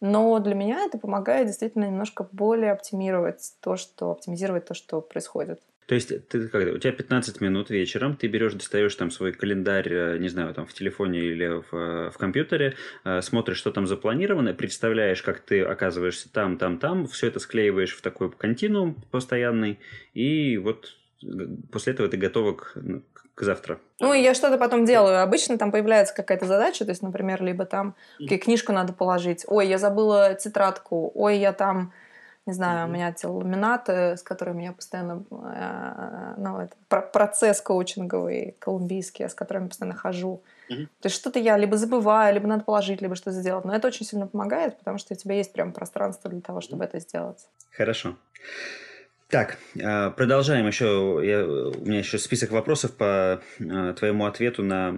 Но 0.00 0.38
для 0.40 0.54
меня 0.54 0.84
это 0.84 0.98
помогает 0.98 1.46
действительно 1.46 1.84
немножко 1.84 2.28
более 2.30 2.72
оптимировать 2.72 3.54
то, 3.60 3.76
что, 3.76 4.10
оптимизировать 4.10 4.66
то, 4.66 4.74
что 4.74 5.00
происходит. 5.00 5.60
То 5.86 5.94
есть 5.94 6.28
ты 6.28 6.48
когда 6.48 6.72
у 6.72 6.78
тебя 6.78 6.92
15 6.92 7.40
минут 7.40 7.70
вечером, 7.70 8.16
ты 8.16 8.26
берешь, 8.26 8.54
достаешь 8.54 8.94
там 8.96 9.10
свой 9.10 9.32
календарь, 9.32 9.88
э, 9.88 10.18
не 10.18 10.28
знаю, 10.28 10.52
там 10.52 10.66
в 10.66 10.72
телефоне 10.74 11.20
или 11.20 11.46
в, 11.46 11.72
э, 11.72 12.10
в 12.10 12.18
компьютере, 12.18 12.74
э, 13.04 13.22
смотришь, 13.22 13.58
что 13.58 13.70
там 13.70 13.86
запланировано, 13.86 14.52
представляешь, 14.52 15.22
как 15.22 15.40
ты 15.40 15.62
оказываешься 15.62 16.32
там, 16.32 16.58
там, 16.58 16.78
там, 16.78 17.06
все 17.06 17.28
это 17.28 17.38
склеиваешь 17.38 17.94
в 17.94 18.02
такой 18.02 18.32
континуум 18.32 18.96
постоянный, 19.12 19.78
и 20.12 20.58
вот 20.58 20.96
после 21.70 21.92
этого 21.92 22.08
ты 22.08 22.16
готова 22.16 22.54
к, 22.54 22.72
ну, 22.74 23.02
к 23.36 23.42
завтра. 23.42 23.78
Ну, 24.00 24.12
и 24.12 24.22
я 24.22 24.34
что-то 24.34 24.58
потом 24.58 24.86
делаю. 24.86 25.22
Обычно 25.22 25.58
там 25.58 25.70
появляется 25.70 26.14
какая-то 26.14 26.46
задача, 26.46 26.84
то 26.84 26.90
есть, 26.90 27.02
например, 27.02 27.42
либо 27.42 27.64
там 27.64 27.94
okay, 28.20 28.38
книжку 28.38 28.72
надо 28.72 28.92
положить, 28.92 29.44
ой, 29.46 29.68
я 29.68 29.78
забыла 29.78 30.34
тетрадку, 30.34 31.12
ой, 31.14 31.38
я 31.38 31.52
там 31.52 31.92
не 32.46 32.52
знаю, 32.52 32.86
mm-hmm. 32.86 32.90
у 32.90 32.92
меня 32.92 33.12
те 33.12 33.26
ламинаты, 33.26 34.16
с 34.16 34.22
которыми 34.22 34.62
я 34.62 34.72
постоянно, 34.72 35.24
э, 35.30 36.34
ну, 36.38 36.60
это 36.60 37.00
процесс 37.00 37.60
коучинговый, 37.60 38.56
колумбийский, 38.60 39.28
с 39.28 39.34
которыми 39.34 39.64
я 39.64 39.68
постоянно 39.68 39.96
хожу. 39.96 40.42
Mm-hmm. 40.70 40.86
То 41.00 41.06
есть 41.06 41.16
что-то 41.16 41.40
я 41.40 41.56
либо 41.56 41.76
забываю, 41.76 42.34
либо 42.34 42.46
надо 42.46 42.62
положить, 42.62 43.02
либо 43.02 43.16
что-то 43.16 43.32
сделать. 43.32 43.64
Но 43.64 43.74
это 43.74 43.88
очень 43.88 44.06
сильно 44.06 44.28
помогает, 44.28 44.78
потому 44.78 44.98
что 44.98 45.14
у 45.14 45.16
тебя 45.16 45.34
есть 45.34 45.52
прям 45.52 45.72
пространство 45.72 46.30
для 46.30 46.40
того, 46.40 46.60
чтобы 46.60 46.84
mm-hmm. 46.84 46.88
это 46.88 47.00
сделать. 47.00 47.48
Хорошо. 47.72 48.16
Так, 49.28 49.58
а, 49.82 50.10
продолжаем 50.10 50.68
еще. 50.68 51.20
Я, 51.22 51.44
у 51.44 51.84
меня 51.84 51.98
еще 51.98 52.16
список 52.18 52.52
вопросов 52.52 52.92
по 52.92 53.40
а, 53.60 53.92
твоему 53.94 54.24
ответу 54.24 54.62
на 54.62 54.94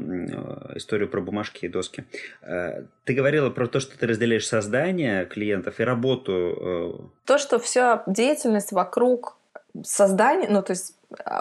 историю 0.74 1.08
про 1.08 1.22
бумажки 1.22 1.64
и 1.64 1.68
доски. 1.68 2.04
А, 2.42 2.82
ты 3.04 3.14
говорила 3.14 3.48
про 3.48 3.66
то, 3.68 3.80
что 3.80 3.98
ты 3.98 4.06
разделяешь 4.06 4.46
создание 4.46 5.24
клиентов 5.24 5.80
и 5.80 5.84
работу. 5.84 7.10
То, 7.24 7.38
что 7.38 7.58
вся 7.58 8.02
деятельность 8.06 8.72
вокруг 8.72 9.38
создания, 9.82 10.48
ну 10.50 10.62
то 10.62 10.72
есть 10.72 10.94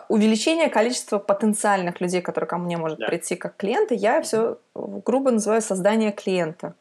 увеличение 0.07 0.69
количества 0.69 1.19
потенциальных 1.19 1.99
людей, 1.99 2.21
которые 2.21 2.47
ко 2.47 2.57
мне 2.57 2.77
может 2.77 2.99
да. 2.99 3.07
прийти 3.07 3.35
как 3.35 3.57
клиенты, 3.57 3.95
я 3.95 4.21
все 4.21 4.59
грубо 4.73 5.31
называю 5.31 5.61
создание 5.61 6.13
клиента. 6.13 6.73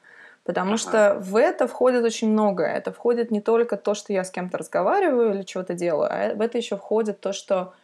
Потому 0.47 0.75
ага. 0.75 0.79
что 0.79 1.17
в 1.21 1.37
это 1.37 1.67
входит 1.67 2.05
очень 2.05 2.31
многое. 2.31 2.73
Это 2.73 2.93
входит 2.93 3.33
не 3.33 3.41
только 3.41 3.77
то, 3.77 3.95
что 3.95 4.13
я 4.13 4.23
с 4.23 4.31
кем-то 4.31 4.59
разговариваю 4.59 5.35
или 5.35 5.43
чего-то 5.43 5.75
делаю, 5.75 6.09
а 6.11 6.35
в 6.35 6.41
это 6.41 6.57
еще 6.57 6.77
входит 6.77 7.21
то, 7.21 7.33
что 7.33 7.75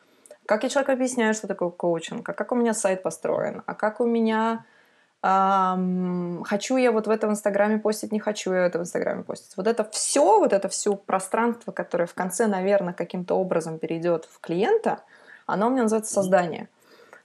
как 0.47 0.63
я 0.63 0.69
человеку 0.69 0.93
объясняю, 0.93 1.35
что 1.35 1.49
такое 1.49 1.71
коучинг, 1.71 2.29
а 2.29 2.33
как 2.33 2.53
у 2.53 2.55
меня 2.55 2.73
сайт 2.73 3.03
построен, 3.03 3.63
а 3.67 3.75
как 3.75 4.01
у 4.01 4.07
меня 4.07 4.65
эм, 5.23 6.45
хочу 6.45 6.77
я 6.77 6.93
вот 6.93 7.07
в 7.07 7.11
этом 7.11 7.31
Инстаграме 7.31 7.79
постить, 7.79 8.13
не 8.13 8.21
хочу 8.21 8.53
я 8.53 8.63
в 8.63 8.67
этом 8.67 8.83
Инстаграме 8.83 9.25
постить. 9.25 9.57
Вот 9.57 9.67
это 9.67 9.85
все, 9.91 10.39
вот 10.39 10.53
это 10.53 10.69
все 10.69 10.95
пространство, 10.95 11.73
которое 11.73 12.07
в 12.07 12.15
конце, 12.15 12.47
наверное, 12.47 12.93
каким-то 12.93 13.35
образом 13.35 13.79
перейдет 13.79 14.29
в 14.31 14.41
клиента, 14.41 15.01
оно 15.47 15.67
у 15.67 15.71
меня 15.71 15.83
называется 15.83 16.13
создание. 16.13 16.69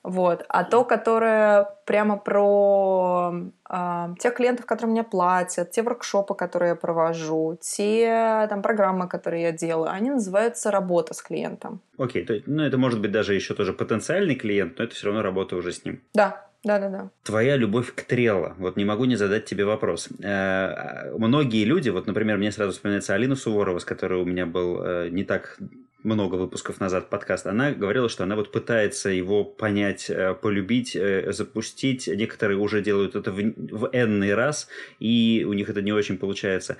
Вот. 0.03 0.45
А 0.49 0.63
то, 0.63 0.83
которое 0.83 1.67
прямо 1.85 2.17
про 2.17 3.33
э, 3.69 4.15
тех 4.19 4.33
клиентов, 4.35 4.65
которые 4.65 4.91
мне 4.91 5.03
платят, 5.03 5.71
те 5.71 5.81
воркшопы, 5.81 6.35
которые 6.35 6.69
я 6.69 6.75
провожу, 6.75 7.57
те 7.61 8.47
там, 8.49 8.61
программы, 8.61 9.07
которые 9.07 9.43
я 9.43 9.51
делаю, 9.51 9.91
они 9.91 10.09
называются 10.09 10.71
работа 10.71 11.13
с 11.13 11.21
клиентом. 11.21 11.81
Окей, 11.97 12.23
okay, 12.23 12.43
ну 12.45 12.63
это 12.63 12.77
может 12.77 13.01
быть 13.01 13.11
даже 13.11 13.33
еще 13.33 13.53
тоже 13.53 13.73
потенциальный 13.73 14.35
клиент, 14.35 14.77
но 14.77 14.85
это 14.85 14.95
все 14.95 15.07
равно 15.07 15.21
работа 15.21 15.55
уже 15.55 15.71
с 15.71 15.83
ним. 15.85 16.01
Да, 16.13 16.47
да, 16.67 16.79
да, 16.79 16.89
да. 16.89 17.11
Твоя 17.23 17.55
любовь 17.55 17.93
к 17.95 18.01
Трелло. 18.01 18.55
Вот 18.59 18.75
не 18.75 18.83
могу 18.83 19.05
не 19.05 19.15
задать 19.15 19.45
тебе 19.45 19.63
вопрос. 19.63 20.09
Э, 20.21 21.11
многие 21.17 21.63
люди, 21.63 21.89
вот, 21.89 22.07
например, 22.07 22.37
мне 22.37 22.51
сразу 22.51 22.73
вспоминается 22.73 23.15
Алина 23.15 23.35
Суворова, 23.35 23.79
с 23.79 23.85
которой 23.85 24.21
у 24.21 24.25
меня 24.25 24.45
был 24.45 24.83
э, 24.83 25.09
не 25.09 25.23
так 25.23 25.57
много 26.03 26.35
выпусков 26.35 26.79
назад 26.79 27.09
подкаст, 27.09 27.47
она 27.47 27.71
говорила, 27.71 28.07
что 28.07 28.23
она 28.23 28.35
вот 28.35 28.51
пытается 28.51 29.09
его 29.09 29.43
понять, 29.45 30.09
э, 30.09 30.33
полюбить, 30.33 30.97
запустить. 31.27 32.07
Некоторые 32.07 32.57
уже 32.57 32.81
делают 32.81 33.15
это 33.15 33.31
в, 33.31 33.37
в 33.37 33.89
энный 33.93 34.35
раз, 34.35 34.67
и 34.99 35.45
у 35.47 35.53
них 35.53 35.69
это 35.69 35.81
не 35.81 35.93
очень 35.93 36.17
получается. 36.17 36.75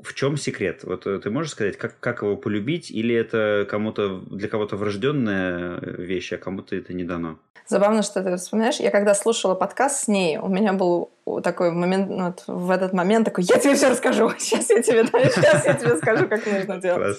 В 0.00 0.14
чем 0.14 0.36
секрет? 0.36 0.84
Вот 0.84 1.04
ты 1.04 1.30
можешь 1.30 1.52
сказать, 1.52 1.76
как, 1.76 1.98
как 2.00 2.22
его 2.22 2.36
полюбить, 2.36 2.90
или 2.90 3.14
это 3.14 3.66
кому-то 3.68 4.22
для 4.30 4.48
кого-то 4.48 4.76
врожденная 4.76 5.80
вещь, 5.80 6.32
а 6.32 6.38
кому-то 6.38 6.76
это 6.76 6.94
не 6.94 7.04
дано? 7.04 7.38
Забавно, 7.68 8.02
что 8.02 8.22
ты 8.22 8.34
вспоминаешь. 8.38 8.76
Я 8.76 8.90
когда 8.90 9.14
слушала 9.14 9.54
подкаст 9.54 10.04
с 10.04 10.08
ней, 10.08 10.38
у 10.38 10.48
меня 10.48 10.72
был 10.72 11.10
такой 11.42 11.70
момент, 11.70 12.08
ну, 12.08 12.26
вот 12.26 12.44
в 12.46 12.70
этот 12.70 12.94
момент 12.94 13.26
такой, 13.26 13.44
я 13.44 13.58
тебе 13.58 13.74
все 13.74 13.90
расскажу, 13.90 14.32
сейчас 14.38 14.70
я 14.70 14.82
тебе, 14.82 15.04
сейчас 15.04 15.66
я 15.66 15.74
тебе 15.74 15.96
скажу, 15.98 16.28
как 16.28 16.46
нужно 16.46 16.78
делать. 16.78 17.18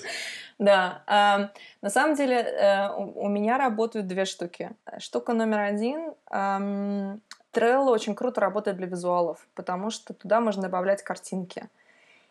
Да, 0.58 1.04
э, 1.08 1.50
на 1.82 1.90
самом 1.90 2.16
деле 2.16 2.36
э, 2.38 2.90
у, 2.90 3.26
у 3.26 3.30
меня 3.30 3.60
работают 3.60 4.08
две 4.08 4.26
штуки. 4.26 4.72
Штука 4.98 5.34
номер 5.34 5.60
один. 5.60 6.14
Э, 6.32 7.16
Trello 7.54 7.92
очень 7.92 8.16
круто 8.16 8.42
работает 8.42 8.78
для 8.78 8.88
визуалов, 8.88 9.48
потому 9.54 9.92
что 9.92 10.14
туда 10.14 10.42
можно 10.42 10.64
добавлять 10.64 11.04
картинки. 11.04 11.70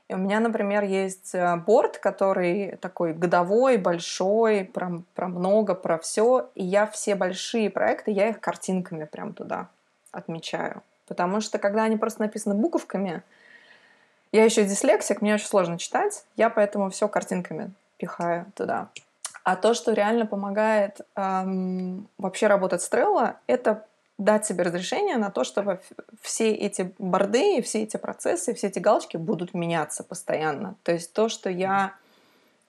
И 0.08 0.14
у 0.14 0.16
меня, 0.16 0.40
например, 0.40 0.84
есть 0.84 1.34
э, 1.34 1.56
борт, 1.56 1.98
который 1.98 2.76
такой 2.80 3.12
годовой, 3.12 3.76
большой, 3.76 4.64
про, 4.64 5.02
про 5.14 5.28
много, 5.28 5.74
про 5.74 5.98
все. 5.98 6.48
И 6.54 6.64
я 6.64 6.86
все 6.86 7.14
большие 7.14 7.68
проекты, 7.68 8.10
я 8.10 8.30
их 8.30 8.40
картинками 8.40 9.04
прям 9.04 9.34
туда 9.34 9.68
отмечаю. 10.10 10.82
Потому 11.06 11.40
что 11.42 11.58
когда 11.58 11.84
они 11.84 11.96
просто 11.96 12.22
написаны 12.22 12.54
буковками, 12.54 13.22
я 14.32 14.44
еще 14.44 14.64
дислексик, 14.64 15.20
мне 15.20 15.34
очень 15.34 15.46
сложно 15.46 15.78
читать, 15.78 16.24
я 16.36 16.48
поэтому 16.48 16.90
все 16.90 17.08
картинками 17.08 17.70
пихаю 17.98 18.46
туда. 18.54 18.88
А 19.44 19.56
то, 19.56 19.72
что 19.72 19.92
реально 19.92 20.26
помогает 20.26 21.00
эм, 21.16 22.06
вообще 22.18 22.46
работать 22.46 22.82
с 22.82 22.90
Trello, 22.90 23.34
это 23.46 23.86
дать 24.18 24.44
себе 24.44 24.64
разрешение 24.64 25.16
на 25.16 25.30
то, 25.30 25.44
чтобы 25.44 25.80
все 26.20 26.52
эти 26.52 26.92
борды, 26.98 27.62
все 27.62 27.84
эти 27.84 27.96
процессы, 27.96 28.52
все 28.52 28.66
эти 28.66 28.80
галочки 28.80 29.16
будут 29.16 29.54
меняться 29.54 30.02
постоянно. 30.02 30.74
То 30.82 30.92
есть 30.92 31.12
то, 31.12 31.28
что 31.28 31.48
я 31.48 31.94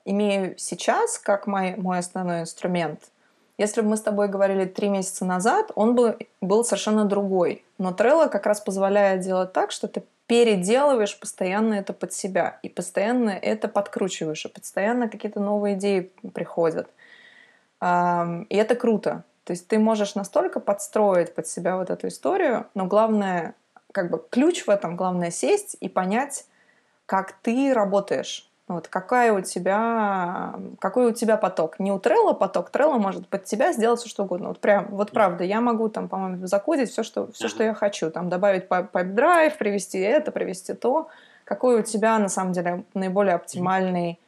имею 0.05 0.57
сейчас 0.57 1.17
как 1.17 1.47
мой, 1.47 1.75
мой 1.75 1.99
основной 1.99 2.41
инструмент, 2.41 3.09
если 3.57 3.81
бы 3.81 3.89
мы 3.89 3.97
с 3.97 4.01
тобой 4.01 4.29
говорили 4.29 4.65
три 4.65 4.87
месяца 4.87 5.25
назад, 5.25 5.71
он 5.75 5.95
бы 5.95 6.17
был 6.39 6.63
совершенно 6.63 7.03
другой. 7.03 7.65
Но 7.77 7.91
Trello 7.91 8.29
как 8.29 8.45
раз 8.45 8.61
позволяет 8.61 9.19
делать 9.19 9.51
так, 9.51 9.71
что 9.71 9.87
ты 9.89 10.03
переделываешь 10.27 11.19
постоянно 11.19 11.73
это 11.73 11.91
под 11.91 12.13
себя, 12.13 12.59
и 12.63 12.69
постоянно 12.69 13.31
это 13.31 13.67
подкручиваешь, 13.67 14.45
и 14.45 14.49
постоянно 14.49 15.09
какие-то 15.09 15.39
новые 15.39 15.75
идеи 15.75 16.11
приходят. 16.33 16.87
И 17.81 18.55
это 18.55 18.75
круто. 18.75 19.23
То 19.49 19.53
есть 19.53 19.67
ты 19.67 19.79
можешь 19.79 20.13
настолько 20.13 20.59
подстроить 20.59 21.33
под 21.33 21.47
себя 21.47 21.75
вот 21.75 21.89
эту 21.89 22.09
историю, 22.09 22.67
но 22.75 22.85
главное, 22.85 23.55
как 23.91 24.11
бы 24.11 24.23
ключ 24.29 24.67
в 24.67 24.69
этом, 24.69 24.95
главное 24.95 25.31
сесть 25.31 25.75
и 25.79 25.89
понять, 25.89 26.45
как 27.07 27.31
ты 27.41 27.73
работаешь. 27.73 28.47
Вот 28.67 28.87
какая 28.87 29.33
у 29.33 29.41
тебя, 29.41 30.53
какой 30.77 31.07
у 31.07 31.13
тебя 31.13 31.35
поток. 31.35 31.79
Не 31.79 31.91
у 31.91 31.97
Trello 31.97 32.34
поток, 32.33 32.69
Trello 32.69 32.99
может 32.99 33.27
под 33.27 33.45
тебя 33.45 33.73
сделать 33.73 34.01
все 34.01 34.07
что 34.07 34.25
угодно. 34.25 34.49
Вот 34.49 34.59
прям, 34.59 34.85
вот 34.91 35.09
правда, 35.09 35.43
я 35.43 35.61
могу 35.61 35.89
там, 35.89 36.09
по-моему, 36.09 36.45
закодить 36.45 36.91
все, 36.91 37.01
что, 37.01 37.31
все, 37.31 37.47
что 37.47 37.63
я 37.63 37.73
хочу. 37.73 38.11
Там 38.11 38.29
добавить 38.29 38.67
Pipedrive, 38.67 39.57
привести 39.57 39.97
это, 39.97 40.31
привести 40.31 40.75
то. 40.75 41.07
Какой 41.43 41.79
у 41.79 41.81
тебя, 41.81 42.19
на 42.19 42.29
самом 42.29 42.53
деле, 42.53 42.83
наиболее 42.93 43.33
оптимальный 43.33 44.19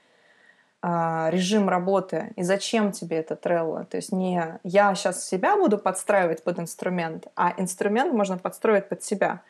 режим 0.83 1.69
работы 1.69 2.33
и 2.35 2.43
зачем 2.43 2.91
тебе 2.91 3.17
это 3.17 3.35
Trello. 3.35 3.85
То 3.85 3.97
есть 3.97 4.11
не 4.11 4.59
я 4.63 4.95
сейчас 4.95 5.27
себя 5.27 5.55
буду 5.55 5.77
подстраивать 5.77 6.43
под 6.43 6.59
инструмент, 6.59 7.27
а 7.35 7.53
инструмент 7.57 8.13
можно 8.13 8.39
подстроить 8.39 8.89
под 8.89 9.03
себя. 9.03 9.41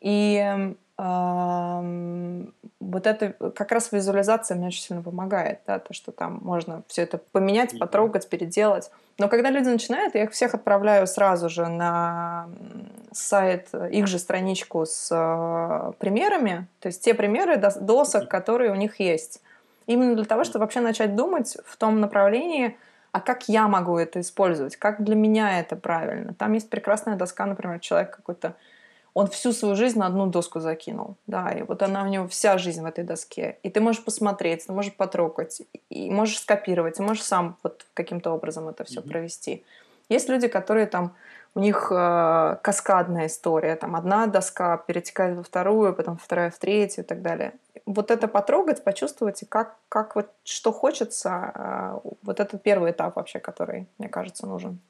И 0.00 0.74
вот 0.96 3.06
это 3.06 3.32
как 3.54 3.72
раз 3.72 3.90
визуализация 3.90 4.56
мне 4.56 4.68
очень 4.68 4.82
сильно 4.82 5.02
помогает, 5.02 5.58
да, 5.66 5.80
то, 5.80 5.92
что 5.92 6.12
там 6.12 6.38
можно 6.42 6.84
все 6.86 7.02
это 7.02 7.18
поменять, 7.18 7.76
потрогать, 7.78 8.28
переделать. 8.28 8.92
Но 9.18 9.28
когда 9.28 9.50
люди 9.50 9.68
начинают, 9.68 10.14
я 10.14 10.22
их 10.22 10.30
всех 10.30 10.54
отправляю 10.54 11.08
сразу 11.08 11.48
же 11.48 11.66
на 11.66 12.46
сайт, 13.10 13.70
их 13.90 14.06
же 14.06 14.20
страничку 14.20 14.86
с 14.86 15.08
э, 15.10 15.92
примерами, 15.98 16.68
то 16.80 16.86
есть 16.86 17.02
те 17.02 17.14
примеры 17.14 17.56
досок, 17.56 18.28
которые 18.28 18.70
у 18.70 18.76
них 18.76 19.00
есть. 19.00 19.42
Именно 19.86 20.16
для 20.16 20.24
того, 20.24 20.44
чтобы 20.44 20.64
вообще 20.64 20.80
начать 20.80 21.14
думать 21.14 21.56
в 21.64 21.76
том 21.76 22.00
направлении, 22.00 22.76
а 23.12 23.20
как 23.20 23.48
я 23.48 23.68
могу 23.68 23.96
это 23.96 24.20
использовать, 24.20 24.76
как 24.76 25.04
для 25.04 25.14
меня 25.14 25.60
это 25.60 25.76
правильно. 25.76 26.34
Там 26.34 26.52
есть 26.52 26.70
прекрасная 26.70 27.16
доска, 27.16 27.46
например, 27.46 27.80
человек 27.80 28.16
какой-то 28.16 28.54
он 29.14 29.28
всю 29.28 29.52
свою 29.52 29.76
жизнь 29.76 29.98
на 29.98 30.06
одну 30.06 30.26
доску 30.26 30.58
закинул, 30.58 31.16
да, 31.28 31.52
и 31.52 31.62
вот 31.62 31.82
она 31.82 32.02
у 32.02 32.08
него 32.08 32.26
вся 32.26 32.58
жизнь 32.58 32.82
в 32.82 32.84
этой 32.84 33.04
доске. 33.04 33.58
И 33.62 33.70
ты 33.70 33.80
можешь 33.80 34.04
посмотреть, 34.04 34.66
ты 34.66 34.72
можешь 34.72 34.92
потрогать, 34.92 35.62
и 35.88 36.10
можешь 36.10 36.40
скопировать, 36.40 36.98
и 36.98 37.02
можешь 37.02 37.22
сам 37.22 37.56
вот 37.62 37.86
каким-то 37.94 38.32
образом 38.32 38.68
это 38.68 38.82
все 38.82 39.00
mm-hmm. 39.00 39.08
провести. 39.08 39.64
Есть 40.08 40.28
люди, 40.28 40.48
которые 40.48 40.86
там, 40.86 41.14
у 41.54 41.60
них 41.60 41.88
э, 41.90 42.56
каскадная 42.62 43.26
история, 43.26 43.76
там 43.76 43.94
одна 43.94 44.26
доска 44.26 44.76
перетекает 44.76 45.36
во 45.36 45.42
вторую, 45.42 45.94
потом 45.94 46.16
вторая 46.16 46.50
в 46.50 46.58
третью 46.58 47.04
и 47.04 47.06
так 47.06 47.22
далее. 47.22 47.52
Вот 47.86 48.10
это 48.10 48.26
потрогать, 48.26 48.82
почувствовать, 48.82 49.42
и 49.42 49.46
как, 49.46 49.76
как 49.88 50.16
вот 50.16 50.30
что 50.42 50.72
хочется, 50.72 51.52
э, 51.54 52.10
вот 52.22 52.40
этот 52.40 52.62
первый 52.62 52.90
этап 52.90 53.16
вообще, 53.16 53.38
который, 53.38 53.86
мне 53.98 54.08
кажется, 54.08 54.46
нужен. 54.46 54.80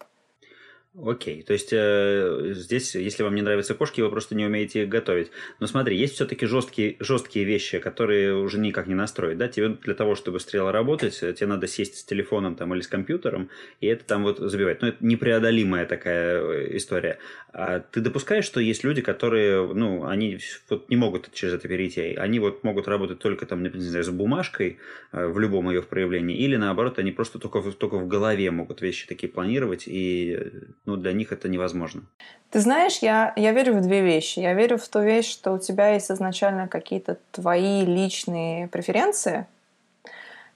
Окей, 0.97 1.43
то 1.43 1.53
есть 1.53 1.71
э, 1.73 2.53
здесь, 2.55 2.95
если 2.95 3.25
вам 3.25 3.35
не 3.35 3.43
нравятся 3.43 3.75
кошки, 3.75 4.01
вы 4.01 4.11
просто 4.11 4.37
не 4.37 4.47
умеете 4.47 4.85
их 4.85 4.89
готовить. 4.89 5.33
Но 5.59 5.67
смотри, 5.67 5.97
есть 5.97 6.15
все-таки 6.15 6.47
жесткие, 6.47 6.95
жесткие 7.01 7.45
вещи, 7.45 7.81
которые 7.81 8.37
уже 8.37 8.61
никак 8.61 8.87
не 8.87 8.95
настроить. 8.95 9.37
Да? 9.37 9.49
Тебе 9.49 9.71
для 9.71 9.95
того, 9.95 10.15
чтобы 10.15 10.39
стрела 10.39 10.71
работать, 10.71 11.21
э, 11.21 11.33
тебе 11.33 11.49
надо 11.49 11.67
сесть 11.67 11.97
с 11.97 12.05
телефоном 12.05 12.55
там, 12.55 12.73
или 12.75 12.81
с 12.81 12.87
компьютером, 12.87 13.51
и 13.81 13.89
это 13.89 14.05
там 14.05 14.23
вот 14.23 14.39
забивать. 14.39 14.83
Но 14.83 14.89
это 14.89 14.99
непреодолимая 15.01 15.85
такая 15.85 16.41
э, 16.41 16.77
история. 16.77 17.19
А 17.53 17.81
ты 17.81 18.01
допускаешь, 18.01 18.45
что 18.45 18.61
есть 18.61 18.85
люди, 18.85 19.03
которые, 19.03 19.67
ну, 19.75 20.05
они 20.07 20.39
вот 20.69 20.89
не 20.91 20.97
могут 20.97 21.33
через 21.33 21.55
это 21.55 21.67
перейти. 21.67 22.15
Они 22.15 22.39
вот 22.39 22.63
могут 22.63 22.87
работать 22.87 23.19
только 23.19 23.47
там, 23.47 23.65
не 23.65 23.81
знаю, 23.81 24.05
с 24.05 24.11
бумажкой 24.11 24.79
э, 25.11 25.27
в 25.27 25.41
любом 25.41 25.71
ее 25.71 25.83
проявлении, 25.83 26.37
или 26.37 26.55
наоборот, 26.55 27.01
они 27.01 27.11
просто 27.11 27.41
только, 27.41 27.63
только 27.73 27.97
в 27.97 28.07
голове 28.07 28.53
могут 28.53 28.81
вещи 28.81 29.09
такие 29.09 29.33
планировать 29.33 29.89
и 29.89 30.39
ну, 30.87 30.97
для 30.97 31.13
них 31.13 31.33
это 31.33 31.49
невозможно. 31.49 32.03
Ты 32.51 32.61
знаешь, 32.61 32.99
я, 32.99 33.33
я 33.37 33.53
верю 33.53 33.75
в 33.75 33.81
две 33.81 34.03
вещи. 34.03 34.39
Я 34.39 34.55
верю 34.55 34.79
в 34.79 34.87
ту 34.89 35.01
вещь, 35.01 35.31
что 35.31 35.53
у 35.53 35.59
тебя 35.59 35.91
есть 35.91 36.11
изначально 36.11 36.69
какие-то 36.69 37.19
твои 37.33 37.85
личные 37.85 38.69
преференции, 38.69 39.47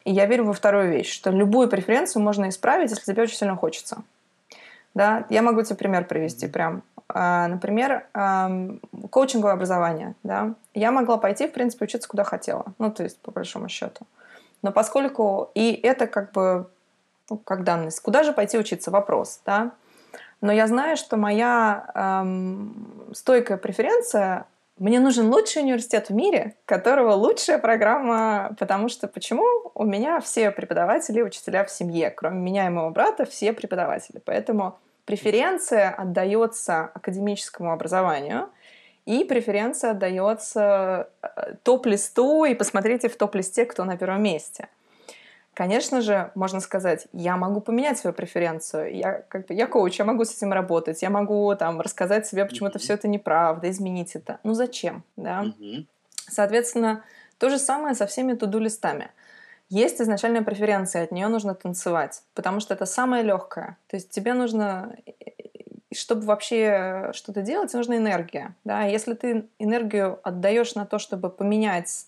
и 0.05 0.13
я 0.13 0.27
верю 0.27 0.45
во 0.45 0.53
вторую 0.53 0.91
вещь, 0.91 1.13
что 1.13 1.31
любую 1.31 1.69
преференцию 1.69 2.23
можно 2.23 2.49
исправить, 2.49 2.91
если 2.91 3.13
тебе 3.13 3.25
очень 3.25 3.37
сильно 3.37 3.57
хочется. 3.57 4.03
Да, 4.95 5.27
я 5.29 5.43
могу 5.43 5.63
тебе 5.63 5.77
пример 5.77 6.07
привести 6.07 6.49
прям. 6.49 6.83
А, 7.09 7.47
например, 7.49 8.07
коучинговое 9.11 9.53
образование. 9.55 10.15
Да? 10.23 10.55
Я 10.75 10.93
могла 10.93 11.19
пойти, 11.19 11.47
в 11.47 11.53
принципе, 11.53 11.85
учиться 11.85 12.09
куда 12.09 12.25
хотела. 12.25 12.65
Ну, 12.79 12.91
то 12.91 13.03
есть, 13.03 13.19
по 13.19 13.31
большому 13.31 13.69
счету. 13.69 14.07
Но 14.63 14.73
поскольку... 14.73 15.51
И 15.55 15.73
это 15.73 16.07
как 16.07 16.33
бы 16.33 16.69
ну, 17.31 17.37
как 17.37 17.65
данность. 17.65 18.01
Куда 18.01 18.25
же 18.25 18.33
пойти 18.33 18.59
учиться? 18.59 18.91
Вопрос. 18.91 19.41
Да? 19.45 19.73
Но 20.41 20.53
я 20.53 20.67
знаю, 20.67 20.97
что 20.97 21.17
моя 21.17 21.91
эм, 21.95 23.13
стойкая 23.13 23.59
преференция 23.59 24.47
мне 24.79 25.01
нужен 25.01 25.33
лучший 25.33 25.63
университет 25.63 26.09
в 26.09 26.15
мире, 26.15 26.55
которого 26.65 27.13
лучшая 27.13 27.59
программа, 27.59 28.55
потому 28.59 28.89
что 28.89 29.09
почему? 29.09 29.73
У 29.75 29.85
меня 29.85 30.21
все 30.21 30.53
преподаватели, 30.53 31.21
учителя 31.21 31.65
в 31.65 31.71
семье, 31.71 32.11
кроме 32.11 32.39
меня 32.39 32.67
и 32.67 32.71
моего 32.71 32.91
брата, 32.91 33.25
все 33.25 33.53
преподаватели. 33.53 34.21
Поэтому 34.25 34.79
преференция 35.05 35.91
отдается 35.91 36.91
академическому 36.95 37.73
образованию, 37.73 38.51
и 39.05 39.25
преференция 39.25 39.93
отдается 39.93 41.09
э, 41.23 41.55
топ-листу, 41.65 42.45
и 42.45 42.55
посмотрите 42.55 43.09
в 43.09 43.17
топ-листе, 43.17 43.65
кто 43.65 43.85
на 43.85 43.97
первом 43.97 44.23
месте. 44.23 44.69
Конечно 45.59 46.03
же, 46.03 46.31
можно 46.37 46.61
сказать, 46.61 47.09
я 47.13 47.37
могу 47.37 47.61
поменять 47.61 47.99
свою 47.99 48.15
преференцию. 48.15 48.95
Я, 48.95 49.23
как 49.29 49.49
бы, 49.49 49.55
я 49.55 49.67
коуч, 49.67 49.99
я 49.99 50.05
могу 50.05 50.25
с 50.25 50.37
этим 50.37 50.53
работать, 50.53 51.03
я 51.03 51.11
могу 51.11 51.53
там 51.57 51.81
рассказать 51.81 52.29
себе, 52.29 52.45
почему 52.45 52.69
это 52.69 52.79
все 52.79 52.95
это 52.95 53.09
неправда, 53.09 53.69
изменить 53.69 54.15
это. 54.15 54.39
Ну 54.45 54.55
зачем, 54.55 55.03
да? 55.17 55.47
Соответственно, 56.29 57.03
то 57.39 57.51
же 57.51 57.59
самое 57.59 57.97
со 57.97 58.07
всеми 58.07 58.35
туду-листами. 58.35 59.11
Есть 59.69 60.01
изначальная 60.01 60.43
преференция, 60.43 61.03
от 61.03 61.11
нее 61.11 61.27
нужно 61.27 61.57
танцевать, 61.57 62.23
потому 62.35 62.61
что 62.61 62.75
это 62.75 62.87
самое 62.87 63.25
легкое. 63.25 63.77
То 63.89 63.97
есть 63.97 64.11
тебе 64.11 64.35
нужно, 64.35 64.95
чтобы 65.93 66.23
вообще 66.23 67.11
что-то 67.15 67.43
делать, 67.43 67.75
нужна 67.75 67.97
энергия. 67.97 68.55
Да? 68.63 68.85
Если 68.85 69.15
ты 69.15 69.49
энергию 69.59 70.21
отдаешь 70.23 70.77
на 70.77 70.87
то, 70.87 71.01
чтобы 71.01 71.31
поменять 71.31 72.07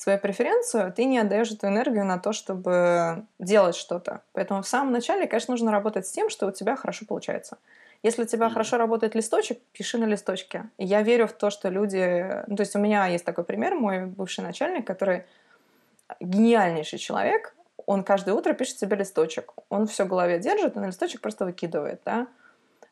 свою 0.00 0.18
преференцию, 0.20 0.92
ты 0.92 1.04
не 1.06 1.18
отдаешь 1.18 1.50
эту 1.50 1.66
энергию 1.66 2.04
на 2.04 2.18
то, 2.18 2.32
чтобы 2.32 3.24
делать 3.40 3.74
что-то. 3.74 4.22
Поэтому 4.32 4.62
в 4.62 4.68
самом 4.68 4.92
начале, 4.92 5.26
конечно, 5.26 5.52
нужно 5.52 5.72
работать 5.72 6.06
с 6.06 6.12
тем, 6.12 6.30
что 6.30 6.46
у 6.46 6.52
тебя 6.52 6.76
хорошо 6.76 7.04
получается. 7.04 7.58
Если 8.04 8.22
у 8.22 8.24
тебя 8.24 8.46
mm-hmm. 8.46 8.52
хорошо 8.52 8.76
работает 8.76 9.16
листочек, 9.16 9.58
пиши 9.72 9.98
на 9.98 10.04
листочке. 10.04 10.70
И 10.78 10.84
я 10.84 11.02
верю 11.02 11.26
в 11.26 11.32
то, 11.32 11.50
что 11.50 11.68
люди... 11.68 12.44
Ну, 12.46 12.54
то 12.54 12.60
есть 12.60 12.76
у 12.76 12.78
меня 12.78 13.06
есть 13.06 13.24
такой 13.24 13.42
пример, 13.42 13.74
мой 13.74 14.06
бывший 14.06 14.44
начальник, 14.44 14.86
который 14.86 15.24
гениальнейший 16.20 17.00
человек, 17.00 17.56
он 17.84 18.04
каждое 18.04 18.34
утро 18.34 18.52
пишет 18.52 18.78
себе 18.78 18.96
листочек. 18.96 19.52
Он 19.68 19.88
все 19.88 20.04
в 20.04 20.08
голове 20.08 20.38
держит 20.38 20.76
и 20.76 20.78
на 20.78 20.86
листочек 20.86 21.20
просто 21.20 21.44
выкидывает, 21.44 22.00
да. 22.04 22.28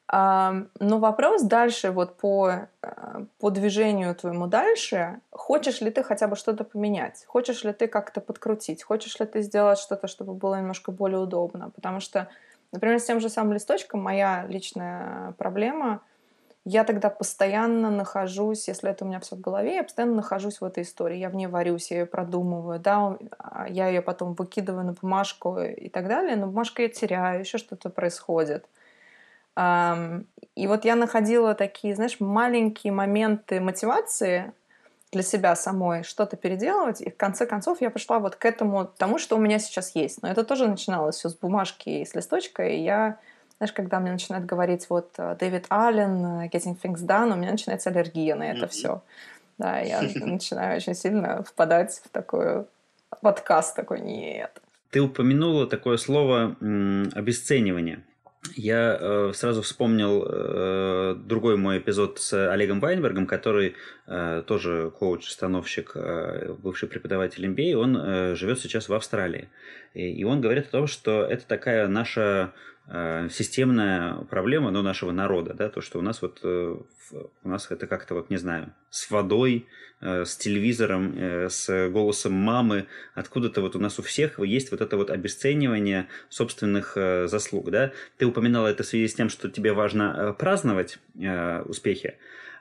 Но 0.09 0.69
вопрос 0.79 1.43
дальше 1.43 1.91
вот 1.91 2.17
по, 2.17 2.69
э, 2.83 3.25
по 3.41 3.51
движению 3.51 4.15
твоему 4.15 4.47
дальше, 4.47 5.21
хочешь 5.33 5.81
ли 5.81 5.91
ты 5.91 6.05
хотя 6.05 6.29
бы 6.29 6.37
что-то 6.37 6.63
поменять, 6.63 7.25
хочешь 7.27 7.65
ли 7.65 7.73
ты 7.73 7.89
как-то 7.89 8.21
подкрутить, 8.21 8.85
хочешь 8.85 9.19
ли 9.19 9.27
ты 9.27 9.43
сделать 9.43 9.79
что-то, 9.79 10.07
чтобы 10.07 10.35
было 10.35 10.55
немножко 10.61 10.93
более 10.93 11.19
удобно, 11.19 11.71
потому 11.71 11.99
что, 11.99 12.29
например, 12.71 13.01
с 13.01 13.05
тем 13.05 13.19
же 13.19 13.29
самым 13.29 13.55
листочком 13.55 14.01
моя 14.01 14.47
личная 14.47 15.33
проблема— 15.39 16.03
я 16.69 16.83
тогда 16.83 17.11
постоянно 17.11 17.91
нахожусь, 17.91 18.67
если 18.67 18.91
это 18.91 19.05
у 19.05 19.09
меня 19.09 19.21
все 19.21 19.37
в 19.37 19.41
голове, 19.41 19.77
я 19.77 19.85
постоянно 19.85 20.17
нахожусь 20.17 20.61
в 20.61 20.65
этой 20.65 20.83
истории. 20.83 21.17
Я 21.17 21.31
в 21.31 21.37
ней 21.37 21.47
варюсь, 21.47 21.93
я 21.93 22.01
ее 22.01 22.07
продумываю, 22.07 22.81
да, 22.81 23.17
а, 23.39 23.69
я 23.69 23.87
ее 23.87 24.03
потом 24.03 24.35
выкидываю 24.35 24.85
на 24.85 24.93
бумажку 24.93 25.61
и 25.61 25.89
так 25.89 26.09
далее, 26.09 26.35
но 26.35 26.49
бумажку 26.49 26.83
я 26.83 26.89
теряю, 26.89 27.39
еще 27.39 27.59
что-то 27.59 27.89
происходит. 27.89 28.67
И 29.57 30.67
вот 30.67 30.85
я 30.85 30.97
находила 30.97 31.55
такие, 31.55 31.95
знаешь, 31.95 32.21
маленькие 32.21 32.93
моменты 32.93 33.61
мотивации 33.61 34.53
для 35.13 35.23
себя 35.23 35.57
самой 35.57 36.03
что-то 36.03 36.37
переделывать, 36.37 37.01
и 37.01 37.11
в 37.11 37.17
конце 37.17 37.47
концов 37.47 37.81
я 37.81 37.91
пришла 37.91 38.19
вот 38.19 38.37
к 38.37 38.45
этому, 38.45 38.87
тому, 38.87 39.19
что 39.19 39.37
у 39.37 39.39
меня 39.39 39.59
сейчас 39.59 39.95
есть. 39.95 40.23
Но 40.23 40.29
это 40.29 40.45
тоже 40.45 40.67
начиналось 40.67 41.17
все 41.17 41.29
с 41.29 41.35
бумажки 41.35 41.89
и 41.89 42.05
с 42.05 42.15
листочка, 42.15 42.67
и 42.67 42.83
я 42.83 43.19
знаешь, 43.59 43.73
когда 43.73 44.01
мне 44.01 44.13
начинают 44.13 44.45
говорить 44.45 44.87
вот 44.91 45.13
э, 45.17 45.37
Дэвид 45.41 45.65
Аллен, 45.71 46.43
э, 46.43 46.49
Getting 46.49 46.79
Things 46.79 47.07
Done, 47.07 47.33
у 47.33 47.37
меня 47.37 47.53
начинается 47.53 47.89
аллергия 47.89 48.35
на 48.35 48.51
это 48.51 48.67
все. 48.67 49.03
Да, 49.57 49.81
я 49.81 50.03
начинаю 50.15 50.77
очень 50.77 50.95
сильно 50.95 51.43
впадать 51.43 52.03
в 52.05 52.09
такой 52.11 52.67
подкаст 53.23 53.75
такой, 53.75 54.01
нет. 54.01 54.61
Ты 54.91 55.01
упомянула 55.01 55.67
такое 55.67 55.97
слово 55.97 56.57
обесценивание. 56.61 58.03
Я 58.55 58.99
э, 59.01 59.33
сразу 59.35 59.63
вспомнил 59.63 60.25
э, 60.25 61.17
другой 61.17 61.57
мой 61.57 61.79
эпизод 61.79 62.19
с 62.19 62.51
Олегом 62.53 62.81
Вайнбергом, 62.81 63.27
который 63.27 63.75
э, 64.07 64.43
тоже 64.47 64.93
коуч-становщик, 64.99 65.93
э, 65.95 66.55
бывший 66.59 66.89
преподаватель 66.89 67.45
MBA. 67.47 67.75
Он 67.75 67.97
э, 67.97 68.35
живет 68.35 68.61
сейчас 68.61 68.89
в 68.89 68.95
Австралии. 68.95 69.49
И, 69.95 70.13
и 70.13 70.25
он 70.25 70.41
говорит 70.41 70.67
о 70.69 70.71
том, 70.71 70.87
что 70.87 71.23
это 71.23 71.47
такая 71.47 71.89
наша 71.89 72.53
Э, 72.89 73.29
системная 73.31 74.15
проблема 74.31 74.71
ну, 74.71 74.81
нашего 74.83 75.11
народа, 75.11 75.55
да, 75.55 75.69
то, 75.69 75.81
что 75.81 75.99
у 75.99 76.03
нас 76.03 76.23
вот 76.23 76.39
э, 76.45 76.77
у 77.13 77.49
нас 77.49 77.71
это 77.71 77.87
как-то 77.87 78.15
вот, 78.15 78.31
не 78.31 78.37
знаю, 78.37 78.73
с 78.91 79.11
водой, 79.11 79.67
э, 80.01 80.25
с 80.25 80.37
телевизором, 80.37 81.15
с 81.49 81.89
голосом 81.91 82.33
мамы, 82.33 82.87
откуда-то 83.15 83.61
вот 83.61 83.77
у 83.77 83.79
нас 83.79 83.99
у 83.99 84.03
всех 84.03 84.39
есть 84.41 84.71
вот 84.71 84.81
это 84.81 84.97
вот 84.97 85.11
обесценивание 85.11 86.09
собственных 86.29 86.97
заслуг, 87.29 87.71
да. 87.71 87.93
Ты 88.19 88.27
упоминала 88.27 88.69
это 88.69 88.83
в 88.83 88.87
связи 88.87 89.09
с 89.09 89.15
тем, 89.15 89.29
что 89.29 89.49
тебе 89.49 89.73
важно 89.73 90.35
праздновать 90.39 90.99
успехи. 91.67 92.15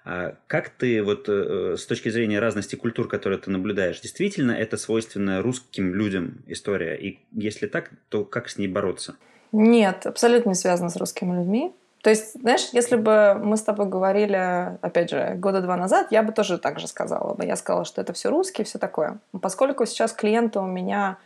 А 0.07 0.37
как 0.45 0.69
ты 0.69 1.01
вот 1.01 1.27
с 1.27 1.85
точки 1.87 2.09
зрения 2.09 2.39
разности 2.39 2.75
культур, 2.75 3.07
которые 3.07 3.39
ты 3.39 3.49
наблюдаешь, 3.49 3.99
действительно 3.99 4.51
это 4.51 4.77
свойственно 4.77 5.41
русским 5.41 5.95
людям 5.95 6.43
история? 6.45 6.95
И 6.95 7.19
если 7.31 7.65
так, 7.65 7.89
то 8.09 8.23
как 8.23 8.49
с 8.49 8.57
ней 8.59 8.67
бороться? 8.67 9.15
Нет, 9.51 10.05
абсолютно 10.05 10.49
не 10.49 10.55
связано 10.55 10.89
с 10.89 10.95
русскими 10.95 11.35
людьми. 11.35 11.73
То 12.05 12.11
есть, 12.11 12.39
знаешь, 12.39 12.69
если 12.71 12.97
бы 12.97 13.33
мы 13.33 13.57
с 13.57 13.63
тобой 13.63 13.87
говорили, 13.87 14.77
опять 14.81 15.09
же, 15.09 15.33
года 15.37 15.59
два 15.61 15.75
назад, 15.75 16.11
я 16.11 16.21
бы 16.21 16.31
тоже 16.33 16.59
так 16.59 16.79
же 16.79 16.87
сказала 16.87 17.33
бы. 17.33 17.43
Я 17.45 17.55
сказала, 17.55 17.83
что 17.83 17.99
это 17.99 18.13
все 18.13 18.29
русские, 18.29 18.63
все 18.65 18.77
такое. 18.77 19.17
Поскольку 19.41 19.87
сейчас 19.87 20.13
клиенты 20.13 20.59
у 20.59 20.67
меня 20.67 21.17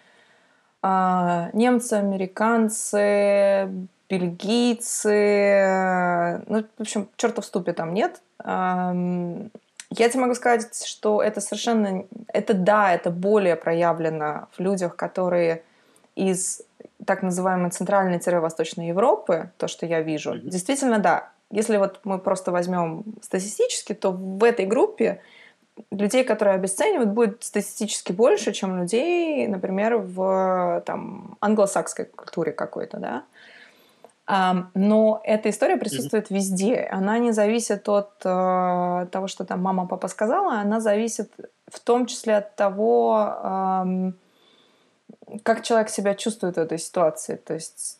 э, 0.81 1.49
немцы, 1.51 1.95
американцы, 1.95 3.69
бельгийцы, 4.09 5.11
ну, 6.47 6.63
в 6.77 6.81
общем, 6.81 7.09
черта 7.17 7.41
в 7.41 7.45
ступе 7.45 7.73
там 7.73 7.93
нет. 7.93 8.21
Э, 8.41 8.93
я 9.89 10.07
тебе 10.07 10.21
могу 10.21 10.33
сказать, 10.33 10.85
что 10.85 11.21
это 11.21 11.41
совершенно, 11.41 12.05
это 12.29 12.53
да, 12.53 12.93
это 12.93 13.09
более 13.09 13.57
проявлено 13.57 14.47
в 14.55 14.61
людях, 14.61 14.95
которые 14.95 15.61
из 16.15 16.61
так 17.05 17.23
называемой 17.23 17.71
центральной-восточной 17.71 18.87
Европы, 18.87 19.51
то, 19.57 19.67
что 19.67 19.85
я 19.85 20.01
вижу, 20.01 20.33
mm-hmm. 20.33 20.49
действительно, 20.49 20.99
да. 20.99 21.29
Если 21.51 21.77
вот 21.77 22.01
мы 22.03 22.19
просто 22.19 22.51
возьмем 22.51 23.03
статистически, 23.21 23.93
то 23.93 24.11
в 24.11 24.43
этой 24.43 24.65
группе 24.65 25.21
людей, 25.91 26.23
которые 26.23 26.55
обесценивают, 26.55 27.09
будет 27.09 27.43
статистически 27.43 28.11
больше, 28.11 28.51
чем 28.51 28.77
людей, 28.77 29.47
например, 29.47 29.97
в 29.97 30.83
там, 30.85 31.37
англосакской 31.39 32.05
культуре 32.05 32.51
какой-то, 32.51 32.97
да. 32.97 33.23
Но 34.75 35.21
эта 35.23 35.49
история 35.49 35.77
присутствует 35.77 36.29
mm-hmm. 36.29 36.35
везде. 36.35 36.87
Она 36.91 37.17
не 37.17 37.31
зависит 37.31 37.89
от 37.89 38.11
э, 38.23 39.07
того, 39.11 39.25
что 39.25 39.43
там 39.43 39.59
мама, 39.59 39.87
папа 39.87 40.07
сказала, 40.07 40.59
она 40.59 40.79
зависит 40.79 41.31
в 41.67 41.79
том 41.79 42.05
числе 42.05 42.37
от 42.37 42.55
того, 42.55 44.13
как 45.43 45.63
человек 45.63 45.89
себя 45.89 46.15
чувствует 46.15 46.55
в 46.55 46.59
этой 46.59 46.77
ситуации. 46.77 47.35
То 47.35 47.53
есть 47.53 47.99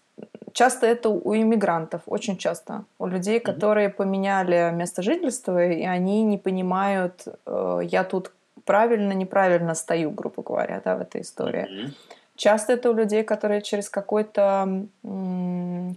часто 0.54 0.86
это 0.88 1.10
у 1.10 1.36
иммигрантов, 1.36 2.02
очень 2.06 2.38
часто. 2.38 2.84
У 2.98 3.08
людей, 3.08 3.40
которые 3.40 3.90
поменяли 3.90 4.72
место 4.74 5.02
жительства, 5.02 5.66
и 5.66 5.84
они 5.84 6.24
не 6.24 6.38
понимают, 6.38 7.26
э, 7.46 7.82
я 7.84 8.04
тут 8.04 8.32
правильно, 8.66 9.14
неправильно 9.14 9.76
стою, 9.76 10.12
грубо 10.12 10.44
говоря, 10.44 10.82
да, 10.84 10.96
в 10.96 11.02
этой 11.02 11.22
истории. 11.22 11.94
Часто 12.36 12.74
это 12.74 12.90
у 12.90 12.94
людей, 12.94 13.24
которые 13.24 13.62
через 13.62 13.90
какой-то 13.90 14.86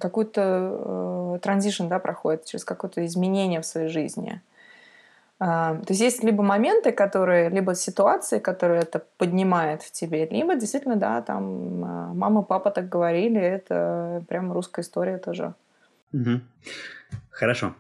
какой-то 0.01 1.39
транзишн 1.41 1.87
да, 1.87 1.99
проходят, 1.99 2.47
через 2.47 2.65
какое-то 2.65 3.05
изменение 3.07 3.61
в 3.61 3.67
своей 3.67 3.89
жизни. 3.89 4.41
То 5.43 5.87
есть 5.89 6.01
есть 6.01 6.23
либо 6.23 6.45
моменты, 6.45 6.93
которые, 6.93 7.51
либо 7.51 7.75
ситуации, 7.75 8.39
которые 8.39 8.83
это 8.83 9.03
поднимает 9.19 9.83
в 9.83 9.91
тебе, 9.91 10.27
либо 10.27 10.55
действительно, 10.55 10.95
да, 10.95 11.21
там 11.21 11.85
а, 11.85 12.15
мама, 12.15 12.43
папа 12.43 12.71
так 12.71 12.89
говорили, 12.89 13.41
это 13.41 14.23
прям 14.29 14.53
русская 14.53 14.83
история 14.83 15.19
тоже. 15.19 15.55
Угу. 16.13 16.41
Хорошо. 17.31 17.75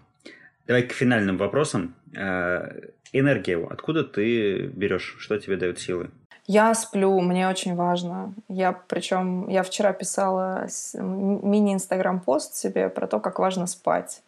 Давай 0.67 0.83
к 0.83 0.93
финальным 0.93 1.37
вопросам. 1.37 1.95
А, 2.17 2.69
энергию 3.13 3.73
откуда 3.73 4.03
ты 4.03 4.67
берешь? 4.67 5.15
Что 5.21 5.39
тебе 5.39 5.57
дает 5.57 5.79
силы? 5.79 6.11
Я 6.49 6.75
сплю, 6.75 7.21
мне 7.21 7.49
очень 7.49 7.77
важно. 7.77 8.35
Я 8.49 8.73
причем 8.73 9.49
я 9.49 9.63
вчера 9.63 9.93
писала 9.93 10.67
мини-инстаграм 10.95 12.19
пост 12.19 12.57
себе 12.57 12.89
про 12.89 13.07
то, 13.07 13.21
как 13.21 13.39
важно 13.39 13.69
спать. 13.69 14.23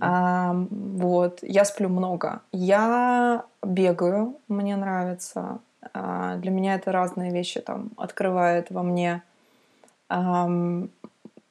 А, 0.00 0.54
вот, 0.70 1.40
я 1.42 1.64
сплю 1.64 1.88
много. 1.88 2.40
Я 2.52 3.44
бегаю, 3.62 4.36
мне 4.48 4.76
нравится. 4.76 5.58
А, 5.92 6.36
для 6.36 6.50
меня 6.50 6.74
это 6.74 6.92
разные 6.92 7.32
вещи 7.32 7.60
там 7.60 7.90
открывает 7.96 8.70
во 8.70 8.82
мне. 8.82 9.22
А, 10.08 10.48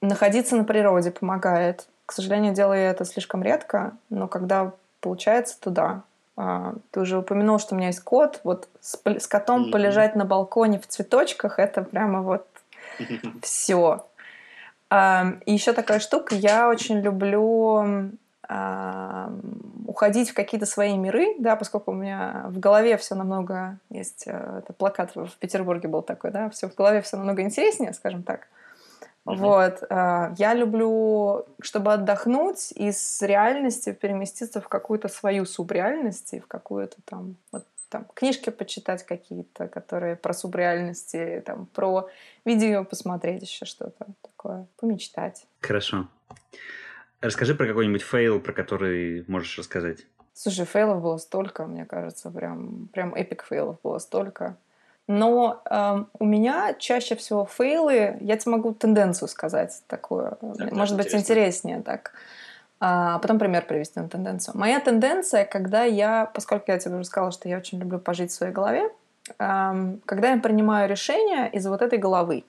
находиться 0.01 0.55
на 0.55 0.63
природе 0.63 1.11
помогает. 1.11 1.87
К 2.05 2.13
сожалению, 2.13 2.53
делаю 2.53 2.81
я 2.81 2.89
это 2.91 3.05
слишком 3.05 3.43
редко, 3.43 3.93
но 4.09 4.27
когда 4.27 4.71
получается, 4.99 5.59
то 5.59 5.69
да. 5.69 6.01
А, 6.37 6.73
ты 6.91 7.01
уже 7.01 7.17
упомянул, 7.17 7.59
что 7.59 7.75
у 7.75 7.77
меня 7.77 7.87
есть 7.87 8.01
кот. 8.01 8.39
Вот 8.43 8.67
с, 8.79 8.99
с 9.05 9.27
котом 9.27 9.65
mm-hmm. 9.65 9.71
полежать 9.71 10.15
на 10.15 10.25
балконе 10.25 10.79
в 10.79 10.87
цветочках 10.87 11.59
это 11.59 11.83
прямо 11.83 12.21
вот 12.21 12.47
все. 13.41 14.05
И 14.93 15.53
еще 15.53 15.71
такая 15.71 15.99
штука, 15.99 16.35
я 16.35 16.67
очень 16.67 16.99
люблю 16.99 18.11
уходить 19.87 20.29
в 20.29 20.33
какие-то 20.33 20.65
свои 20.65 20.97
миры, 20.97 21.35
да, 21.39 21.55
поскольку 21.55 21.91
у 21.91 21.93
меня 21.93 22.45
в 22.49 22.59
голове 22.59 22.97
все 22.97 23.15
намного 23.15 23.77
есть, 23.89 24.23
э, 24.25 24.59
это 24.59 24.73
плакат 24.73 25.15
в 25.15 25.37
Петербурге 25.37 25.87
был 25.87 26.01
такой, 26.01 26.31
да, 26.31 26.49
все 26.49 26.69
в 26.69 26.75
голове 26.75 27.01
все 27.01 27.17
намного 27.17 27.41
интереснее, 27.41 27.93
скажем 27.93 28.23
так. 28.23 28.47
Mm-hmm. 29.25 29.35
Вот, 29.35 29.83
э, 29.83 30.33
я 30.37 30.53
люблю, 30.53 31.45
чтобы 31.61 31.93
отдохнуть 31.93 32.71
из 32.71 33.21
реальности 33.21 33.91
переместиться 33.91 34.61
в 34.61 34.67
какую-то 34.67 35.07
свою 35.07 35.45
субреальность, 35.45 36.33
в 36.41 36.47
какую-то 36.47 36.97
там 37.05 37.35
вот 37.51 37.65
там 37.89 38.05
книжки 38.13 38.49
почитать 38.49 39.05
какие-то, 39.05 39.67
которые 39.67 40.15
про 40.15 40.33
субреальности, 40.33 41.43
там 41.45 41.65
про 41.65 42.07
видео 42.45 42.85
посмотреть 42.85 43.43
еще 43.43 43.65
что-то 43.65 44.05
такое, 44.21 44.65
помечтать. 44.77 45.45
Хорошо. 45.59 46.07
Расскажи 47.21 47.53
про 47.53 47.67
какой-нибудь 47.67 48.01
фейл, 48.01 48.39
про 48.39 48.51
который 48.51 49.23
можешь 49.27 49.57
рассказать. 49.59 49.99
Слушай, 50.33 50.65
фейлов 50.65 51.01
было 51.01 51.17
столько, 51.17 51.65
мне 51.65 51.85
кажется, 51.85 52.31
прям, 52.31 52.87
прям 52.91 53.13
epic 53.13 53.43
фейлов 53.43 53.77
было 53.83 53.99
столько. 53.99 54.57
Но 55.07 55.61
э, 55.69 56.03
у 56.19 56.25
меня 56.25 56.73
чаще 56.73 57.15
всего 57.15 57.45
фейлы, 57.45 58.17
я 58.21 58.37
тебе 58.37 58.53
могу 58.53 58.73
тенденцию 58.73 59.27
сказать 59.27 59.83
такую, 59.87 60.37
так, 60.57 60.71
может 60.71 60.95
быть, 60.95 61.07
интересно. 61.07 61.23
интереснее 61.23 61.81
так. 61.81 62.13
А 62.79 63.19
потом 63.19 63.37
пример 63.37 63.65
привести 63.65 63.99
на 63.99 64.09
тенденцию. 64.09 64.57
Моя 64.57 64.79
тенденция, 64.79 65.45
когда 65.45 65.83
я, 65.83 66.25
поскольку 66.33 66.71
я 66.71 66.79
тебе 66.79 66.95
уже 66.95 67.05
сказала, 67.05 67.31
что 67.31 67.47
я 67.47 67.57
очень 67.57 67.79
люблю 67.79 67.99
пожить 67.99 68.31
в 68.31 68.33
своей 68.33 68.53
голове, 68.53 68.89
э, 69.37 69.97
когда 70.05 70.31
я 70.31 70.37
принимаю 70.37 70.89
решение 70.89 71.51
из 71.51 71.67
вот 71.67 71.81
этой 71.81 71.99
головы, 71.99 72.45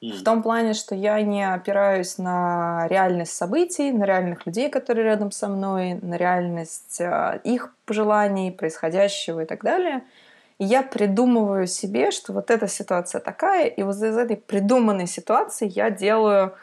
в 0.00 0.22
том 0.22 0.42
плане, 0.42 0.74
что 0.74 0.94
я 0.94 1.20
не 1.22 1.42
опираюсь 1.42 2.18
на 2.18 2.86
реальность 2.88 3.32
событий, 3.32 3.90
на 3.90 4.04
реальных 4.04 4.46
людей, 4.46 4.70
которые 4.70 5.04
рядом 5.04 5.30
со 5.30 5.48
мной, 5.48 5.94
на 5.94 6.16
реальность 6.16 7.00
э, 7.00 7.40
их 7.44 7.74
пожеланий, 7.84 8.52
происходящего 8.52 9.40
и 9.40 9.44
так 9.44 9.64
далее. 9.64 10.04
И 10.58 10.64
я 10.64 10.82
придумываю 10.82 11.66
себе, 11.66 12.10
что 12.10 12.32
вот 12.32 12.50
эта 12.50 12.68
ситуация 12.68 13.20
такая, 13.20 13.66
и 13.66 13.82
вот 13.82 13.96
из 13.96 14.16
этой 14.16 14.36
придуманной 14.36 15.06
ситуации 15.06 15.68
я 15.68 15.90
делаю 15.90 16.54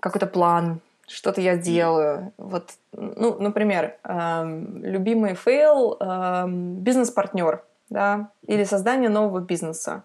какой-то 0.00 0.26
план, 0.26 0.80
что-то 1.06 1.40
я 1.40 1.56
делаю. 1.56 2.32
Вот, 2.36 2.70
ну, 2.92 3.36
например, 3.38 3.96
эм, 4.04 4.84
любимый 4.84 5.34
фейл 5.34 5.96
эм, 6.00 6.76
бизнес-партнер, 6.76 7.62
да, 7.90 8.30
или 8.46 8.64
создание 8.64 9.08
нового 9.08 9.40
бизнеса. 9.40 10.02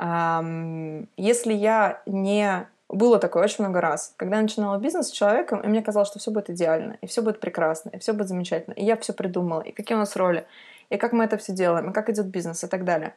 Если 0.00 1.52
я 1.52 2.02
не... 2.06 2.66
Было 2.88 3.18
такое 3.18 3.44
очень 3.44 3.62
много 3.64 3.80
раз. 3.80 4.14
Когда 4.16 4.36
я 4.36 4.42
начинала 4.42 4.78
бизнес 4.78 5.08
с 5.08 5.12
человеком, 5.12 5.60
и 5.60 5.68
мне 5.68 5.82
казалось, 5.82 6.08
что 6.08 6.18
все 6.18 6.30
будет 6.30 6.50
идеально, 6.50 6.96
и 7.00 7.06
все 7.06 7.22
будет 7.22 7.38
прекрасно, 7.38 7.90
и 7.90 7.98
все 7.98 8.12
будет 8.12 8.28
замечательно. 8.28 8.74
И 8.74 8.84
я 8.84 8.96
все 8.96 9.12
придумала, 9.12 9.60
и 9.60 9.70
какие 9.70 9.94
у 9.94 10.00
нас 10.00 10.16
роли, 10.16 10.44
и 10.88 10.96
как 10.96 11.12
мы 11.12 11.24
это 11.24 11.36
все 11.36 11.52
делаем, 11.52 11.90
и 11.90 11.92
как 11.92 12.08
идет 12.08 12.26
бизнес, 12.26 12.64
и 12.64 12.66
так 12.66 12.84
далее. 12.84 13.14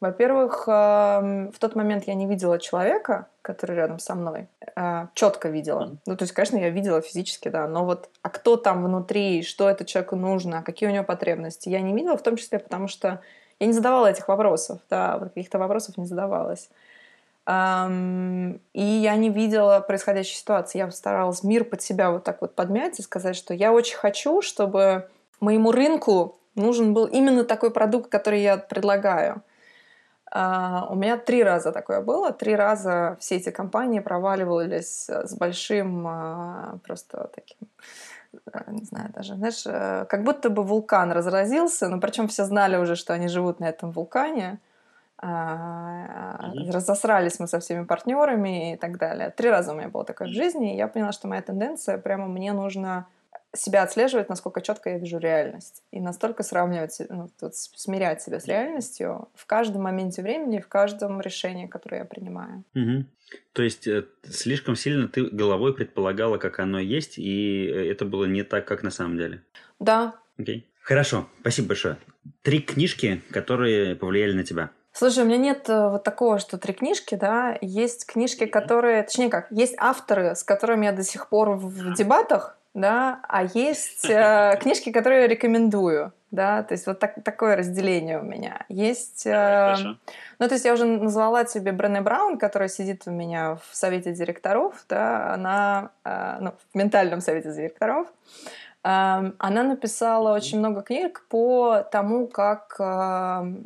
Во-первых, 0.00 0.66
в 0.66 1.52
тот 1.60 1.76
момент 1.76 2.08
я 2.08 2.14
не 2.14 2.26
видела 2.26 2.58
человека, 2.58 3.28
который 3.40 3.76
рядом 3.76 4.00
со 4.00 4.16
мной, 4.16 4.48
а, 4.74 5.06
четко 5.14 5.48
видела. 5.48 5.96
Ну, 6.06 6.16
то 6.16 6.24
есть, 6.24 6.32
конечно, 6.32 6.56
я 6.56 6.70
видела 6.70 7.00
физически, 7.00 7.48
да, 7.48 7.68
но 7.68 7.84
вот, 7.84 8.10
а 8.22 8.28
кто 8.28 8.56
там 8.56 8.82
внутри, 8.82 9.44
что 9.44 9.70
это 9.70 9.84
человеку 9.84 10.16
нужно, 10.16 10.64
какие 10.64 10.88
у 10.88 10.92
него 10.92 11.04
потребности, 11.04 11.68
я 11.68 11.80
не 11.80 11.94
видела, 11.94 12.16
в 12.16 12.22
том 12.24 12.34
числе 12.34 12.58
потому, 12.58 12.88
что 12.88 13.20
я 13.62 13.68
не 13.68 13.72
задавала 13.72 14.08
этих 14.08 14.26
вопросов, 14.26 14.80
да, 14.90 15.18
вот 15.18 15.28
каких-то 15.28 15.56
вопросов 15.56 15.96
не 15.96 16.04
задавалась. 16.04 16.68
Um, 17.46 18.60
и 18.72 18.82
я 18.82 19.14
не 19.14 19.30
видела 19.30 19.78
происходящей 19.78 20.36
ситуации. 20.36 20.78
Я 20.78 20.90
старалась 20.90 21.44
мир 21.44 21.64
под 21.64 21.80
себя 21.80 22.10
вот 22.10 22.24
так 22.24 22.40
вот 22.40 22.56
подмять 22.56 22.98
и 22.98 23.02
сказать, 23.02 23.36
что 23.36 23.54
я 23.54 23.72
очень 23.72 23.96
хочу, 23.96 24.42
чтобы 24.42 25.08
моему 25.38 25.70
рынку 25.70 26.40
нужен 26.56 26.92
был 26.92 27.06
именно 27.06 27.44
такой 27.44 27.70
продукт, 27.70 28.10
который 28.10 28.42
я 28.42 28.56
предлагаю. 28.56 29.42
Uh, 30.34 30.90
у 30.90 30.96
меня 30.96 31.16
три 31.16 31.44
раза 31.44 31.70
такое 31.70 32.00
было. 32.00 32.32
Три 32.32 32.56
раза 32.56 33.16
все 33.20 33.36
эти 33.36 33.50
компании 33.50 34.00
проваливались 34.00 35.08
с 35.08 35.36
большим 35.36 36.08
uh, 36.08 36.78
просто 36.80 37.30
таким 37.32 37.68
не 38.68 38.84
знаю 38.84 39.10
даже, 39.14 39.34
знаешь, 39.34 39.62
э, 39.66 40.06
как 40.08 40.24
будто 40.24 40.50
бы 40.50 40.62
вулкан 40.62 41.12
разразился, 41.12 41.88
но 41.88 42.00
причем 42.00 42.28
все 42.28 42.44
знали 42.44 42.76
уже, 42.76 42.96
что 42.96 43.12
они 43.12 43.28
живут 43.28 43.60
на 43.60 43.66
этом 43.66 43.90
вулкане. 43.90 44.58
Mm-hmm. 45.22 46.72
Разосрались 46.72 47.38
мы 47.38 47.46
со 47.46 47.60
всеми 47.60 47.84
партнерами 47.84 48.72
и 48.72 48.76
так 48.76 48.98
далее. 48.98 49.30
Три 49.30 49.50
раза 49.50 49.72
у 49.72 49.76
меня 49.76 49.88
было 49.88 50.04
такое 50.04 50.26
в 50.28 50.32
жизни, 50.32 50.74
и 50.74 50.76
я 50.76 50.88
поняла, 50.88 51.12
что 51.12 51.28
моя 51.28 51.42
тенденция 51.42 51.98
прямо 51.98 52.26
мне 52.26 52.52
нужно 52.52 53.06
себя 53.54 53.82
отслеживать, 53.82 54.28
насколько 54.28 54.60
четко 54.60 54.90
я 54.90 54.98
вижу 54.98 55.18
реальность. 55.18 55.82
И 55.90 56.00
настолько 56.00 56.42
сравнивать, 56.42 57.00
ну, 57.08 57.30
вот, 57.40 57.54
смирять 57.54 58.22
себя 58.22 58.40
с 58.40 58.46
реальностью 58.46 59.28
в 59.34 59.46
каждом 59.46 59.82
моменте 59.82 60.22
времени, 60.22 60.60
в 60.60 60.68
каждом 60.68 61.20
решении, 61.20 61.66
которое 61.66 61.98
я 61.98 62.04
принимаю. 62.04 62.64
Угу. 62.74 63.04
То 63.52 63.62
есть 63.62 63.86
э, 63.86 64.06
слишком 64.24 64.76
сильно 64.76 65.08
ты 65.08 65.24
головой 65.24 65.74
предполагала, 65.74 66.38
как 66.38 66.58
оно 66.60 66.78
есть, 66.78 67.18
и 67.18 67.66
э, 67.66 67.90
это 67.90 68.04
было 68.04 68.24
не 68.24 68.42
так, 68.42 68.66
как 68.66 68.82
на 68.82 68.90
самом 68.90 69.18
деле. 69.18 69.42
Да. 69.78 70.14
Окей. 70.38 70.68
Хорошо, 70.82 71.28
спасибо 71.40 71.68
большое. 71.68 71.96
Три 72.42 72.60
книжки, 72.60 73.22
которые 73.30 73.94
повлияли 73.94 74.32
на 74.32 74.44
тебя. 74.44 74.70
Слушай, 74.92 75.24
у 75.24 75.26
меня 75.26 75.38
нет 75.38 75.68
э, 75.68 75.88
вот 75.88 76.04
такого, 76.04 76.38
что 76.38 76.58
три 76.58 76.74
книжки, 76.74 77.14
да. 77.14 77.56
Есть 77.60 78.06
книжки, 78.06 78.46
которые... 78.46 79.02
Точнее 79.02 79.30
как, 79.30 79.50
есть 79.50 79.74
авторы, 79.78 80.34
с 80.34 80.44
которыми 80.44 80.86
я 80.86 80.92
до 80.92 81.02
сих 81.02 81.28
пор 81.28 81.50
в 81.56 81.94
дебатах, 81.94 82.58
да, 82.74 83.20
а 83.28 83.44
есть 83.44 84.08
э, 84.08 84.58
книжки, 84.60 84.90
которые 84.90 85.22
я 85.22 85.28
рекомендую, 85.28 86.12
да, 86.30 86.62
то 86.62 86.72
есть 86.72 86.86
вот 86.86 86.98
так, 86.98 87.22
такое 87.22 87.56
разделение 87.56 88.18
у 88.18 88.22
меня. 88.22 88.64
Есть, 88.68 89.26
э, 89.26 89.74
ну, 90.38 90.48
то 90.48 90.54
есть 90.54 90.64
я 90.64 90.72
уже 90.72 90.86
назвала 90.86 91.44
тебе 91.44 91.72
Брене 91.72 92.00
Браун, 92.00 92.38
которая 92.38 92.68
сидит 92.68 93.02
у 93.06 93.10
меня 93.10 93.56
в 93.56 93.76
совете 93.76 94.12
директоров, 94.12 94.84
да, 94.88 95.34
она, 95.34 95.90
э, 96.04 96.38
ну, 96.40 96.54
в 96.72 96.76
ментальном 96.76 97.20
совете 97.20 97.52
директоров, 97.52 98.06
она 98.84 99.62
написала 99.62 100.34
очень 100.34 100.58
много 100.58 100.82
книг 100.82 101.24
по 101.28 101.82
тому, 101.92 102.26
как 102.26 102.80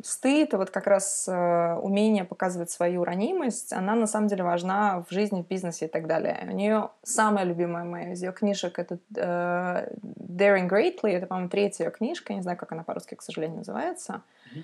стыд, 0.03 0.53
вот 0.53 0.69
как 0.69 0.85
раз 0.85 1.27
э, 1.27 1.75
умение 1.75 2.23
показывать 2.23 2.69
свою 2.69 3.03
ранимость, 3.03 3.73
она 3.73 3.95
на 3.95 4.05
самом 4.05 4.27
деле 4.27 4.43
важна 4.43 5.03
в 5.09 5.13
жизни, 5.13 5.41
в 5.41 5.47
бизнесе 5.47 5.85
и 5.85 5.87
так 5.87 6.07
далее. 6.07 6.47
У 6.47 6.53
нее 6.53 6.89
самая 7.03 7.45
любимая 7.45 7.83
моя 7.83 8.13
из 8.13 8.21
ее 8.21 8.31
книжек 8.31 8.77
это 8.77 8.99
э, 9.15 9.95
Daring 10.19 10.69
Greatly, 10.69 11.09
это, 11.09 11.25
по-моему, 11.25 11.49
третья 11.49 11.85
ее 11.85 11.91
книжка, 11.91 12.33
не 12.33 12.41
знаю, 12.41 12.57
как 12.57 12.71
она 12.71 12.83
по-русски, 12.83 13.15
к 13.15 13.21
сожалению, 13.21 13.59
называется. 13.59 14.21
Mm-hmm 14.53 14.63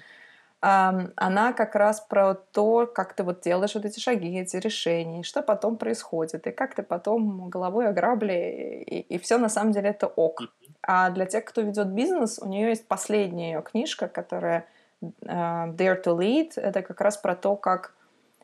она 0.66 1.52
как 1.52 1.76
раз 1.76 2.00
про 2.00 2.36
то, 2.36 2.88
как 2.88 3.14
ты 3.14 3.24
вот 3.24 3.42
делаешь 3.42 3.76
вот 3.76 3.84
эти 3.84 4.00
шаги, 4.00 4.40
эти 4.40 4.56
решения, 4.56 5.22
что 5.22 5.42
потом 5.42 5.76
происходит, 5.76 6.48
и 6.48 6.52
как 6.52 6.74
ты 6.74 6.84
потом 6.84 7.50
головой 7.50 7.90
ограбли, 7.90 8.86
и, 8.88 9.02
и 9.02 9.18
все 9.20 9.38
на 9.38 9.50
самом 9.50 9.74
деле 9.74 9.90
это 9.90 10.08
ок. 10.08 10.40
А 10.82 11.10
для 11.10 11.26
тех, 11.26 11.44
кто 11.44 11.62
ведет 11.62 11.88
бизнес, 11.88 12.40
у 12.40 12.48
нее 12.48 12.70
есть 12.70 12.88
последняя 12.88 13.52
ее 13.52 13.62
книжка, 13.62 14.08
которая 14.08 14.66
Dare 15.02 16.02
to 16.02 16.18
Lead. 16.18 16.54
Это 16.56 16.82
как 16.82 17.02
раз 17.02 17.18
про 17.18 17.36
то, 17.36 17.58
как 17.58 17.94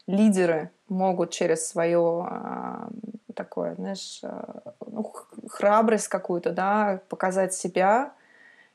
лидеры 0.06 0.72
могут 0.90 1.32
через 1.32 1.70
свое 1.70 2.00
uh, 2.00 2.92
такое, 3.34 3.76
знаешь, 3.76 4.20
uh, 4.24 4.74
ну, 4.88 5.14
храбрость 5.48 6.10
какую-то, 6.10 6.52
да, 6.52 7.00
показать 7.08 7.54
себя, 7.54 8.12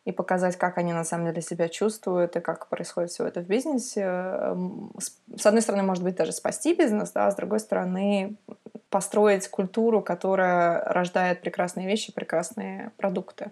и 0.04 0.12
показать, 0.12 0.56
как 0.56 0.78
они 0.78 0.92
на 0.92 1.04
самом 1.04 1.26
деле 1.26 1.40
себя 1.40 1.68
чувствуют 1.68 2.36
и 2.36 2.40
как 2.40 2.68
происходит 2.68 3.10
все 3.10 3.26
это 3.26 3.40
в 3.40 3.46
бизнесе. 3.46 4.04
С 5.36 5.46
одной 5.46 5.62
стороны, 5.62 5.82
может 5.82 6.04
быть, 6.04 6.16
даже 6.16 6.32
спасти 6.32 6.74
бизнес, 6.74 7.10
да, 7.12 7.26
а 7.26 7.30
с 7.30 7.36
другой 7.36 7.60
стороны, 7.60 8.36
построить 8.90 9.48
культуру, 9.48 10.02
которая 10.02 10.84
рождает 10.84 11.40
прекрасные 11.40 11.86
вещи, 11.86 12.12
прекрасные 12.12 12.90
продукты. 12.96 13.50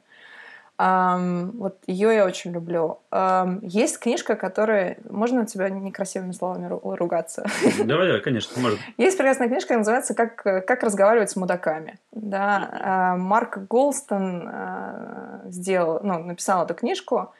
Um, 0.79 1.53
вот 1.59 1.79
ее 1.87 2.15
я 2.15 2.25
очень 2.25 2.53
люблю. 2.53 3.01
Um, 3.11 3.61
есть 3.63 3.99
книжка, 3.99 4.35
которая... 4.35 4.99
Можно 5.09 5.43
у 5.43 5.45
тебя 5.45 5.69
некрасивыми 5.69 6.33
словами 6.33 6.69
ругаться? 6.69 7.47
Давай, 7.85 8.07
давай, 8.07 8.21
конечно, 8.21 8.61
можно. 8.61 8.79
Есть 8.97 9.17
прекрасная 9.17 9.49
книжка, 9.49 9.77
называется 9.77 10.15
«Как, 10.15 10.43
как 10.43 10.83
разговаривать 10.83 11.31
с 11.31 11.37
мудаками». 11.37 11.99
Да? 12.11 13.15
Uh, 13.15 13.17
Марк 13.19 13.59
Голстон 13.69 14.49
uh, 14.49 15.51
сделал, 15.51 16.01
ну, 16.03 16.19
написал 16.19 16.65
эту 16.65 16.75
книжку. 16.75 17.33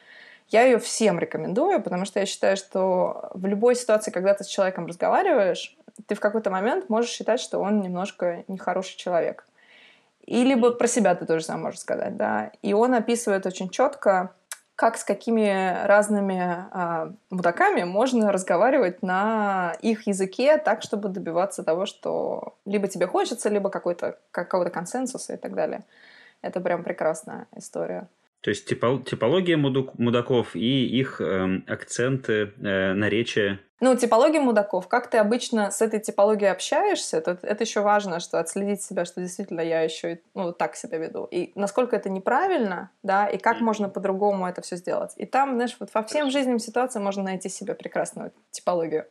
Я 0.49 0.63
ее 0.65 0.79
всем 0.79 1.19
рекомендую, 1.19 1.83
потому 1.83 2.05
что 2.05 2.21
я 2.21 2.27
считаю, 2.27 2.57
что 2.57 3.31
в 3.33 3.47
любой 3.47 3.75
ситуации, 3.75 4.11
когда 4.11 4.35
ты 4.35 4.45
с 4.45 4.49
человеком 4.49 4.87
разговариваешь, 4.87 5.77
ты 6.07 6.15
в 6.15 6.21
какой-то 6.21 6.51
момент 6.51 6.89
можешь 6.91 7.11
считать, 7.11 7.41
что 7.41 7.59
он 7.59 7.81
немножко 7.81 8.45
нехороший 8.49 8.97
человек. 8.99 9.47
И 10.25 10.45
либо 10.45 10.71
про 10.71 10.87
себя 10.87 11.15
ты 11.15 11.27
тоже 11.27 11.45
сам 11.45 11.63
можешь 11.63 11.81
сказать, 11.81 12.17
да. 12.17 12.53
И 12.63 12.73
он 12.73 12.95
описывает 12.95 13.47
очень 13.47 13.69
четко, 13.69 14.35
как 14.77 14.97
с 14.97 15.05
какими 15.05 15.85
разными 15.87 16.67
э, 16.73 17.13
мудаками 17.31 17.83
можно 17.85 18.33
разговаривать 18.33 19.03
на 19.03 19.77
их 19.83 20.07
языке 20.07 20.59
так, 20.59 20.83
чтобы 20.83 21.09
добиваться 21.09 21.63
того, 21.63 21.87
что 21.87 22.57
либо 22.65 22.89
тебе 22.89 23.07
хочется, 23.07 23.49
либо 23.49 23.71
какой-то 23.71 24.19
какого-то 24.31 24.71
консенсуса 24.71 25.35
и 25.35 25.37
так 25.37 25.55
далее. 25.55 25.83
Это 26.41 26.61
прям 26.61 26.83
прекрасная 26.83 27.47
история. 27.55 28.09
То 28.43 28.51
есть 28.51 28.67
типология 28.67 29.57
мудаков 29.57 30.57
и 30.57 30.87
их 30.87 31.21
э, 31.21 31.63
акценты, 31.69 32.53
э, 32.61 32.93
наречия. 32.93 33.61
Ну, 33.79 33.97
типология 33.97 34.41
мудаков. 34.41 34.89
Как 34.89 35.09
ты 35.09 35.19
обычно 35.19 35.71
с 35.71 35.81
этой 35.81 36.01
типологией 36.01 36.51
общаешься, 36.51 37.21
то 37.21 37.39
это 37.43 37.63
еще 37.63 37.83
важно, 37.83 38.19
что 38.19 38.41
отследить 38.41 38.83
себя, 38.83 39.05
что 39.05 39.21
действительно 39.21 39.61
я 39.61 39.83
еще 39.83 40.21
ну, 40.35 40.53
так 40.53 40.75
себя 40.75 40.99
веду. 40.99 41.29
И 41.31 41.53
насколько 41.55 41.95
это 41.95 42.11
неправильно, 42.11 42.91
да, 43.05 43.27
и 43.27 43.39
как 43.39 43.59
mm-hmm. 43.59 43.65
можно 43.65 43.89
по-другому 43.89 44.49
это 44.49 44.61
все 44.61 44.75
сделать. 44.75 45.13
И 45.17 45.25
там, 45.25 45.55
знаешь, 45.55 45.77
вот 45.79 45.91
во 45.95 46.03
всем 46.03 46.31
жизненным 46.31 46.59
ситуациям 46.59 47.05
можно 47.05 47.23
найти 47.23 47.49
себе 47.49 47.75
прекрасную 47.75 48.33
типологию. 48.51 49.07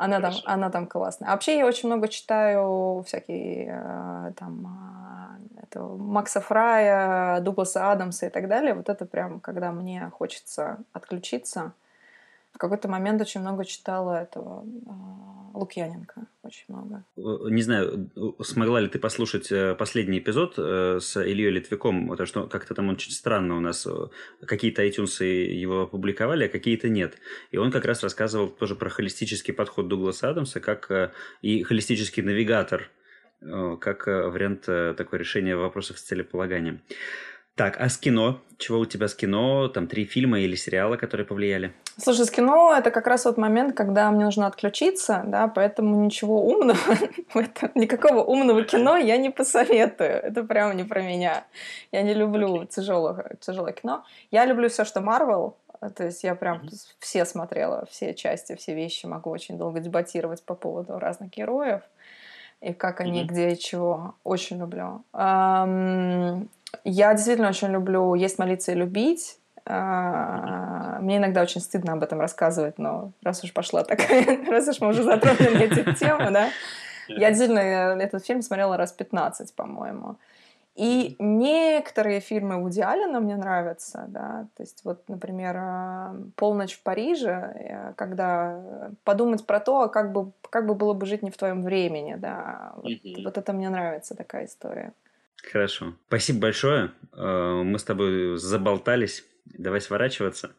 Она 0.00 0.18
там, 0.20 0.32
она 0.46 0.70
там 0.70 0.86
классная. 0.86 1.28
А 1.28 1.32
вообще 1.32 1.58
я 1.58 1.66
очень 1.66 1.88
много 1.88 2.08
читаю 2.08 3.02
всякие 3.06 3.66
э, 3.70 4.32
там 4.34 4.66
э, 4.66 5.62
это, 5.62 5.80
Макса 5.82 6.40
Фрая, 6.40 7.40
Дугласа 7.40 7.92
Адамса 7.92 8.26
и 8.26 8.30
так 8.30 8.48
далее. 8.48 8.72
Вот 8.72 8.88
это 8.88 9.04
прям, 9.04 9.40
когда 9.40 9.72
мне 9.72 10.10
хочется 10.16 10.78
отключиться, 10.94 11.72
в 12.52 12.58
какой-то 12.58 12.88
момент 12.88 13.20
очень 13.20 13.40
много 13.40 13.64
читала 13.64 14.22
этого 14.22 14.64
э, 14.64 15.30
Лукьяненко, 15.54 16.26
очень 16.42 16.64
много. 16.68 17.04
Э, 17.16 17.50
не 17.50 17.62
знаю, 17.62 18.10
смогла 18.42 18.80
ли 18.80 18.88
ты 18.88 18.98
послушать 18.98 19.50
э, 19.50 19.74
последний 19.74 20.18
эпизод 20.18 20.54
э, 20.58 20.98
с 21.00 21.16
Ильей 21.20 21.50
Литвиком, 21.50 22.08
потому 22.08 22.26
что 22.26 22.46
как-то 22.46 22.74
там 22.74 22.88
очень 22.88 23.12
странно 23.12 23.56
у 23.56 23.60
нас 23.60 23.86
какие-то 24.46 24.86
iTunes 24.86 25.24
его 25.24 25.82
опубликовали, 25.82 26.44
а 26.44 26.48
какие-то 26.48 26.88
нет. 26.88 27.16
И 27.50 27.56
он 27.56 27.70
как 27.70 27.84
раз 27.84 28.02
рассказывал 28.02 28.48
тоже 28.48 28.76
про 28.76 28.90
холистический 28.90 29.52
подход 29.52 29.88
Дугласа 29.88 30.30
Адамса, 30.30 30.60
как 30.60 31.14
и 31.42 31.62
холистический 31.62 32.22
навигатор, 32.22 32.88
как 33.40 34.06
вариант 34.06 34.62
такого 34.62 35.18
решения 35.18 35.56
вопросов 35.56 35.98
с 35.98 36.02
целеполаганием. 36.02 36.82
Так, 37.54 37.80
а 37.80 37.88
с 37.88 37.98
кино? 37.98 38.40
Чего 38.58 38.78
у 38.78 38.86
тебя 38.86 39.08
с 39.08 39.14
кино? 39.14 39.68
Там 39.68 39.86
три 39.86 40.04
фильма 40.04 40.40
или 40.40 40.54
сериала, 40.54 40.96
которые 40.96 41.26
повлияли? 41.26 41.72
Слушай, 41.96 42.24
с 42.24 42.30
кино 42.30 42.74
это 42.76 42.90
как 42.90 43.06
раз 43.06 43.24
вот 43.24 43.36
момент, 43.36 43.76
когда 43.76 44.10
мне 44.10 44.24
нужно 44.24 44.46
отключиться, 44.46 45.22
да, 45.26 45.48
поэтому 45.48 46.02
ничего 46.04 46.42
умного, 46.42 46.78
никакого 47.74 48.22
умного 48.22 48.64
кино 48.64 48.96
я 48.96 49.18
не 49.18 49.30
посоветую. 49.30 50.10
Это 50.10 50.42
прямо 50.44 50.74
не 50.74 50.84
про 50.84 51.02
меня. 51.02 51.44
Я 51.92 52.02
не 52.02 52.14
люблю 52.14 52.64
тяжелое, 52.64 53.36
тяжелое 53.40 53.72
кино. 53.72 54.04
Я 54.30 54.46
люблю 54.46 54.68
все, 54.68 54.84
что 54.84 55.00
Марвел, 55.00 55.56
то 55.94 56.04
есть 56.04 56.24
я 56.24 56.34
прям 56.34 56.62
все 56.98 57.24
смотрела, 57.24 57.86
все 57.90 58.14
части, 58.14 58.54
все 58.56 58.74
вещи, 58.74 59.06
могу 59.06 59.30
очень 59.30 59.58
долго 59.58 59.80
дебатировать 59.80 60.42
по 60.42 60.54
поводу 60.54 60.98
разных 60.98 61.30
героев 61.30 61.82
и 62.60 62.74
как 62.74 63.00
они, 63.00 63.24
где 63.24 63.50
и 63.50 63.58
чего. 63.58 64.14
Очень 64.22 64.58
люблю. 64.58 65.02
Я 66.84 67.14
действительно 67.14 67.48
очень 67.48 67.68
люблю 67.68 68.14
есть, 68.14 68.38
молиться 68.38 68.72
и 68.72 68.74
любить. 68.74 69.38
А, 69.66 70.98
мне 71.00 71.18
иногда 71.18 71.42
очень 71.42 71.60
стыдно 71.60 71.92
об 71.92 72.02
этом 72.02 72.20
рассказывать, 72.20 72.78
но 72.78 73.12
раз 73.22 73.44
уж 73.44 73.52
пошла 73.52 73.84
такая, 73.84 74.44
раз 74.50 74.68
уж 74.68 74.80
мы 74.80 74.88
уже 74.88 75.02
затронули 75.02 75.64
эту 75.64 75.94
тему, 75.94 76.30
да, 76.30 76.48
я 77.08 77.28
действительно 77.28 77.58
э, 77.60 78.02
этот 78.02 78.24
фильм 78.24 78.42
смотрела 78.42 78.76
раз 78.76 78.92
15, 78.92 79.54
по-моему. 79.54 80.16
И 80.76 81.16
некоторые 81.18 82.20
фильмы 82.20 82.62
Вуди 82.62 82.80
Аллена 82.80 83.20
мне 83.20 83.36
нравятся, 83.36 84.06
да, 84.08 84.46
то 84.56 84.62
есть 84.62 84.84
вот, 84.84 85.08
например, 85.08 85.56
э, 85.56 86.14
«Полночь 86.36 86.74
в 86.74 86.82
Париже», 86.82 87.30
э, 87.30 87.92
когда 87.96 88.62
подумать 89.04 89.44
про 89.44 89.60
то, 89.60 89.88
как 89.88 90.12
бы, 90.12 90.32
как 90.48 90.66
бы 90.66 90.74
было 90.74 90.94
бы 90.94 91.06
жить 91.06 91.22
не 91.22 91.30
в 91.30 91.36
твоем 91.36 91.62
времени, 91.62 92.14
да, 92.14 92.72
вот, 92.76 92.92
вот 93.24 93.36
это 93.36 93.52
мне 93.52 93.68
нравится, 93.68 94.16
такая 94.16 94.46
история. 94.46 94.92
Хорошо. 95.42 95.94
Спасибо 96.08 96.40
большое. 96.40 96.92
Э, 97.12 97.62
мы 97.64 97.78
с 97.78 97.84
тобой 97.84 98.36
заболтались. 98.36 99.24
Давай 99.46 99.80
сворачиваться. 99.80 100.54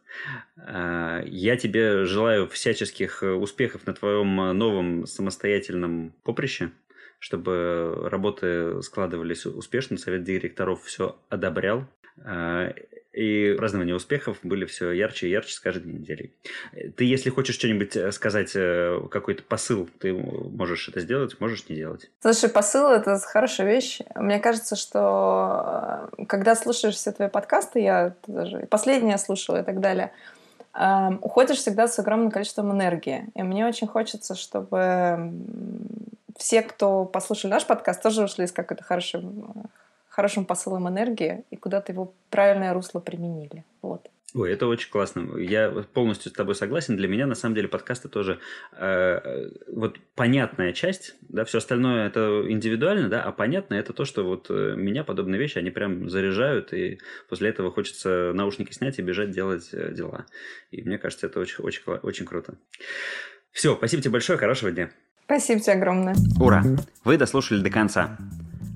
Э, 0.57 1.21
я 1.25 1.55
тебе 1.57 2.05
желаю 2.05 2.47
всяческих 2.47 3.23
успехов 3.23 3.85
на 3.87 3.93
твоем 3.93 4.35
новом 4.57 5.05
самостоятельном 5.05 6.13
поприще, 6.23 6.71
чтобы 7.19 8.07
работы 8.09 8.81
складывались 8.81 9.45
успешно. 9.45 9.97
Совет 9.97 10.23
директоров 10.23 10.83
все 10.83 11.19
одобрял. 11.29 11.87
Э, 12.17 12.71
и 13.13 13.55
празднования 13.57 13.93
успехов 13.93 14.37
были 14.41 14.65
все 14.65 14.91
ярче 14.91 15.27
и 15.27 15.31
ярче 15.31 15.53
с 15.53 15.59
каждой 15.59 15.91
неделей. 15.91 16.33
Ты, 16.95 17.03
если 17.03 17.29
хочешь 17.29 17.55
что-нибудь 17.55 17.95
э, 17.97 18.11
сказать, 18.13 18.51
э, 18.55 19.01
какой-то 19.11 19.43
посыл, 19.43 19.89
ты 19.99 20.13
можешь 20.13 20.87
это 20.87 21.01
сделать, 21.01 21.37
можешь 21.41 21.67
не 21.67 21.75
делать. 21.75 22.09
Слушай, 22.21 22.49
посыл— 22.49 22.87
это 22.89 23.19
хорошая 23.19 23.67
вещь. 23.67 23.99
Мне 24.15 24.39
кажется, 24.39 24.77
что 24.77 26.09
э, 26.17 26.25
когда 26.25 26.55
слушаешь 26.55 26.95
все 26.95 27.11
твои 27.11 27.27
подкасты, 27.27 27.81
я 27.81 28.15
даже 28.27 28.65
последнее 28.69 29.17
слушала 29.17 29.61
и 29.61 29.63
так 29.63 29.81
далее, 29.81 30.11
уходишь 31.21 31.57
всегда 31.57 31.89
с 31.89 31.99
огромным 31.99 32.31
количеством 32.31 32.71
энергии. 32.71 33.25
И 33.35 33.43
мне 33.43 33.67
очень 33.67 33.87
хочется, 33.87 34.35
чтобы 34.35 35.33
все, 36.37 36.61
кто 36.61 37.03
послушали 37.03 37.51
наш 37.51 37.65
подкаст, 37.65 38.01
тоже 38.01 38.23
ушли 38.23 38.47
с 38.47 38.53
какой-то 38.53 38.81
хорошей, 38.81 39.21
хорошим 40.11 40.45
посылом 40.45 40.87
энергии 40.89 41.45
и 41.49 41.55
куда-то 41.55 41.93
его 41.93 42.13
правильное 42.29 42.73
русло 42.73 42.99
применили. 42.99 43.63
Вот. 43.81 44.09
Ой, 44.33 44.53
это 44.53 44.67
очень 44.67 44.89
классно. 44.89 45.37
Я 45.37 45.69
полностью 45.93 46.31
с 46.31 46.33
тобой 46.33 46.55
согласен. 46.55 46.95
Для 46.95 47.07
меня, 47.09 47.27
на 47.27 47.35
самом 47.35 47.55
деле, 47.55 47.67
подкасты 47.67 48.07
тоже 48.07 48.39
э, 48.77 49.49
вот 49.67 49.99
понятная 50.15 50.71
часть, 50.71 51.15
да, 51.27 51.43
все 51.43 51.57
остальное 51.57 52.07
это 52.07 52.45
индивидуально, 52.47 53.09
да, 53.09 53.23
а 53.23 53.33
понятно 53.33 53.73
это 53.73 53.91
то, 53.91 54.05
что 54.05 54.23
вот 54.23 54.47
э, 54.49 54.75
меня 54.77 55.03
подобные 55.03 55.39
вещи, 55.39 55.57
они 55.57 55.69
прям 55.69 56.09
заряжают, 56.09 56.71
и 56.71 56.99
после 57.27 57.49
этого 57.49 57.71
хочется 57.71 58.31
наушники 58.33 58.71
снять 58.71 58.99
и 58.99 59.01
бежать 59.01 59.31
делать 59.31 59.69
э, 59.73 59.91
дела. 59.91 60.25
И 60.71 60.81
мне 60.81 60.97
кажется, 60.97 61.27
это 61.27 61.39
очень, 61.41 61.61
очень, 61.63 61.83
очень 61.85 62.25
круто. 62.25 62.55
Все, 63.51 63.75
спасибо 63.75 64.01
тебе 64.01 64.13
большое, 64.13 64.39
хорошего 64.39 64.71
дня. 64.71 64.91
Спасибо 65.25 65.59
тебе 65.59 65.73
огромное. 65.73 66.15
Ура! 66.39 66.63
Вы 67.03 67.17
дослушали 67.17 67.61
до 67.61 67.69
конца. 67.69 68.17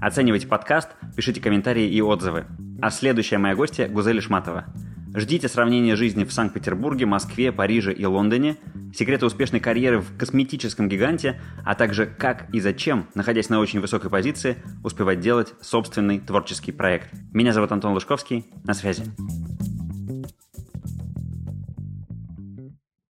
Оценивайте 0.06 0.46
подкаст, 0.46 0.90
пишите 1.16 1.42
комментарии 1.42 1.90
и 1.90 2.00
отзывы. 2.00 2.46
А 2.80 2.92
следующая 2.92 3.40
моя 3.40 3.56
гостья– 3.56 3.88
Гузель 3.90 4.22
Шматова. 4.22 4.66
Ждите 5.16 5.48
сравнения 5.48 5.96
жизни 5.96 6.26
в 6.26 6.32
Санкт-Петербурге, 6.32 7.08
Москве, 7.08 7.52
Париже 7.52 7.92
и 7.92 8.06
Лондоне, 8.06 8.58
секреты 8.94 9.26
успешной 9.26 9.62
карьеры 9.62 10.02
в 10.02 10.16
косметическом 10.16 10.90
гиганте, 10.90 11.42
а 11.64 11.74
также 11.74 12.06
как 12.06 12.48
и 12.54 12.60
зачем, 12.60 13.08
находясь 13.16 13.50
на 13.50 13.60
очень 13.60 13.80
высокой 13.80 14.12
позиции, 14.12 14.58
успевать 14.84 15.22
делать 15.22 15.56
собственный 15.60 16.20
творческий 16.20 16.72
проект. 16.72 17.10
Меня 17.34 17.52
зовут 17.52 17.72
Антон 17.72 17.94
Лужковский. 17.94 18.46
На 18.64 18.76
связи. 18.76 19.06